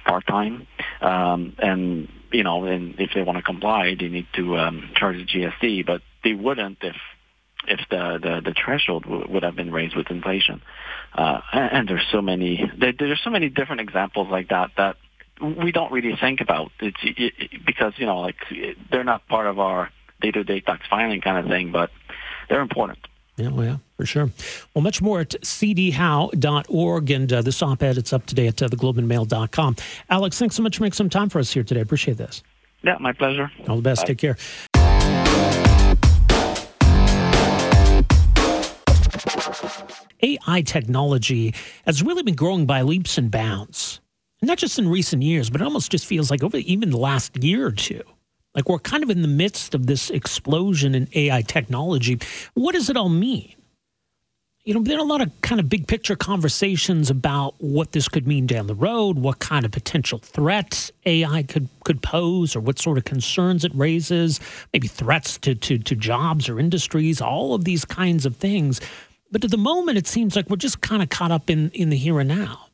part 0.06 0.26
time, 0.26 0.66
um, 1.02 1.54
and 1.58 2.08
you 2.32 2.44
know, 2.44 2.64
and 2.64 2.94
if 2.98 3.10
they 3.14 3.22
want 3.22 3.36
to 3.36 3.42
comply, 3.42 3.94
they 3.98 4.08
need 4.08 4.26
to 4.36 4.56
um, 4.56 4.90
charge 4.94 5.16
the 5.16 5.26
GST, 5.26 5.84
but 5.84 6.00
they 6.24 6.32
wouldn't 6.32 6.78
if 6.80 6.96
if 7.68 7.80
the 7.90 8.18
the, 8.22 8.40
the 8.50 8.54
threshold 8.54 9.04
w- 9.04 9.26
would 9.28 9.42
have 9.42 9.56
been 9.56 9.72
raised 9.72 9.96
with 9.96 10.10
inflation. 10.10 10.62
Uh, 11.14 11.40
and, 11.52 11.72
and 11.72 11.88
there's 11.88 12.06
so 12.10 12.20
many 12.20 12.70
there, 12.78 12.92
there's 12.98 13.22
so 13.22 13.30
many 13.30 13.48
different 13.48 13.80
examples 13.80 14.28
like 14.28 14.48
that 14.48 14.70
that 14.76 14.96
we 15.40 15.72
don't 15.72 15.92
really 15.92 16.16
think 16.16 16.40
about. 16.40 16.72
It's 16.80 16.96
it, 17.02 17.32
it, 17.38 17.66
because 17.66 17.94
you 17.96 18.06
know 18.06 18.20
like 18.20 18.36
they're 18.90 19.04
not 19.04 19.26
part 19.28 19.46
of 19.46 19.58
our 19.58 19.90
day-to-day 20.20 20.60
tax 20.60 20.86
filing 20.88 21.20
kind 21.20 21.38
of 21.38 21.46
thing, 21.50 21.72
but 21.72 21.90
they're 22.48 22.62
important. 22.62 22.98
Yeah, 23.36 23.48
well, 23.48 23.66
yeah, 23.66 23.76
for 23.98 24.06
sure. 24.06 24.30
Well, 24.74 24.82
much 24.82 25.02
more 25.02 25.20
at 25.20 25.30
cdhowe.org. 25.30 27.10
And 27.10 27.32
uh, 27.32 27.42
this 27.42 27.62
op 27.62 27.82
ed, 27.82 27.98
it's 27.98 28.12
up 28.14 28.24
today 28.24 28.46
at 28.46 28.62
uh, 28.62 28.68
theglobeandmail.com. 28.68 29.76
Alex, 30.08 30.38
thanks 30.38 30.56
so 30.56 30.62
much 30.62 30.78
for 30.78 30.84
making 30.84 30.94
some 30.94 31.10
time 31.10 31.28
for 31.28 31.38
us 31.38 31.52
here 31.52 31.62
today. 31.62 31.80
I 31.80 31.82
appreciate 31.82 32.16
this. 32.16 32.42
Yeah, 32.82 32.96
my 32.98 33.12
pleasure. 33.12 33.50
All 33.68 33.76
the 33.76 33.82
best. 33.82 34.02
Bye. 34.02 34.06
Take 34.06 34.18
care. 34.18 34.36
AI 40.22 40.62
technology 40.62 41.54
has 41.84 42.02
really 42.02 42.22
been 42.22 42.34
growing 42.34 42.66
by 42.66 42.82
leaps 42.82 43.18
and 43.18 43.30
bounds. 43.30 44.00
Not 44.42 44.58
just 44.58 44.78
in 44.78 44.88
recent 44.88 45.22
years, 45.22 45.50
but 45.50 45.60
it 45.60 45.64
almost 45.64 45.90
just 45.90 46.06
feels 46.06 46.30
like 46.30 46.42
over 46.42 46.58
even 46.58 46.90
the 46.90 46.98
last 46.98 47.42
year 47.42 47.66
or 47.66 47.72
two. 47.72 48.02
Like 48.54 48.68
we're 48.68 48.78
kind 48.78 49.02
of 49.02 49.10
in 49.10 49.22
the 49.22 49.28
midst 49.28 49.74
of 49.74 49.86
this 49.86 50.10
explosion 50.10 50.94
in 50.94 51.08
AI 51.14 51.42
technology. 51.42 52.18
What 52.54 52.72
does 52.72 52.88
it 52.88 52.96
all 52.96 53.10
mean? 53.10 53.54
You 54.64 54.74
know, 54.74 54.82
there 54.82 54.96
are 54.96 55.00
a 55.00 55.04
lot 55.04 55.20
of 55.20 55.30
kind 55.42 55.60
of 55.60 55.68
big 55.68 55.86
picture 55.86 56.16
conversations 56.16 57.08
about 57.08 57.54
what 57.58 57.92
this 57.92 58.08
could 58.08 58.26
mean 58.26 58.46
down 58.46 58.66
the 58.66 58.74
road, 58.74 59.16
what 59.16 59.38
kind 59.38 59.64
of 59.64 59.70
potential 59.70 60.18
threats 60.18 60.90
AI 61.04 61.44
could, 61.44 61.68
could 61.84 62.02
pose, 62.02 62.56
or 62.56 62.60
what 62.60 62.80
sort 62.80 62.98
of 62.98 63.04
concerns 63.04 63.64
it 63.64 63.72
raises, 63.76 64.40
maybe 64.72 64.88
threats 64.88 65.38
to, 65.38 65.54
to, 65.54 65.78
to 65.78 65.94
jobs 65.94 66.48
or 66.48 66.58
industries, 66.58 67.20
all 67.20 67.54
of 67.54 67.64
these 67.64 67.84
kinds 67.84 68.26
of 68.26 68.34
things. 68.34 68.80
But 69.36 69.44
at 69.44 69.50
the 69.50 69.58
moment, 69.58 69.98
it 69.98 70.06
seems 70.06 70.34
like 70.34 70.48
we're 70.48 70.56
just 70.56 70.80
kind 70.80 71.02
of 71.02 71.10
caught 71.10 71.30
up 71.30 71.50
in, 71.50 71.68
in 71.74 71.90
the 71.90 71.96
here 71.98 72.18
and 72.20 72.28
now 72.30 72.68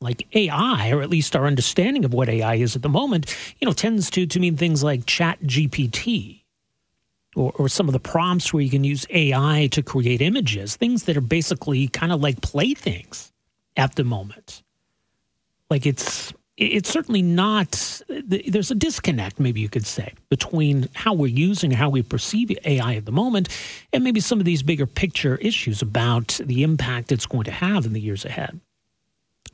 like 0.00 0.24
AI, 0.32 0.92
or 0.92 1.02
at 1.02 1.10
least 1.10 1.34
our 1.34 1.44
understanding 1.44 2.04
of 2.04 2.14
what 2.14 2.28
AI 2.28 2.54
is 2.54 2.76
at 2.76 2.82
the 2.82 2.88
moment, 2.88 3.34
you 3.58 3.66
know, 3.66 3.72
tends 3.72 4.08
to 4.10 4.26
to 4.26 4.38
mean 4.38 4.56
things 4.56 4.84
like 4.84 5.06
Chat 5.06 5.42
GPT, 5.42 6.44
or, 7.34 7.50
or 7.56 7.68
some 7.68 7.88
of 7.88 7.94
the 7.94 7.98
prompts 7.98 8.52
where 8.52 8.62
you 8.62 8.70
can 8.70 8.84
use 8.84 9.08
AI 9.10 9.68
to 9.72 9.82
create 9.82 10.22
images, 10.22 10.76
things 10.76 11.02
that 11.02 11.16
are 11.16 11.20
basically 11.20 11.88
kind 11.88 12.12
of 12.12 12.20
like 12.20 12.40
playthings 12.42 13.32
at 13.76 13.96
the 13.96 14.04
moment. 14.04 14.62
Like 15.68 15.84
it's 15.84 16.32
it's 16.56 16.88
certainly 16.88 17.22
not. 17.22 18.00
There's 18.08 18.70
a 18.70 18.74
disconnect, 18.74 19.38
maybe 19.38 19.60
you 19.60 19.68
could 19.68 19.86
say, 19.86 20.14
between 20.30 20.88
how 20.94 21.12
we're 21.12 21.26
using, 21.26 21.70
how 21.70 21.90
we 21.90 22.02
perceive 22.02 22.50
AI 22.64 22.94
at 22.94 23.04
the 23.04 23.12
moment, 23.12 23.48
and 23.92 24.02
maybe 24.02 24.20
some 24.20 24.38
of 24.38 24.46
these 24.46 24.62
bigger 24.62 24.86
picture 24.86 25.36
issues 25.36 25.82
about 25.82 26.40
the 26.42 26.62
impact 26.62 27.12
it's 27.12 27.26
going 27.26 27.44
to 27.44 27.50
have 27.50 27.84
in 27.84 27.92
the 27.92 28.00
years 28.00 28.24
ahead. 28.24 28.58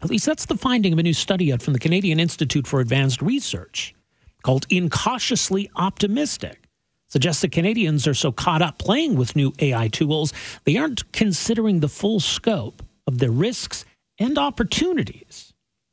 At 0.01 0.11
least 0.11 0.27
that's 0.27 0.47
the 0.47 0.57
finding 0.57 0.93
of 0.93 0.99
a 0.99 1.03
new 1.03 1.13
study 1.13 1.53
out 1.53 1.63
from 1.63 1.73
the 1.73 1.79
Canadian 1.79 2.21
Institute 2.21 2.67
for 2.67 2.81
Advanced 2.81 3.23
Research 3.23 3.95
called 4.43 4.67
Incautiously 4.71 5.71
Optimistic. 5.77 6.69
Suggests 7.09 7.43
that 7.43 7.53
Canadians 7.53 8.07
are 8.07 8.15
so 8.15 8.33
caught 8.33 8.63
up 8.63 8.79
playing 8.79 9.17
with 9.17 9.37
new 9.37 9.53
AI 9.59 9.89
tools, 9.89 10.33
they 10.65 10.77
aren't 10.77 11.13
considering 11.13 11.81
the 11.81 11.89
full 11.89 12.21
scope 12.21 12.83
of 13.07 13.19
their 13.19 13.31
risks 13.31 13.85
and 14.19 14.39
opportunities. 14.39 15.52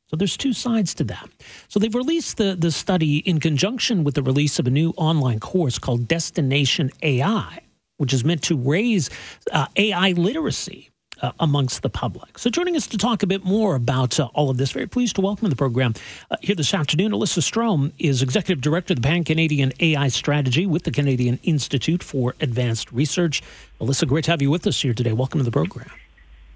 So 0.09 0.17
there's 0.17 0.37
two 0.37 0.53
sides 0.53 0.95
to 0.95 1.03
that. 1.05 1.29
So 1.67 1.79
they've 1.79 1.93
released 1.93 2.37
the, 2.37 2.55
the 2.55 2.71
study 2.71 3.17
in 3.17 3.39
conjunction 3.39 4.03
with 4.03 4.15
the 4.15 4.23
release 4.23 4.57
of 4.57 4.65
a 4.65 4.71
new 4.71 4.89
online 4.97 5.39
course 5.39 5.77
called 5.77 6.07
Destination 6.07 6.89
AI, 7.03 7.59
which 7.97 8.11
is 8.11 8.25
meant 8.25 8.41
to 8.43 8.57
raise 8.57 9.11
uh, 9.51 9.67
AI 9.75 10.13
literacy 10.13 10.89
uh, 11.21 11.31
amongst 11.39 11.83
the 11.83 11.89
public. 11.89 12.39
So, 12.39 12.49
joining 12.49 12.75
us 12.75 12.87
to 12.87 12.97
talk 12.97 13.21
a 13.21 13.27
bit 13.27 13.43
more 13.43 13.75
about 13.75 14.19
uh, 14.19 14.29
all 14.33 14.49
of 14.49 14.57
this, 14.57 14.71
very 14.71 14.87
pleased 14.87 15.15
to 15.17 15.21
welcome 15.21 15.45
to 15.45 15.49
the 15.49 15.55
program 15.55 15.93
uh, 16.31 16.37
here 16.41 16.55
this 16.55 16.73
afternoon. 16.73 17.13
Elissa 17.13 17.41
Strome 17.41 17.91
is 17.99 18.23
Executive 18.23 18.61
Director 18.61 18.93
of 18.93 19.01
the 19.01 19.07
Pan 19.07 19.23
Canadian 19.23 19.73
AI 19.79 20.07
Strategy 20.07 20.65
with 20.65 20.83
the 20.83 20.91
Canadian 20.91 21.39
Institute 21.43 22.01
for 22.01 22.35
Advanced 22.39 22.91
Research. 22.91 23.43
Elissa, 23.79 24.07
great 24.07 24.23
to 24.25 24.31
have 24.31 24.41
you 24.41 24.49
with 24.49 24.65
us 24.65 24.81
here 24.81 24.93
today. 24.93 25.13
Welcome 25.13 25.39
to 25.39 25.43
the 25.43 25.51
program. 25.51 25.91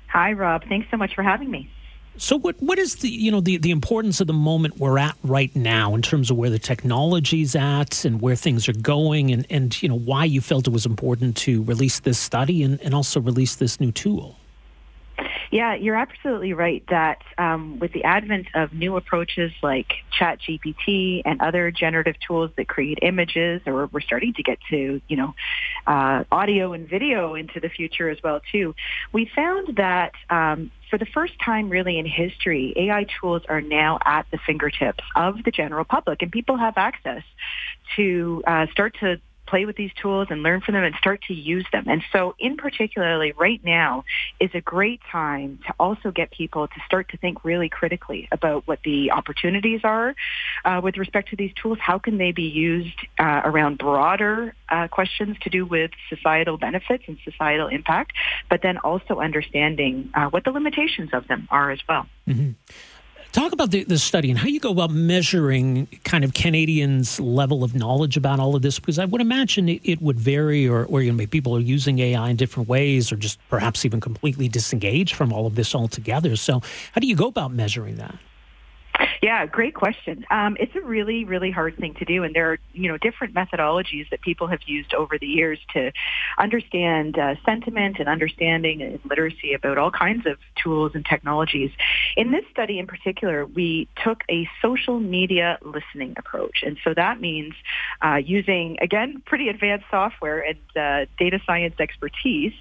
Hi, 0.07 0.33
Rob. 0.33 0.63
Thanks 0.67 0.87
so 0.89 0.97
much 0.97 1.13
for 1.13 1.21
having 1.21 1.51
me. 1.51 1.69
So 2.17 2.37
what 2.37 2.61
what 2.61 2.77
is 2.77 2.95
the 2.97 3.09
you 3.09 3.31
know 3.31 3.41
the, 3.41 3.57
the 3.57 3.71
importance 3.71 4.21
of 4.21 4.27
the 4.27 4.33
moment 4.33 4.77
we're 4.77 4.99
at 4.99 5.15
right 5.23 5.53
now 5.55 5.95
in 5.95 6.01
terms 6.01 6.29
of 6.29 6.37
where 6.37 6.49
the 6.49 6.59
technology's 6.59 7.55
at 7.55 8.05
and 8.05 8.21
where 8.21 8.35
things 8.35 8.69
are 8.69 8.73
going 8.73 9.31
and, 9.31 9.47
and 9.49 9.81
you 9.81 9.89
know 9.89 9.97
why 9.97 10.25
you 10.25 10.39
felt 10.39 10.67
it 10.67 10.71
was 10.71 10.85
important 10.85 11.35
to 11.37 11.63
release 11.63 11.99
this 12.01 12.19
study 12.19 12.61
and, 12.63 12.79
and 12.81 12.93
also 12.93 13.19
release 13.19 13.55
this 13.55 13.79
new 13.79 13.91
tool? 13.91 14.37
Yeah, 15.53 15.75
you're 15.75 15.95
absolutely 15.95 16.53
right 16.53 16.83
that 16.89 17.21
um, 17.37 17.77
with 17.77 17.93
the 17.93 18.05
advent 18.05 18.47
of 18.55 18.73
new 18.73 18.97
approaches 18.97 19.51
like 19.61 19.85
ChatGPT 20.19 21.21
and 21.25 21.39
other 21.43 21.69
generative 21.69 22.15
tools 22.27 22.49
that 22.57 22.67
create 22.67 22.97
images, 23.03 23.61
or 23.67 23.85
we're 23.85 24.01
starting 24.01 24.33
to 24.33 24.41
get 24.41 24.57
to, 24.71 24.99
you 25.07 25.15
know, 25.15 25.35
uh, 25.85 26.23
audio 26.31 26.73
and 26.73 26.89
video 26.89 27.35
into 27.35 27.59
the 27.59 27.69
future 27.69 28.09
as 28.09 28.17
well 28.23 28.41
too, 28.51 28.73
we 29.11 29.29
found 29.35 29.75
that 29.77 30.13
um, 30.31 30.71
for 30.89 30.97
the 30.97 31.05
first 31.13 31.33
time 31.45 31.69
really 31.69 31.99
in 31.99 32.07
history, 32.07 32.73
AI 32.75 33.05
tools 33.21 33.43
are 33.47 33.61
now 33.61 33.99
at 34.03 34.25
the 34.31 34.39
fingertips 34.47 35.03
of 35.15 35.43
the 35.43 35.51
general 35.51 35.85
public, 35.85 36.23
and 36.23 36.31
people 36.31 36.57
have 36.57 36.77
access 36.77 37.21
to 37.95 38.41
uh, 38.47 38.65
start 38.71 38.95
to 39.01 39.21
play 39.53 39.65
with 39.65 39.75
these 39.75 39.91
tools 40.01 40.29
and 40.31 40.41
learn 40.41 40.61
from 40.61 40.73
them 40.73 40.83
and 40.83 40.95
start 40.95 41.21
to 41.27 41.33
use 41.35 41.63
them. 41.71 41.85
And 41.87 42.01
so 42.11 42.33
in 42.39 42.57
particularly 42.57 43.33
right 43.33 43.63
now 43.63 44.03
is 44.39 44.49
a 44.55 44.61
great 44.61 44.99
time 45.11 45.59
to 45.67 45.75
also 45.79 46.09
get 46.09 46.31
people 46.31 46.67
to 46.67 46.73
start 46.87 47.09
to 47.09 47.17
think 47.17 47.45
really 47.45 47.69
critically 47.69 48.27
about 48.31 48.67
what 48.67 48.79
the 48.83 49.11
opportunities 49.11 49.81
are 49.83 50.15
uh, 50.65 50.81
with 50.83 50.97
respect 50.97 51.29
to 51.29 51.35
these 51.35 51.53
tools. 51.53 51.77
How 51.79 51.99
can 51.99 52.17
they 52.17 52.31
be 52.31 52.49
used 52.49 52.97
uh, 53.19 53.41
around 53.45 53.77
broader 53.77 54.55
uh, 54.69 54.87
questions 54.87 55.37
to 55.43 55.51
do 55.51 55.67
with 55.67 55.91
societal 56.09 56.57
benefits 56.57 57.03
and 57.05 57.19
societal 57.23 57.67
impact, 57.67 58.13
but 58.49 58.63
then 58.63 58.79
also 58.79 59.19
understanding 59.19 60.09
uh, 60.15 60.29
what 60.31 60.45
the 60.45 60.51
limitations 60.51 61.11
of 61.13 61.27
them 61.27 61.47
are 61.51 61.69
as 61.69 61.79
well. 61.87 62.07
Mm-hmm. 62.27 62.53
Talk 63.33 63.51
about 63.51 63.71
the, 63.71 63.83
the, 63.83 63.97
study 63.97 64.29
and 64.29 64.37
how 64.37 64.45
you 64.45 64.59
go 64.59 64.69
about 64.69 64.91
measuring 64.91 65.87
kind 66.03 66.23
of 66.23 66.35
Canadians' 66.35 67.19
level 67.19 67.63
of 67.63 67.73
knowledge 67.73 68.15
about 68.15 68.39
all 68.39 68.55
of 68.55 68.61
this, 68.61 68.77
because 68.77 68.99
I 68.99 69.05
would 69.05 69.21
imagine 69.21 69.69
it, 69.69 69.81
it 69.83 70.03
would 70.03 70.19
vary, 70.19 70.67
or, 70.67 70.85
or 70.85 71.01
you 71.01 71.11
know, 71.11 71.25
people 71.25 71.55
are 71.55 71.59
using 71.59 71.97
AI 71.97 72.29
in 72.29 72.35
different 72.35 72.69
ways, 72.69 73.11
or 73.11 73.15
just 73.15 73.39
perhaps 73.49 73.85
even 73.85 73.99
completely 73.99 74.47
disengaged 74.47 75.15
from 75.15 75.33
all 75.33 75.47
of 75.47 75.55
this 75.55 75.73
altogether. 75.73 76.35
So, 76.35 76.61
how 76.91 77.01
do 77.01 77.07
you 77.07 77.15
go 77.15 77.25
about 77.25 77.51
measuring 77.51 77.95
that? 77.95 78.15
Yeah, 79.23 79.45
great 79.45 79.73
question. 79.73 80.25
Um, 80.31 80.57
it's 80.59 80.75
a 80.75 80.81
really, 80.81 81.23
really 81.23 81.49
hard 81.49 81.77
thing 81.77 81.93
to 81.93 82.03
do, 82.03 82.25
and 82.25 82.35
there 82.35 82.51
are 82.51 82.59
you 82.73 82.89
know 82.89 82.97
different 82.97 83.33
methodologies 83.33 84.09
that 84.09 84.19
people 84.19 84.47
have 84.47 84.59
used 84.65 84.93
over 84.93 85.17
the 85.17 85.25
years 85.25 85.59
to 85.73 85.93
understand 86.37 87.17
uh, 87.17 87.35
sentiment 87.45 87.99
and 87.99 88.09
understanding 88.09 88.81
and 88.81 88.99
literacy 89.05 89.53
about 89.53 89.77
all 89.77 89.91
kinds 89.91 90.25
of 90.25 90.39
tools 90.61 90.91
and 90.93 91.05
technologies. 91.05 91.71
In 92.17 92.31
this 92.31 92.43
study, 92.51 92.79
in 92.79 92.85
particular, 92.85 93.45
we 93.45 93.87
took 94.03 94.25
a 94.29 94.45
social 94.61 94.99
media 94.99 95.57
listening 95.61 96.15
approach, 96.17 96.61
and 96.61 96.77
so 96.83 96.93
that 96.93 97.21
means 97.21 97.53
uh, 98.01 98.15
using 98.15 98.77
again 98.81 99.23
pretty 99.25 99.47
advanced 99.47 99.85
software 99.89 100.41
and 100.41 100.57
uh, 100.75 101.09
data 101.17 101.39
science 101.45 101.75
expertise. 101.79 102.51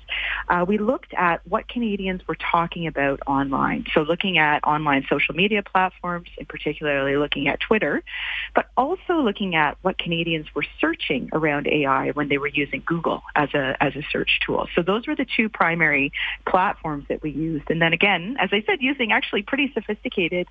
Uh, 0.49 0.65
we 0.69 0.79
looked 0.79 1.13
at 1.15 1.45
what 1.45 1.67
Canadians 1.67 2.21
were 2.29 2.37
talking 2.37 2.87
about 2.87 3.19
online. 3.27 3.85
So 3.93 4.03
looking 4.03 4.39
at 4.39 4.63
online 4.63 5.05
social 5.11 5.35
media 5.35 5.65
platforms 5.65 6.29
in 6.39 6.47
particularly 6.53 7.17
looking 7.17 7.49
at 7.49 7.59
Twitter, 7.59 8.05
but 8.55 8.67
also 8.77 9.15
looking 9.15 9.55
at 9.55 9.79
what 9.81 9.99
Canadians 9.99 10.47
were 10.55 10.67
searching 10.81 11.31
around 11.33 11.67
AI 11.67 12.11
when 12.11 12.29
they 12.29 12.37
were 12.37 12.49
using 12.49 12.83
Google 12.85 13.23
as 13.35 13.49
a 13.55 13.75
as 13.83 13.97
a 13.97 14.03
search 14.13 14.39
tool. 14.47 14.69
So 14.75 14.83
those 14.83 15.07
were 15.07 15.17
the 15.17 15.27
two 15.37 15.49
primary 15.49 16.13
platforms 16.47 17.07
that 17.09 17.23
we 17.23 17.31
used. 17.31 17.71
And 17.71 17.81
then 17.81 17.95
again, 17.95 18.37
as 18.39 18.51
I 18.53 18.63
said, 18.67 18.83
using 18.83 19.13
actually 19.13 19.43
pretty 19.43 19.73
sophisticated 19.73 20.47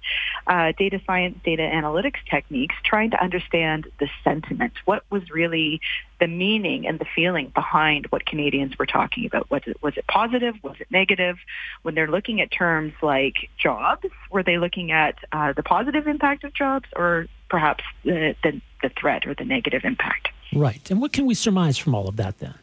uh, 0.48 0.74
data 0.78 1.00
science, 1.06 1.38
data 1.46 1.62
analytics 1.62 2.20
techniques, 2.30 2.76
trying 2.84 3.12
to 3.12 3.24
understand 3.24 3.88
the 4.00 4.10
sentiment. 4.24 4.74
What 4.86 5.04
was 5.12 5.30
really 5.30 5.82
the 6.22 6.28
meaning 6.28 6.88
and 6.88 7.00
the 7.00 7.06
feeling 7.16 7.52
behind 7.54 8.06
what 8.12 8.28
Canadians 8.28 8.78
were 8.78 8.86
talking 8.86 9.26
about. 9.26 9.50
Was 9.50 9.64
it, 9.66 9.82
was 9.82 9.98
it 9.98 10.06
positive? 10.08 10.56
Was 10.62 10.76
it 10.80 10.88
negative? 10.92 11.38
When 11.82 11.96
they're 11.96 12.08
looking 12.08 12.40
at 12.42 12.52
terms 12.52 12.94
like 13.02 13.50
jobs, 13.58 14.06
were 14.30 14.44
they 14.44 14.60
looking 14.60 14.92
at 14.92 15.16
uh, 15.32 15.54
the 15.54 15.64
positive 15.64 16.08
impact 16.08 16.44
of 16.44 16.54
jobs 16.54 16.88
or 16.96 17.26
perhaps 17.50 17.84
the, 18.06 18.36
the, 18.44 18.62
the 18.84 18.90
threat 18.90 19.26
or 19.26 19.34
the 19.34 19.44
negative 19.44 19.82
impact? 19.84 20.30
Right. 20.54 20.90
And 20.92 21.02
what 21.02 21.12
can 21.12 21.26
we 21.26 21.34
surmise 21.34 21.80
from 21.80 21.96
all 21.96 22.08
of 22.08 22.18
that 22.18 22.38
then? 22.38 22.54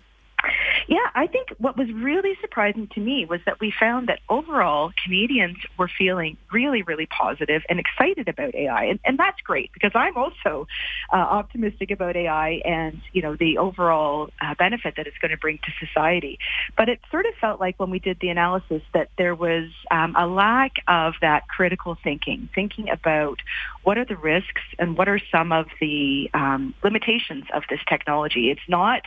Yeah, 0.87 0.99
I 1.17 1.27
think 1.27 1.48
what 1.59 1.77
was 1.77 1.91
really 1.93 2.37
surprising 2.41 2.89
to 2.95 3.01
me 3.01 3.27
was 3.27 3.41
that 3.45 3.59
we 3.59 3.73
found 3.79 4.09
that 4.09 4.21
overall 4.29 4.93
Canadians 5.05 5.57
were 5.77 5.89
feeling 5.89 6.37
really, 6.53 6.83
really 6.83 7.07
positive 7.07 7.63
and 7.69 7.81
excited 7.81 8.29
about 8.29 8.55
AI. 8.55 8.85
And, 8.85 9.01
and 9.05 9.19
that's 9.19 9.41
great 9.41 9.73
because 9.73 9.91
I'm 9.95 10.17
also 10.17 10.69
uh, 11.13 11.17
optimistic 11.17 11.91
about 11.91 12.17
AI 12.17 12.63
and, 12.65 13.01
you 13.13 13.23
know, 13.23 13.35
the 13.35 13.59
overall 13.59 14.31
uh, 14.41 14.55
benefit 14.57 14.95
that 14.97 15.09
it's 15.09 15.19
going 15.19 15.33
to 15.33 15.37
bring 15.37 15.59
to 15.59 15.87
society. 15.87 16.39
But 16.77 16.89
it 16.89 17.01
sort 17.11 17.27
of 17.27 17.35
felt 17.41 17.61
like 17.61 17.79
when 17.81 17.91
we 17.91 17.99
did 17.99 18.19
the 18.21 18.29
analysis 18.29 18.83
that 18.95 19.11
there 19.19 19.35
was 19.35 19.69
um, 19.91 20.15
a 20.17 20.29
lack 20.29 20.75
of 20.87 21.15
that 21.23 21.49
critical 21.49 21.97
thinking, 22.05 22.49
thinking 22.55 22.89
about 22.89 23.41
what 23.83 23.99
are 23.99 24.05
the 24.05 24.17
risks 24.17 24.63
and 24.79 24.97
what 24.97 25.09
are 25.09 25.21
some 25.33 25.51
of 25.51 25.67
the 25.81 26.31
um, 26.35 26.75
limitations 26.85 27.45
of 27.53 27.65
this 27.69 27.81
technology. 27.89 28.51
It's 28.51 28.69
not, 28.69 29.03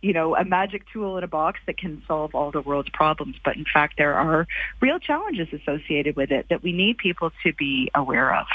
you 0.00 0.12
know, 0.12 0.34
a 0.34 0.44
magic 0.44 0.82
tool 0.92 1.16
in 1.16 1.22
a 1.22 1.28
box 1.28 1.60
that 1.66 1.78
can 1.78 1.91
solve 2.06 2.34
all 2.34 2.50
the 2.50 2.60
world's 2.60 2.90
problems. 2.90 3.36
But 3.44 3.56
in 3.56 3.64
fact, 3.64 3.94
there 3.98 4.14
are 4.14 4.46
real 4.80 4.98
challenges 4.98 5.48
associated 5.52 6.16
with 6.16 6.30
it 6.30 6.46
that 6.48 6.62
we 6.62 6.72
need 6.72 6.98
people 6.98 7.32
to 7.42 7.52
be 7.52 7.90
aware 7.94 8.34
of. 8.34 8.46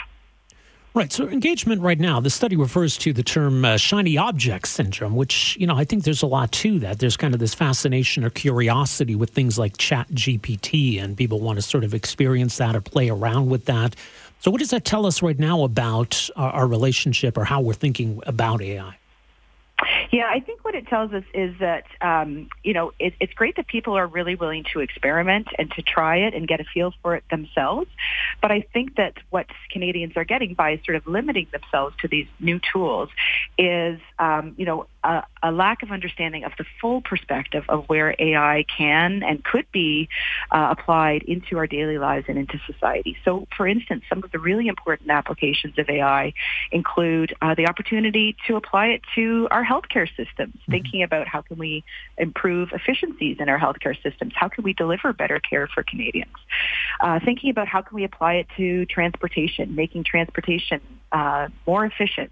Right. 0.98 1.14
So 1.14 1.28
engagement 1.28 1.84
right 1.84 2.00
now, 2.00 2.20
the 2.20 2.32
study 2.32 2.56
refers 2.56 2.98
to 2.98 3.14
the 3.14 3.22
term 3.22 3.64
uh, 3.64 3.78
shiny 3.78 4.18
object 4.18 4.68
syndrome, 4.68 5.16
which, 5.16 5.56
you 5.60 5.68
know, 5.68 5.76
I 5.76 5.84
think 5.84 6.06
there's 6.06 6.24
a 6.24 6.28
lot 6.28 6.52
to 6.54 6.80
that. 6.80 6.98
There's 6.98 7.16
kind 7.16 7.36
of 7.36 7.40
this 7.40 7.54
fascination 7.54 8.24
or 8.24 8.32
curiosity 8.32 9.14
with 9.14 9.30
things 9.30 9.60
like 9.60 9.78
chat 9.78 10.10
GPT 10.10 11.00
and 11.00 11.16
people 11.16 11.40
want 11.40 11.60
to 11.60 11.62
sort 11.62 11.84
of 11.84 11.94
experience 11.94 12.58
that 12.58 12.76
or 12.76 12.82
play 12.82 13.10
around 13.10 13.48
with 13.50 13.66
that. 13.66 13.96
So 14.40 14.50
what 14.50 14.58
does 14.58 14.72
that 14.72 14.86
tell 14.86 15.06
us 15.06 15.22
right 15.22 15.38
now 15.38 15.64
about 15.64 16.32
our, 16.36 16.52
our 16.52 16.68
relationship 16.68 17.38
or 17.38 17.44
how 17.44 17.62
we're 17.62 17.74
thinking 17.74 18.20
about 18.26 18.64
AI? 18.64 18.98
Yeah, 20.12 20.30
I 20.30 20.40
think 20.40 20.64
what 20.64 20.76
it 20.76 20.88
tells 20.88 21.12
us 21.12 21.24
is 21.34 21.56
that 21.60 21.86
um, 22.02 22.50
you 22.64 22.74
know 22.74 22.94
it, 23.00 23.14
it's 23.20 23.34
great 23.34 23.56
that 23.58 23.68
people 23.68 23.98
are 23.98 24.08
really 24.08 24.36
willing 24.36 24.66
to 24.74 24.80
experiment 24.80 25.48
and 25.58 25.70
to 25.72 25.82
try 25.82 26.18
it 26.18 26.34
and 26.34 26.48
get 26.48 26.60
a 26.62 26.66
feel 26.74 26.94
for 27.02 27.16
it 27.16 27.24
themselves. 27.30 27.90
But 28.42 28.52
I 28.52 28.62
think 28.74 28.96
that 28.96 29.16
what 29.30 29.48
Canadians 29.72 30.14
are 30.16 30.24
getting 30.24 30.54
by 30.54 30.80
sort 30.86 30.96
of 30.96 31.08
limiting 31.08 31.48
themselves 31.52 31.96
to 32.02 32.08
these 32.08 32.28
new 32.40 32.60
tools 32.72 33.10
is 33.58 34.00
um, 34.20 34.56
you 34.58 34.66
know 34.66 34.88
a, 35.04 35.24
a, 35.44 35.52
lack 35.52 35.84
of 35.84 35.92
understanding 35.92 36.44
of 36.44 36.52
the 36.58 36.66
full 36.82 37.02
perspective 37.02 37.64
of 37.70 37.86
where 37.88 38.16
AI 38.20 38.66
can 38.76 39.24
and 39.24 39.44
could 39.44 39.66
be 39.72 40.10
uh, 40.52 40.74
applied 40.78 41.24
into 41.24 41.58
our 41.58 41.68
daily 41.68 41.98
lives 41.98 42.26
and 42.28 42.38
into 42.38 42.60
society. 42.66 43.18
So, 43.24 43.48
for 43.56 43.68
instance, 43.68 44.04
some 44.10 44.24
of 44.24 44.32
the 44.32 44.40
really 44.40 44.68
important 44.68 45.10
applications 45.10 45.78
of 45.78 45.90
AI 45.90 46.34
include 46.72 47.36
uh, 47.42 47.56
the 47.56 47.68
opportunity 47.68 48.36
to 48.48 48.56
apply 48.56 48.88
it 48.88 49.02
to 49.16 49.48
our 49.52 49.64
healthcare 49.64 50.08
systems, 50.08 50.56
mm-hmm. 50.56 50.72
thinking 50.72 51.04
about 51.04 51.28
how 51.28 51.42
can 51.42 51.58
we 51.58 51.84
improve 52.18 52.70
efficiencies 52.72 53.38
in 53.40 53.50
our 53.50 53.60
healthcare 53.60 53.96
systems, 54.02 54.34
how 54.36 54.48
can 54.48 54.64
we 54.64 54.74
deliver 54.74 55.14
better 55.14 55.40
care 55.40 55.68
for 55.68 55.84
Canadians, 55.84 56.36
uh, 57.02 57.20
thinking 57.24 57.50
about 57.50 57.68
how 57.68 57.82
can 57.82 57.96
we 57.96 58.04
apply 58.04 58.36
it 58.36 58.48
to 58.58 58.86
transportation, 58.88 59.76
making 59.76 60.04
transportation 60.04 60.82
uh, 61.12 61.48
more 61.66 61.86
efficient, 61.86 62.32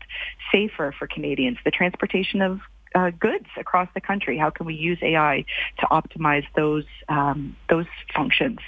safer 0.52 0.94
for 0.98 1.08
Canadians, 1.08 1.58
the 1.64 1.72
transportation 1.72 2.42
of 2.42 2.60
uh, 2.96 3.12
goods 3.20 3.46
across 3.58 3.90
the 3.94 4.02
country. 4.02 4.38
How 4.38 4.50
can 4.50 4.66
we 4.66 4.74
use 4.74 4.98
AI 5.02 5.44
to 5.80 5.86
optimize 5.88 6.46
those 6.56 6.86
um, 7.10 7.56
those 7.70 7.86
functions? 8.16 8.60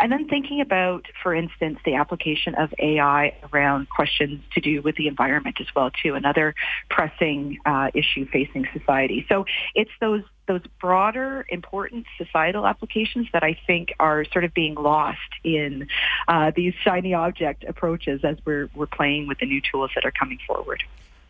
And 0.00 0.10
then 0.10 0.26
thinking 0.26 0.60
about, 0.60 1.06
for 1.22 1.34
instance, 1.34 1.78
the 1.84 1.94
application 1.94 2.54
of 2.54 2.72
AI 2.78 3.36
around 3.52 3.88
questions 3.90 4.42
to 4.54 4.60
do 4.60 4.80
with 4.80 4.96
the 4.96 5.06
environment 5.06 5.58
as 5.60 5.66
well 5.76 5.90
too, 5.90 6.14
another 6.14 6.54
pressing 6.88 7.58
uh, 7.66 7.90
issue 7.94 8.26
facing 8.32 8.66
society. 8.72 9.26
So 9.28 9.44
it's 9.74 9.90
those 10.00 10.22
those 10.46 10.62
broader, 10.80 11.46
important 11.48 12.06
societal 12.18 12.66
applications 12.66 13.28
that 13.32 13.42
I 13.42 13.58
think 13.66 13.94
are 13.98 14.24
sort 14.26 14.44
of 14.44 14.54
being 14.54 14.74
lost 14.74 15.18
in 15.42 15.88
uh, 16.28 16.52
these 16.54 16.74
shiny 16.82 17.14
object 17.14 17.64
approaches 17.64 18.24
as 18.24 18.36
we're 18.44 18.68
we're 18.74 18.86
playing 18.86 19.26
with 19.26 19.38
the 19.38 19.46
new 19.46 19.60
tools 19.60 19.90
that 19.94 20.04
are 20.04 20.12
coming 20.12 20.38
forward. 20.46 20.82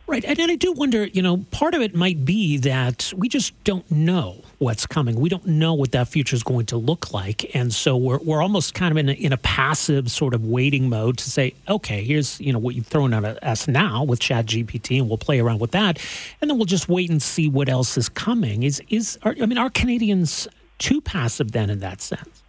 Right. 0.07 0.23
And, 0.23 0.39
and 0.39 0.51
I 0.51 0.55
do 0.55 0.71
wonder, 0.71 1.05
you 1.05 1.23
know, 1.23 1.37
part 1.49 1.73
of 1.73 1.81
it 1.81 1.95
might 1.95 2.25
be 2.25 2.57
that 2.57 3.11
we 3.17 3.27
just 3.27 3.53
don't 3.63 3.89
know 3.89 4.43
what's 4.59 4.85
coming. 4.85 5.19
We 5.19 5.29
don't 5.29 5.47
know 5.47 5.73
what 5.73 5.93
that 5.93 6.07
future 6.07 6.35
is 6.35 6.43
going 6.43 6.67
to 6.67 6.77
look 6.77 7.11
like. 7.11 7.55
And 7.55 7.73
so 7.73 7.97
we're, 7.97 8.19
we're 8.19 8.41
almost 8.41 8.75
kind 8.75 8.91
of 8.91 8.97
in 8.97 9.09
a, 9.09 9.13
in 9.13 9.33
a 9.33 9.37
passive 9.37 10.11
sort 10.11 10.35
of 10.35 10.45
waiting 10.45 10.89
mode 10.89 11.17
to 11.17 11.29
say, 11.29 11.55
okay, 11.67 12.03
here's, 12.03 12.39
you 12.39 12.53
know, 12.53 12.59
what 12.59 12.75
you've 12.75 12.85
thrown 12.85 13.13
at 13.13 13.43
us 13.43 13.67
now 13.67 14.03
with 14.03 14.19
Chat 14.19 14.45
GPT 14.45 14.99
and 14.99 15.09
we'll 15.09 15.17
play 15.17 15.39
around 15.39 15.59
with 15.59 15.71
that. 15.71 15.99
And 16.39 16.49
then 16.49 16.57
we'll 16.57 16.65
just 16.65 16.87
wait 16.87 17.09
and 17.09 17.21
see 17.21 17.49
what 17.49 17.67
else 17.67 17.97
is 17.97 18.07
coming. 18.07 18.61
Is, 18.61 18.83
is, 18.89 19.17
are, 19.23 19.35
I 19.41 19.47
mean, 19.47 19.57
are 19.57 19.71
Canadians 19.71 20.47
too 20.77 21.01
passive 21.01 21.51
then 21.51 21.71
in 21.71 21.79
that 21.79 21.99
sense? 22.01 22.43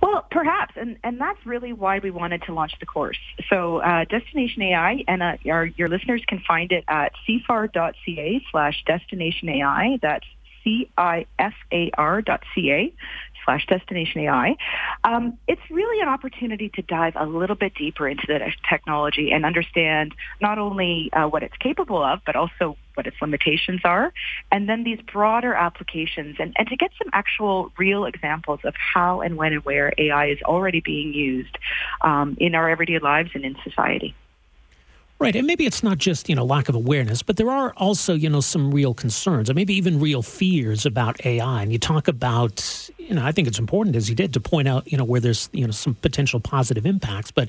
Well, 0.00 0.24
perhaps, 0.30 0.74
and, 0.76 0.96
and 1.02 1.20
that's 1.20 1.44
really 1.44 1.72
why 1.72 1.98
we 1.98 2.10
wanted 2.10 2.42
to 2.42 2.54
launch 2.54 2.72
the 2.78 2.86
course. 2.86 3.18
So 3.50 3.78
uh, 3.78 4.04
Destination 4.04 4.62
AI, 4.62 5.04
and 5.08 5.22
uh, 5.22 5.36
our, 5.50 5.66
your 5.66 5.88
listeners 5.88 6.22
can 6.26 6.40
find 6.46 6.70
it 6.70 6.84
at 6.86 7.12
cifar.ca 7.28 8.44
slash 8.50 8.84
destination 8.86 9.48
AI. 9.48 9.98
That's 10.00 10.26
C-I-F-A-R.ca 10.64 11.24
slash 13.44 13.66
destination 13.66 14.20
AI. 14.22 14.56
Um, 15.04 15.38
it's 15.48 15.62
really 15.70 16.00
an 16.02 16.08
opportunity 16.08 16.68
to 16.74 16.82
dive 16.82 17.14
a 17.16 17.24
little 17.24 17.56
bit 17.56 17.74
deeper 17.74 18.06
into 18.06 18.26
the 18.26 18.40
technology 18.68 19.32
and 19.32 19.46
understand 19.46 20.14
not 20.40 20.58
only 20.58 21.10
uh, 21.12 21.26
what 21.28 21.42
it's 21.42 21.56
capable 21.56 22.02
of, 22.02 22.20
but 22.26 22.36
also 22.36 22.76
what 22.98 23.06
its 23.06 23.16
limitations 23.22 23.80
are, 23.84 24.12
and 24.52 24.68
then 24.68 24.82
these 24.82 25.00
broader 25.12 25.54
applications 25.54 26.36
and, 26.38 26.52
and 26.58 26.68
to 26.68 26.76
get 26.76 26.90
some 26.98 27.08
actual 27.14 27.72
real 27.78 28.04
examples 28.04 28.60
of 28.64 28.74
how 28.76 29.20
and 29.20 29.36
when 29.36 29.52
and 29.52 29.64
where 29.64 29.92
AI 29.96 30.26
is 30.26 30.38
already 30.42 30.80
being 30.80 31.14
used 31.14 31.56
um, 32.02 32.36
in 32.40 32.54
our 32.56 32.68
everyday 32.68 32.98
lives 32.98 33.30
and 33.34 33.44
in 33.44 33.56
society. 33.64 34.14
Right. 35.20 35.34
And 35.34 35.48
maybe 35.48 35.66
it's 35.66 35.82
not 35.82 35.98
just, 35.98 36.28
you 36.28 36.36
know, 36.36 36.44
lack 36.44 36.68
of 36.68 36.76
awareness, 36.76 37.24
but 37.24 37.36
there 37.36 37.50
are 37.50 37.72
also, 37.76 38.14
you 38.14 38.30
know, 38.30 38.40
some 38.40 38.72
real 38.72 38.94
concerns 38.94 39.50
or 39.50 39.54
maybe 39.54 39.74
even 39.74 39.98
real 39.98 40.22
fears 40.22 40.86
about 40.86 41.24
AI. 41.26 41.62
And 41.62 41.72
you 41.72 41.78
talk 41.78 42.06
about, 42.06 42.88
you 42.98 43.14
know, 43.14 43.24
I 43.24 43.32
think 43.32 43.48
it's 43.48 43.58
important, 43.58 43.96
as 43.96 44.08
you 44.08 44.14
did, 44.14 44.32
to 44.34 44.40
point 44.40 44.68
out, 44.68 44.90
you 44.90 44.96
know, 44.96 45.02
where 45.02 45.20
there's, 45.20 45.48
you 45.52 45.66
know, 45.66 45.72
some 45.72 45.94
potential 45.96 46.38
positive 46.38 46.86
impacts. 46.86 47.32
But, 47.32 47.48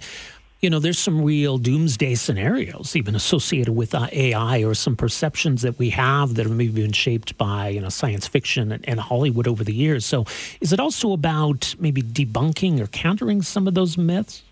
you 0.59 0.69
know, 0.69 0.79
there's 0.79 0.99
some 0.99 1.23
real 1.23 1.57
doomsday 1.57 2.15
scenarios 2.15 2.95
even 2.95 3.15
associated 3.15 3.73
with 3.73 3.95
uh, 3.95 4.07
AI 4.11 4.63
or 4.63 4.73
some 4.73 4.95
perceptions 4.95 5.61
that 5.61 5.79
we 5.79 5.89
have 5.91 6.35
that 6.35 6.45
have 6.45 6.55
maybe 6.55 6.81
been 6.81 6.91
shaped 6.91 7.37
by, 7.37 7.69
you 7.69 7.79
know, 7.79 7.89
science 7.89 8.27
fiction 8.27 8.71
and, 8.73 8.87
and 8.87 8.99
Hollywood 8.99 9.47
over 9.47 9.63
the 9.63 9.73
years. 9.73 10.05
So 10.05 10.25
is 10.59 10.73
it 10.73 10.79
also 10.79 11.13
about 11.13 11.75
maybe 11.79 12.01
debunking 12.01 12.81
or 12.81 12.87
countering 12.87 13.41
some 13.41 13.67
of 13.67 13.73
those 13.73 13.97
myths? 13.97 14.43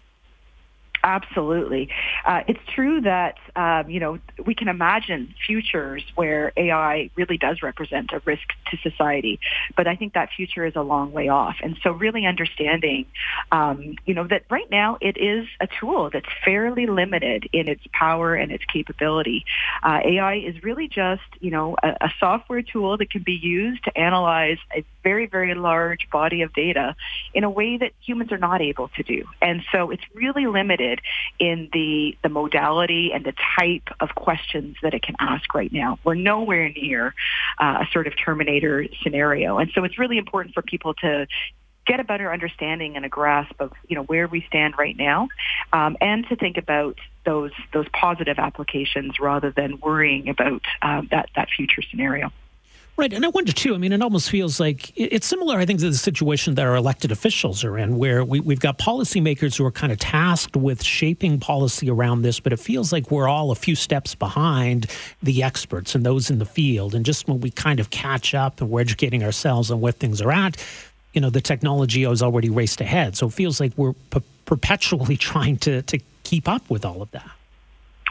Absolutely. 1.04 1.90
Uh, 2.26 2.42
it's 2.48 2.60
true 2.74 3.02
that, 3.02 3.38
um, 3.56 3.90
you 3.90 4.00
know, 4.00 4.20
we 4.46 4.56
can 4.56 4.68
imagine 4.68 5.34
futures 5.46 6.04
where 6.16 6.52
AI 6.58 7.10
really 7.16 7.38
does 7.38 7.62
represent 7.62 8.12
a 8.14 8.22
risk 8.26 8.48
to 8.72 8.78
society, 8.78 9.40
but 9.76 9.88
I 9.88 9.96
think 9.96 10.14
that 10.14 10.30
future 10.36 10.66
is 10.66 10.76
a 10.76 10.82
long 10.82 11.12
way 11.14 11.30
off. 11.30 11.58
And 11.62 11.78
so 11.84 11.92
really 11.92 12.26
understanding, 12.26 13.06
um, 13.52 13.96
you 14.06 14.14
know, 14.14 14.28
that 14.28 14.44
right 14.50 14.70
now 14.70 14.98
it 15.02 15.18
is 15.18 15.48
a 15.62 15.68
tool 15.80 16.10
that's 16.12 16.28
fairly 16.44 16.88
limited 16.88 17.48
in 17.54 17.68
its 17.68 17.84
power 17.94 18.36
and 18.36 18.52
its 18.52 18.66
capability. 18.66 19.46
Uh, 19.84 20.00
AI 20.04 20.36
is 20.36 20.64
really 20.64 20.88
just, 20.88 21.22
you 21.40 21.52
know, 21.52 21.76
a, 21.84 21.90
a 22.02 22.10
software 22.20 22.62
tool 22.62 22.98
that 22.98 23.10
can 23.10 23.24
be 23.24 23.34
used 23.34 23.84
to 23.84 23.98
analyze 23.98 24.58
a 24.76 24.84
very, 25.08 25.26
very 25.26 25.56
large 25.56 26.10
body 26.12 26.42
of 26.42 26.52
data 26.54 26.94
in 27.34 27.46
a 27.46 27.50
way 27.50 27.78
that 27.78 27.92
humans 28.06 28.30
are 28.34 28.38
not 28.50 28.62
able 28.62 28.90
to 28.90 29.04
do. 29.04 29.24
And 29.42 29.64
so 29.72 29.90
it's 29.90 30.04
really 30.14 30.48
limited 30.48 31.00
in 31.40 31.70
the, 31.72 32.18
the 32.24 32.30
modality 32.30 33.12
and 33.14 33.24
the 33.24 33.34
type 33.58 33.88
of 34.02 34.10
questions 34.16 34.76
that 34.84 34.94
it 34.94 35.02
can 35.02 35.16
ask 35.20 35.54
right 35.54 35.72
now. 35.72 35.98
We're 36.04 36.16
nowhere 36.34 36.68
near 36.70 37.14
uh, 37.58 37.84
a 37.84 37.88
sort 37.94 38.08
of 38.08 38.14
Terminator 38.18 38.86
scenario. 39.02 39.60
And 39.60 39.72
so 39.74 39.86
it's 39.86 39.98
really 39.98 40.18
important 40.18 40.54
for 40.54 40.62
people 40.62 40.94
to 40.96 41.26
get 41.86 42.02
a 42.02 42.04
better 42.04 42.34
understanding 42.34 42.98
and 42.98 43.06
a 43.06 43.10
grasp 43.10 43.56
of 43.60 43.72
you 43.88 43.96
know 43.96 44.04
where 44.04 44.28
we 44.28 44.44
stand 44.50 44.74
right 44.78 44.98
now, 44.98 45.30
um, 45.72 45.96
and 46.02 46.28
to 46.28 46.36
think 46.36 46.58
about 46.58 46.98
those 47.26 47.52
those 47.72 47.88
positive 47.94 48.38
applications 48.40 49.22
rather 49.22 49.52
than 49.52 49.80
worrying 49.80 50.28
about 50.28 50.64
um, 50.82 51.08
that 51.12 51.30
that 51.38 51.48
future 51.56 51.82
scenario. 51.90 52.30
Right. 52.98 53.14
And 53.14 53.24
I 53.24 53.28
wonder, 53.28 53.52
too, 53.52 53.76
I 53.76 53.78
mean, 53.78 53.94
it 53.94 54.02
almost 54.02 54.28
feels 54.28 54.60
like 54.60 54.92
it's 54.96 55.28
similar, 55.28 55.60
I 55.60 55.68
think, 55.68 55.82
to 55.82 55.90
the 55.92 55.96
situation 55.96 56.56
that 56.56 56.66
our 56.66 56.76
elected 56.76 57.12
officials 57.12 57.64
are 57.64 57.78
in, 57.78 58.00
where 58.00 58.26
we, 58.26 58.40
we've 58.40 58.60
got 58.60 58.80
policymakers 58.80 59.56
who 59.56 59.64
are 59.66 59.72
kind 59.72 59.92
of 59.92 60.00
tasked 60.00 60.56
with 60.56 60.84
shaping 60.84 61.40
policy 61.40 61.92
around 61.92 62.24
this, 62.24 62.40
but 62.40 62.54
it 62.54 62.60
feels 62.60 62.92
like 62.92 63.12
we're 63.12 63.28
all 63.28 63.52
a 63.52 63.56
few 63.56 63.76
steps 63.76 64.16
behind 64.16 64.88
the 65.22 65.44
experts 65.44 65.94
and 65.94 66.04
those 66.04 66.32
in 66.32 66.40
the 66.40 66.46
field. 66.46 66.96
And 66.96 67.06
just 67.06 67.28
when 67.28 67.40
we 67.40 67.52
kind 67.52 67.80
of 67.80 67.92
catch 67.92 68.34
up 68.34 68.62
and 68.62 68.72
we're 68.72 68.82
educating 68.82 69.24
ourselves 69.24 69.70
on 69.70 69.80
where 69.80 69.92
things 69.92 70.20
are 70.20 70.32
at, 70.32 70.58
you 71.14 71.22
know, 71.22 71.30
the 71.30 71.40
technology 71.42 72.04
has 72.04 72.24
already 72.24 72.50
raced 72.50 72.82
ahead. 72.82 73.16
So 73.16 73.28
it 73.28 73.34
feels 73.34 73.60
like 73.60 73.74
we're 73.78 73.94
p- 73.94 74.24
perpetually 74.46 75.18
trying 75.32 75.58
to, 75.58 75.84
to 75.84 76.00
keep 76.24 76.48
up 76.48 76.68
with 76.68 76.84
all 76.84 77.04
of 77.04 77.12
that. 77.12 77.30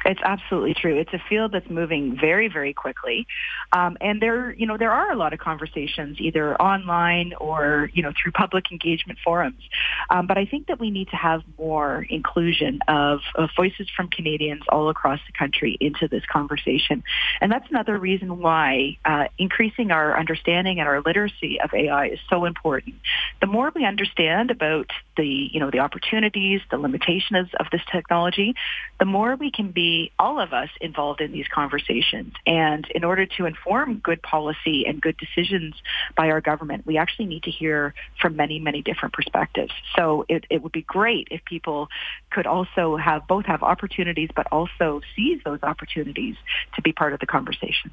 It's 0.07 0.21
absolutely 0.23 0.75
true. 0.75 0.97
It's 0.97 1.13
a 1.13 1.21
field 1.29 1.51
that's 1.53 1.69
moving 1.69 2.17
very, 2.19 2.47
very 2.49 2.73
quickly, 2.73 3.27
um, 3.73 3.97
and 4.01 4.23
there, 4.23 4.53
you 4.53 4.65
know, 4.65 4.77
there 4.77 4.93
are 4.93 5.11
a 5.11 5.17
lot 5.17 5.33
of 5.33 5.41
conversations 5.41 6.19
either 6.21 6.55
online 6.63 7.35
or 7.41 7.91
you 7.93 8.03
know 8.03 8.13
through 8.21 8.33
public 8.33 8.71
engagement 8.71 9.19
forums. 9.25 9.63
Um, 10.11 10.29
but 10.29 10.39
I 10.39 10.47
think 10.47 10.69
that 10.69 10.79
we 10.79 10.91
need 10.91 11.09
to 11.09 11.17
have 11.17 11.43
more 11.59 12.07
inclusion 12.09 12.81
of, 12.87 13.21
of 13.35 13.51
voices 13.57 13.89
from 13.97 14.09
Canadians 14.09 14.63
all 14.69 14.89
across 14.89 15.19
the 15.27 15.33
country 15.37 15.77
into 15.81 16.07
this 16.07 16.23
conversation, 16.31 17.03
and 17.41 17.51
that's 17.51 17.69
another 17.71 17.99
reason 17.99 18.41
why 18.41 18.99
uh, 19.05 19.25
increasing 19.39 19.91
our 19.91 20.17
understanding 20.17 20.79
and 20.79 20.89
our 20.89 21.01
literacy 21.01 21.61
of 21.61 21.75
AI 21.75 22.07
is 22.11 22.21
so 22.31 22.45
important. 22.45 22.95
The 23.41 23.49
more 23.49 23.73
we 23.75 23.85
understand 23.85 24.53
about 24.53 24.91
the, 25.17 25.27
you 25.27 25.59
know, 25.59 25.71
the 25.71 25.81
opportunities, 25.81 26.61
the 26.71 26.79
limitations 26.79 27.49
of 27.59 27.67
this 27.73 27.83
technology, 27.91 28.55
the 29.01 29.05
more 29.05 29.35
we 29.35 29.51
can 29.51 29.73
be 29.73 29.96
all 30.19 30.41
of 30.41 30.53
us 30.53 30.69
involved 30.81 31.21
in 31.21 31.33
these 31.33 31.47
conversations. 31.49 32.35
And 32.47 32.87
in 32.95 33.05
order 33.05 33.27
to 33.37 33.47
inform 33.47 33.99
good 33.99 34.23
policy 34.23 34.87
and 34.87 35.01
good 35.01 35.17
decisions 35.17 35.75
by 36.17 36.31
our 36.31 36.41
government, 36.41 36.87
we 36.87 36.99
actually 36.99 37.27
need 37.27 37.45
to 37.45 37.51
hear 37.51 37.95
from 38.21 38.37
many, 38.37 38.59
many 38.59 38.83
different 38.83 39.15
perspectives. 39.15 39.73
So 39.97 40.25
it, 40.29 40.45
it 40.51 40.63
would 40.63 40.73
be 40.73 40.83
great 40.83 41.29
if 41.31 41.45
people 41.45 41.89
could 42.31 42.47
also 42.47 42.97
have 42.97 43.27
both 43.27 43.47
have 43.47 43.63
opportunities, 43.63 44.31
but 44.35 44.47
also 44.51 45.01
seize 45.15 45.41
those 45.45 45.63
opportunities 45.63 46.37
to 46.75 46.83
be 46.83 46.93
part 46.93 47.13
of 47.13 47.21
the 47.21 47.27
conversation. 47.27 47.91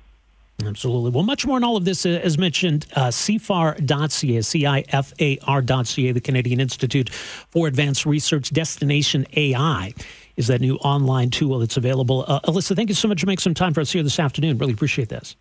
Absolutely. 0.63 1.11
Well, 1.11 1.23
much 1.23 1.45
more 1.45 1.57
on 1.57 1.63
all 1.63 1.77
of 1.77 1.85
this, 1.85 2.05
uh, 2.05 2.09
as 2.09 2.37
mentioned, 2.37 2.85
uh, 2.95 3.07
CIFAR.ca, 3.07 4.41
C-I-F-A-R.ca, 4.41 6.11
the 6.11 6.21
Canadian 6.21 6.59
Institute 6.59 7.09
for 7.09 7.67
Advanced 7.67 8.05
Research 8.05 8.51
Destination 8.51 9.25
AI 9.35 9.93
is 10.37 10.47
that 10.47 10.61
new 10.61 10.75
online 10.77 11.29
tool 11.29 11.59
that's 11.59 11.77
available. 11.77 12.25
Uh, 12.27 12.39
Elissa, 12.47 12.75
thank 12.75 12.89
you 12.89 12.95
so 12.95 13.07
much 13.07 13.21
for 13.21 13.27
making 13.27 13.41
some 13.41 13.53
time 13.53 13.73
for 13.73 13.81
us 13.81 13.91
here 13.91 14.03
this 14.03 14.19
afternoon. 14.19 14.57
Really 14.57 14.73
appreciate 14.73 15.09
this. 15.09 15.35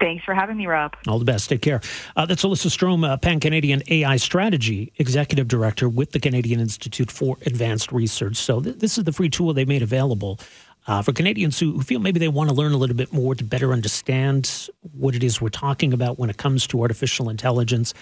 Thanks 0.00 0.24
for 0.24 0.34
having 0.34 0.56
me, 0.56 0.66
Rob. 0.66 0.96
All 1.06 1.18
the 1.18 1.26
best. 1.26 1.50
Take 1.50 1.60
care. 1.60 1.82
Uh, 2.16 2.24
that's 2.24 2.42
Elissa 2.42 2.68
Strome, 2.68 3.06
uh, 3.06 3.18
Pan 3.18 3.38
Canadian 3.38 3.82
AI 3.88 4.16
Strategy 4.16 4.92
Executive 4.96 5.46
Director 5.46 5.90
with 5.90 6.12
the 6.12 6.20
Canadian 6.20 6.58
Institute 6.58 7.10
for 7.10 7.36
Advanced 7.44 7.92
Research. 7.92 8.36
So, 8.36 8.62
th- 8.62 8.78
this 8.78 8.96
is 8.96 9.04
the 9.04 9.12
free 9.12 9.28
tool 9.28 9.52
they 9.52 9.66
made 9.66 9.82
available 9.82 10.40
uh, 10.86 11.02
for 11.02 11.12
Canadians 11.12 11.58
who, 11.58 11.72
who 11.72 11.82
feel 11.82 12.00
maybe 12.00 12.18
they 12.18 12.28
want 12.28 12.48
to 12.48 12.54
learn 12.54 12.72
a 12.72 12.78
little 12.78 12.96
bit 12.96 13.12
more 13.12 13.34
to 13.34 13.44
better 13.44 13.72
understand 13.72 14.70
what 14.92 15.14
it 15.14 15.22
is 15.22 15.40
we're 15.40 15.50
talking 15.50 15.92
about 15.92 16.18
when 16.18 16.30
it 16.30 16.38
comes 16.38 16.66
to 16.68 16.80
artificial 16.80 17.28
intelligence. 17.28 17.92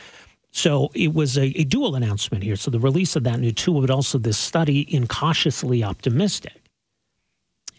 So 0.58 0.90
it 0.92 1.14
was 1.14 1.38
a, 1.38 1.56
a, 1.60 1.62
dual 1.62 1.94
announcement 1.94 2.42
here. 2.42 2.56
So 2.56 2.72
the 2.72 2.80
release 2.80 3.14
of 3.14 3.22
that 3.22 3.38
new 3.38 3.52
tool, 3.52 3.80
but 3.80 3.90
also 3.90 4.18
this 4.18 4.36
study 4.36 4.80
in 4.80 5.06
cautiously 5.06 5.84
optimistic. 5.84 6.60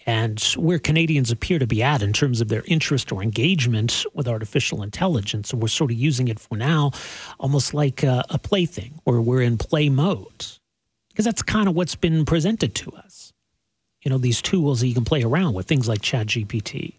And 0.05 0.39
where 0.55 0.79
Canadians 0.79 1.29
appear 1.29 1.59
to 1.59 1.67
be 1.67 1.83
at 1.83 2.01
in 2.01 2.13
terms 2.13 2.39
of 2.39 2.47
their 2.47 2.63
interest 2.67 3.11
or 3.11 3.21
engagement 3.21 4.05
with 4.13 4.29
artificial 4.29 4.81
intelligence. 4.81 5.51
And 5.51 5.61
we're 5.61 5.67
sort 5.67 5.91
of 5.91 5.97
using 5.97 6.29
it 6.29 6.39
for 6.39 6.55
now 6.55 6.91
almost 7.37 7.73
like 7.73 8.01
a, 8.01 8.23
a 8.29 8.39
plaything 8.39 9.01
or 9.03 9.19
we're 9.19 9.41
in 9.41 9.57
play 9.57 9.89
mode. 9.89 10.45
Because 11.09 11.25
that's 11.25 11.41
kind 11.41 11.67
of 11.67 11.75
what's 11.75 11.95
been 11.95 12.23
presented 12.23 12.75
to 12.75 12.91
us. 12.93 13.33
You 14.03 14.09
know, 14.09 14.17
these 14.17 14.41
tools 14.41 14.79
that 14.79 14.87
you 14.87 14.93
can 14.93 15.03
play 15.03 15.23
around 15.23 15.53
with, 15.53 15.67
things 15.67 15.89
like 15.89 15.99
ChatGPT. 15.99 16.98